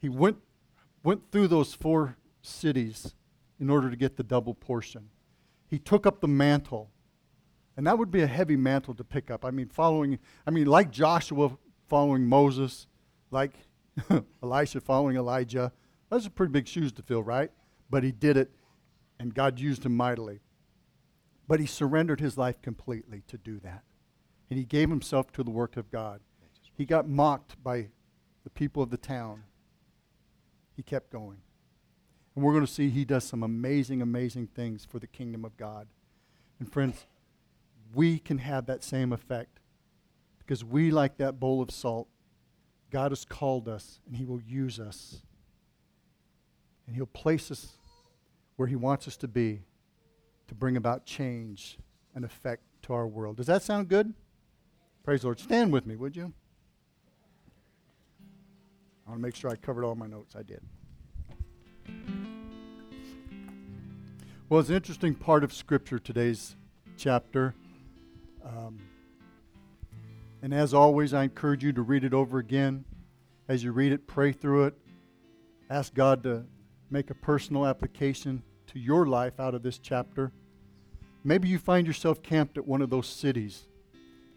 He 0.00 0.08
went, 0.08 0.38
went 1.02 1.30
through 1.30 1.48
those 1.48 1.74
four 1.74 2.16
cities 2.42 3.14
in 3.60 3.70
order 3.70 3.88
to 3.90 3.96
get 3.96 4.16
the 4.16 4.22
double 4.22 4.54
portion. 4.54 5.08
He 5.68 5.78
took 5.78 6.06
up 6.06 6.20
the 6.20 6.28
mantle. 6.28 6.90
And 7.76 7.86
that 7.86 7.98
would 7.98 8.10
be 8.10 8.22
a 8.22 8.26
heavy 8.26 8.56
mantle 8.56 8.94
to 8.94 9.04
pick 9.04 9.30
up. 9.30 9.44
I 9.44 9.50
mean, 9.50 9.68
following, 9.68 10.18
I 10.46 10.50
mean, 10.50 10.66
like 10.66 10.90
Joshua 10.90 11.56
following 11.88 12.26
Moses, 12.26 12.86
like 13.30 13.52
Elisha 14.42 14.80
following 14.80 15.16
Elijah. 15.16 15.72
Those 16.10 16.26
are 16.26 16.30
pretty 16.30 16.52
big 16.52 16.68
shoes 16.68 16.92
to 16.92 17.02
fill, 17.02 17.22
right? 17.22 17.50
But 17.90 18.04
he 18.04 18.12
did 18.12 18.36
it, 18.36 18.50
and 19.18 19.34
God 19.34 19.58
used 19.58 19.84
him 19.84 19.96
mightily. 19.96 20.40
But 21.48 21.60
he 21.60 21.66
surrendered 21.66 22.20
his 22.20 22.38
life 22.38 22.62
completely 22.62 23.22
to 23.28 23.38
do 23.38 23.58
that 23.60 23.82
and 24.54 24.60
he 24.60 24.64
gave 24.64 24.88
himself 24.88 25.32
to 25.32 25.42
the 25.42 25.50
work 25.50 25.76
of 25.76 25.90
God. 25.90 26.20
He 26.76 26.84
got 26.84 27.08
mocked 27.08 27.60
by 27.64 27.88
the 28.44 28.50
people 28.50 28.84
of 28.84 28.90
the 28.90 28.96
town. 28.96 29.42
He 30.76 30.82
kept 30.84 31.10
going. 31.10 31.38
And 32.36 32.44
we're 32.44 32.52
going 32.52 32.64
to 32.64 32.72
see 32.72 32.88
he 32.88 33.04
does 33.04 33.24
some 33.24 33.42
amazing, 33.42 34.00
amazing 34.00 34.46
things 34.54 34.84
for 34.84 35.00
the 35.00 35.08
kingdom 35.08 35.44
of 35.44 35.56
God. 35.56 35.88
And 36.60 36.72
friends, 36.72 37.04
we 37.92 38.20
can 38.20 38.38
have 38.38 38.66
that 38.66 38.84
same 38.84 39.12
effect 39.12 39.58
because 40.38 40.62
we, 40.62 40.92
like 40.92 41.16
that 41.16 41.40
bowl 41.40 41.60
of 41.60 41.72
salt, 41.72 42.06
God 42.92 43.10
has 43.10 43.24
called 43.24 43.68
us 43.68 43.98
and 44.06 44.14
he 44.14 44.24
will 44.24 44.40
use 44.40 44.78
us. 44.78 45.22
And 46.86 46.94
he'll 46.94 47.06
place 47.06 47.50
us 47.50 47.72
where 48.54 48.68
he 48.68 48.76
wants 48.76 49.08
us 49.08 49.16
to 49.16 49.26
be 49.26 49.62
to 50.46 50.54
bring 50.54 50.76
about 50.76 51.06
change 51.06 51.76
and 52.14 52.24
effect 52.24 52.62
to 52.82 52.92
our 52.92 53.08
world. 53.08 53.38
Does 53.38 53.48
that 53.48 53.60
sound 53.60 53.88
good? 53.88 54.14
Praise 55.04 55.20
the 55.20 55.26
Lord. 55.26 55.38
Stand 55.38 55.70
with 55.70 55.86
me, 55.86 55.96
would 55.96 56.16
you? 56.16 56.32
I 59.06 59.10
want 59.10 59.20
to 59.20 59.22
make 59.22 59.36
sure 59.36 59.50
I 59.50 59.56
covered 59.56 59.84
all 59.84 59.94
my 59.94 60.06
notes. 60.06 60.34
I 60.34 60.42
did. 60.42 60.62
Well, 64.48 64.60
it's 64.60 64.70
an 64.70 64.76
interesting 64.76 65.14
part 65.14 65.44
of 65.44 65.52
Scripture, 65.52 65.98
today's 65.98 66.56
chapter. 66.96 67.54
Um, 68.42 68.80
and 70.40 70.54
as 70.54 70.72
always, 70.72 71.12
I 71.12 71.24
encourage 71.24 71.62
you 71.62 71.74
to 71.74 71.82
read 71.82 72.04
it 72.04 72.14
over 72.14 72.38
again. 72.38 72.86
As 73.46 73.62
you 73.62 73.72
read 73.72 73.92
it, 73.92 74.06
pray 74.06 74.32
through 74.32 74.64
it. 74.64 74.74
Ask 75.68 75.92
God 75.92 76.22
to 76.22 76.46
make 76.88 77.10
a 77.10 77.14
personal 77.14 77.66
application 77.66 78.42
to 78.68 78.78
your 78.78 79.04
life 79.06 79.38
out 79.38 79.54
of 79.54 79.62
this 79.62 79.76
chapter. 79.76 80.32
Maybe 81.22 81.48
you 81.48 81.58
find 81.58 81.86
yourself 81.86 82.22
camped 82.22 82.56
at 82.56 82.66
one 82.66 82.80
of 82.80 82.88
those 82.88 83.06
cities 83.06 83.66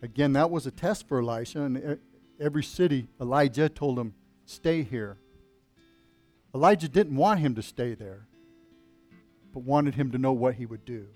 Again, 0.01 0.33
that 0.33 0.51
was 0.51 0.67
a 0.67 0.71
test 0.71 1.07
for 1.07 1.19
Elisha, 1.19 1.61
and 1.61 1.99
every 2.39 2.63
city, 2.63 3.07
Elijah 3.19 3.67
told 3.67 3.97
him, 3.97 4.13
Stay 4.45 4.83
here. 4.83 5.17
Elijah 6.53 6.87
didn't 6.87 7.15
want 7.15 7.39
him 7.39 7.55
to 7.55 7.61
stay 7.61 7.95
there, 7.95 8.27
but 9.53 9.63
wanted 9.63 9.95
him 9.95 10.11
to 10.11 10.17
know 10.17 10.31
what 10.33 10.55
he 10.55 10.65
would 10.65 10.85
do. 10.85 11.07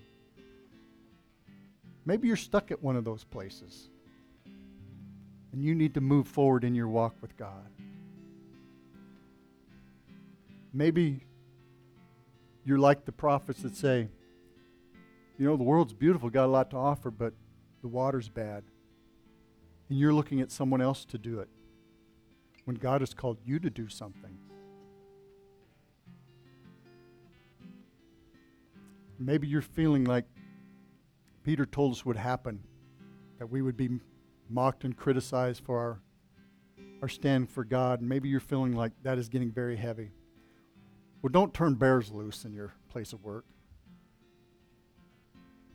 Maybe 2.04 2.26
you're 2.28 2.36
stuck 2.36 2.70
at 2.70 2.82
one 2.82 2.96
of 2.96 3.04
those 3.04 3.24
places, 3.24 3.88
and 5.52 5.64
you 5.64 5.74
need 5.74 5.94
to 5.94 6.00
move 6.00 6.26
forward 6.26 6.64
in 6.64 6.74
your 6.74 6.88
walk 6.88 7.14
with 7.22 7.36
God. 7.36 7.70
Maybe 10.74 11.24
you're 12.64 12.78
like 12.78 13.04
the 13.04 13.12
prophets 13.12 13.62
that 13.62 13.76
say, 13.76 14.08
you 15.38 15.46
know, 15.46 15.56
the 15.56 15.62
world's 15.62 15.94
beautiful, 15.94 16.28
got 16.28 16.46
a 16.46 16.52
lot 16.52 16.70
to 16.70 16.76
offer, 16.76 17.10
but 17.10 17.32
the 17.80 17.88
water's 17.88 18.28
bad 18.28 18.64
and 19.92 20.00
you're 20.00 20.14
looking 20.14 20.40
at 20.40 20.50
someone 20.50 20.80
else 20.80 21.04
to 21.04 21.18
do 21.18 21.40
it 21.40 21.50
when 22.64 22.76
God 22.76 23.02
has 23.02 23.12
called 23.12 23.36
you 23.44 23.58
to 23.58 23.68
do 23.68 23.90
something. 23.90 24.38
Maybe 29.18 29.46
you're 29.46 29.60
feeling 29.60 30.04
like 30.04 30.24
Peter 31.44 31.66
told 31.66 31.92
us 31.92 32.06
would 32.06 32.16
happen 32.16 32.60
that 33.38 33.48
we 33.48 33.60
would 33.60 33.76
be 33.76 34.00
mocked 34.48 34.84
and 34.84 34.96
criticized 34.96 35.62
for 35.62 35.78
our, 35.78 36.00
our 37.02 37.08
stand 37.10 37.50
for 37.50 37.62
God. 37.62 38.00
Maybe 38.00 38.30
you're 38.30 38.40
feeling 38.40 38.74
like 38.74 38.92
that 39.02 39.18
is 39.18 39.28
getting 39.28 39.52
very 39.52 39.76
heavy. 39.76 40.10
Well, 41.20 41.30
don't 41.30 41.52
turn 41.52 41.74
bears 41.74 42.10
loose 42.10 42.46
in 42.46 42.54
your 42.54 42.72
place 42.88 43.12
of 43.12 43.22
work, 43.22 43.44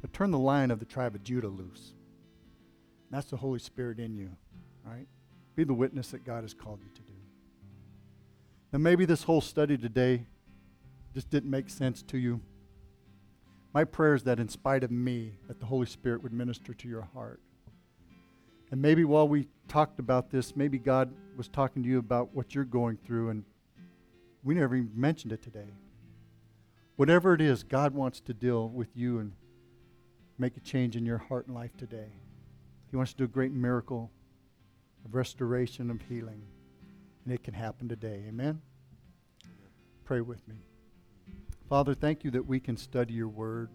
but 0.01 0.11
turn 0.11 0.31
the 0.31 0.39
lion 0.39 0.71
of 0.71 0.79
the 0.79 0.85
tribe 0.85 1.13
of 1.13 1.23
Judah 1.23 1.49
loose. 1.49 1.93
That's 3.09 3.29
the 3.29 3.37
Holy 3.37 3.59
Spirit 3.59 3.99
in 3.99 4.15
you, 4.15 4.31
right? 4.85 5.07
Be 5.55 5.63
the 5.63 5.73
witness 5.73 6.09
that 6.11 6.25
God 6.25 6.43
has 6.43 6.53
called 6.53 6.79
you 6.81 6.89
to 6.93 7.01
do. 7.01 7.13
Now, 8.73 8.79
maybe 8.79 9.05
this 9.05 9.23
whole 9.23 9.41
study 9.41 9.77
today 9.77 10.25
just 11.13 11.29
didn't 11.29 11.49
make 11.49 11.69
sense 11.69 12.03
to 12.03 12.17
you. 12.17 12.41
My 13.73 13.83
prayer 13.83 14.13
is 14.13 14.23
that 14.23 14.39
in 14.39 14.49
spite 14.49 14.83
of 14.83 14.91
me, 14.91 15.37
that 15.47 15.59
the 15.59 15.65
Holy 15.65 15.85
Spirit 15.85 16.21
would 16.21 16.33
minister 16.33 16.73
to 16.73 16.87
your 16.87 17.07
heart. 17.13 17.39
And 18.71 18.81
maybe 18.81 19.05
while 19.05 19.27
we 19.27 19.47
talked 19.67 19.99
about 19.99 20.29
this, 20.29 20.55
maybe 20.55 20.77
God 20.77 21.13
was 21.37 21.47
talking 21.47 21.83
to 21.83 21.89
you 21.89 21.99
about 21.99 22.35
what 22.35 22.53
you're 22.53 22.65
going 22.65 22.97
through, 22.97 23.29
and 23.29 23.45
we 24.43 24.55
never 24.55 24.75
even 24.75 24.91
mentioned 24.95 25.31
it 25.31 25.41
today. 25.41 25.69
Whatever 26.97 27.33
it 27.33 27.41
is, 27.41 27.63
God 27.63 27.93
wants 27.93 28.19
to 28.21 28.33
deal 28.33 28.67
with 28.67 28.89
you 28.95 29.19
and 29.19 29.31
make 30.37 30.57
a 30.57 30.59
change 30.59 30.95
in 30.95 31.05
your 31.05 31.19
heart 31.19 31.47
and 31.47 31.55
life 31.55 31.75
today. 31.77 32.09
He 32.97 32.99
wants 32.99 33.11
to 33.11 33.17
do 33.19 33.23
a 33.25 33.27
great 33.27 33.51
miracle 33.51 34.09
of 35.05 35.13
restoration, 35.13 35.91
of 35.91 36.01
healing. 36.09 36.41
And 37.23 37.31
it 37.31 37.43
can 37.43 37.53
happen 37.53 37.87
today. 37.87 38.23
Amen? 38.27 38.59
Pray 40.03 40.21
with 40.21 40.47
me. 40.47 40.55
Father, 41.69 41.93
thank 41.93 42.23
you 42.23 42.31
that 42.31 42.47
we 42.47 42.59
can 42.59 42.75
study 42.75 43.13
your 43.13 43.27
word. 43.27 43.69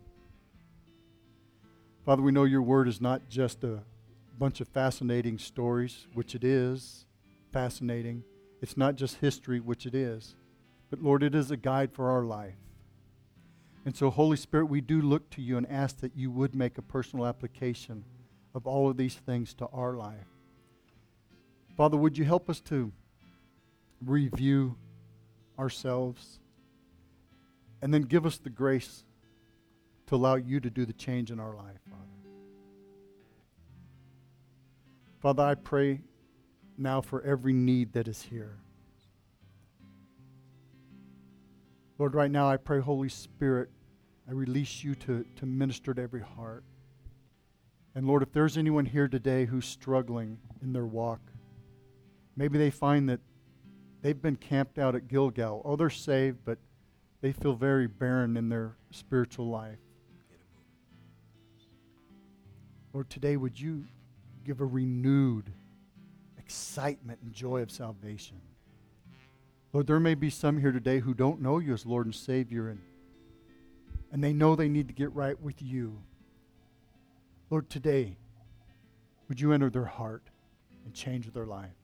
Father, 2.04 2.20
we 2.20 2.32
know 2.32 2.42
your 2.42 2.62
word 2.62 2.88
is 2.88 3.00
not 3.00 3.28
just 3.28 3.62
a 3.62 3.84
bunch 4.40 4.60
of 4.60 4.66
fascinating 4.66 5.38
stories, 5.38 6.08
which 6.14 6.34
it 6.34 6.42
is 6.42 7.06
fascinating. 7.52 8.24
It's 8.60 8.76
not 8.76 8.96
just 8.96 9.18
history, 9.18 9.60
which 9.60 9.86
it 9.86 9.94
is. 9.94 10.34
But 10.90 11.00
Lord, 11.00 11.22
it 11.22 11.36
is 11.36 11.52
a 11.52 11.56
guide 11.56 11.92
for 11.92 12.10
our 12.10 12.24
life. 12.24 12.58
And 13.84 13.94
so, 13.94 14.10
Holy 14.10 14.36
Spirit, 14.36 14.64
we 14.64 14.80
do 14.80 15.00
look 15.00 15.30
to 15.30 15.40
you 15.40 15.58
and 15.58 15.70
ask 15.70 16.00
that 16.00 16.16
you 16.16 16.32
would 16.32 16.56
make 16.56 16.76
a 16.76 16.82
personal 16.82 17.24
application 17.24 18.04
of 18.54 18.66
all 18.66 18.90
of 18.90 18.96
these 18.96 19.14
things 19.14 19.54
to 19.54 19.66
our 19.66 19.94
life. 19.94 20.26
Father, 21.76 21.96
would 21.96 22.18
you 22.18 22.24
help 22.24 22.50
us 22.50 22.60
to 22.60 22.92
review 24.04 24.76
ourselves 25.58 26.38
and 27.80 27.92
then 27.92 28.02
give 28.02 28.26
us 28.26 28.38
the 28.38 28.50
grace 28.50 29.04
to 30.06 30.16
allow 30.16 30.34
you 30.34 30.60
to 30.60 30.70
do 30.70 30.84
the 30.84 30.92
change 30.92 31.30
in 31.30 31.40
our 31.40 31.54
life, 31.54 31.80
Father? 31.88 32.02
Father, 35.20 35.42
I 35.44 35.54
pray 35.54 36.00
now 36.76 37.00
for 37.00 37.22
every 37.22 37.52
need 37.52 37.92
that 37.92 38.08
is 38.08 38.22
here. 38.22 38.58
Lord, 41.98 42.14
right 42.14 42.30
now 42.30 42.50
I 42.50 42.56
pray, 42.56 42.80
Holy 42.80 43.08
Spirit, 43.08 43.70
I 44.28 44.32
release 44.32 44.82
you 44.82 44.94
to, 44.96 45.24
to 45.36 45.46
minister 45.46 45.94
to 45.94 46.02
every 46.02 46.22
heart. 46.22 46.64
And 47.94 48.06
Lord, 48.06 48.22
if 48.22 48.32
there's 48.32 48.56
anyone 48.56 48.86
here 48.86 49.08
today 49.08 49.44
who's 49.44 49.66
struggling 49.66 50.38
in 50.62 50.72
their 50.72 50.86
walk, 50.86 51.20
maybe 52.36 52.58
they 52.58 52.70
find 52.70 53.08
that 53.08 53.20
they've 54.00 54.20
been 54.20 54.36
camped 54.36 54.78
out 54.78 54.94
at 54.94 55.08
Gilgal. 55.08 55.62
Oh, 55.64 55.76
they're 55.76 55.90
saved, 55.90 56.38
but 56.44 56.58
they 57.20 57.32
feel 57.32 57.54
very 57.54 57.86
barren 57.86 58.36
in 58.36 58.48
their 58.48 58.76
spiritual 58.90 59.48
life. 59.48 59.78
Lord, 62.92 63.08
today 63.10 63.36
would 63.36 63.58
you 63.58 63.84
give 64.44 64.60
a 64.60 64.66
renewed 64.66 65.50
excitement 66.38 67.20
and 67.22 67.32
joy 67.32 67.62
of 67.62 67.70
salvation? 67.70 68.40
Lord, 69.72 69.86
there 69.86 70.00
may 70.00 70.14
be 70.14 70.28
some 70.28 70.58
here 70.58 70.72
today 70.72 70.98
who 70.98 71.14
don't 71.14 71.40
know 71.40 71.58
you 71.58 71.72
as 71.72 71.86
Lord 71.86 72.06
and 72.06 72.14
Savior, 72.14 72.68
and, 72.68 72.80
and 74.10 74.22
they 74.22 74.34
know 74.34 74.54
they 74.54 74.68
need 74.68 74.88
to 74.88 74.94
get 74.94 75.14
right 75.14 75.40
with 75.40 75.62
you. 75.62 76.02
Lord, 77.52 77.68
today, 77.68 78.16
would 79.28 79.38
you 79.38 79.52
enter 79.52 79.68
their 79.68 79.84
heart 79.84 80.22
and 80.86 80.94
change 80.94 81.30
their 81.34 81.44
life? 81.44 81.76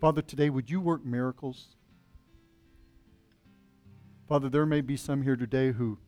Father, 0.00 0.22
today, 0.22 0.50
would 0.50 0.70
you 0.70 0.80
work 0.80 1.04
miracles? 1.04 1.74
Father, 4.28 4.48
there 4.48 4.66
may 4.66 4.82
be 4.82 4.96
some 4.96 5.22
here 5.22 5.34
today 5.34 5.72
who, 5.72 5.98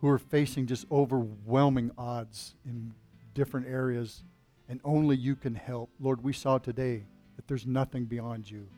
who 0.00 0.06
are 0.06 0.18
facing 0.20 0.68
just 0.68 0.86
overwhelming 0.92 1.90
odds 1.98 2.54
in 2.64 2.94
different 3.34 3.66
areas, 3.66 4.22
and 4.68 4.78
only 4.84 5.16
you 5.16 5.34
can 5.34 5.56
help. 5.56 5.90
Lord, 5.98 6.22
we 6.22 6.32
saw 6.32 6.58
today 6.58 7.02
that 7.34 7.48
there's 7.48 7.66
nothing 7.66 8.04
beyond 8.04 8.48
you. 8.48 8.68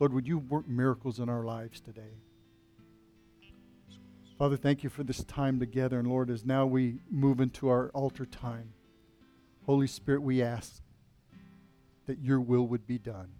Lord, 0.00 0.14
would 0.14 0.26
you 0.26 0.38
work 0.38 0.66
miracles 0.66 1.18
in 1.18 1.28
our 1.28 1.44
lives 1.44 1.78
today? 1.78 2.14
Father, 4.38 4.56
thank 4.56 4.84
you 4.84 4.90
for 4.90 5.02
this 5.02 5.24
time 5.24 5.58
together. 5.58 5.98
And 5.98 6.08
Lord, 6.08 6.28
as 6.28 6.44
now 6.44 6.66
we 6.66 6.98
move 7.10 7.40
into 7.40 7.68
our 7.68 7.88
altar 7.90 8.26
time, 8.26 8.74
Holy 9.64 9.86
Spirit, 9.86 10.22
we 10.22 10.42
ask 10.42 10.82
that 12.06 12.18
your 12.18 12.40
will 12.40 12.66
would 12.66 12.86
be 12.86 12.98
done. 12.98 13.30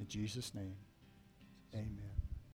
In 0.00 0.08
Jesus' 0.08 0.54
name, 0.54 0.76
amen. 1.72 2.05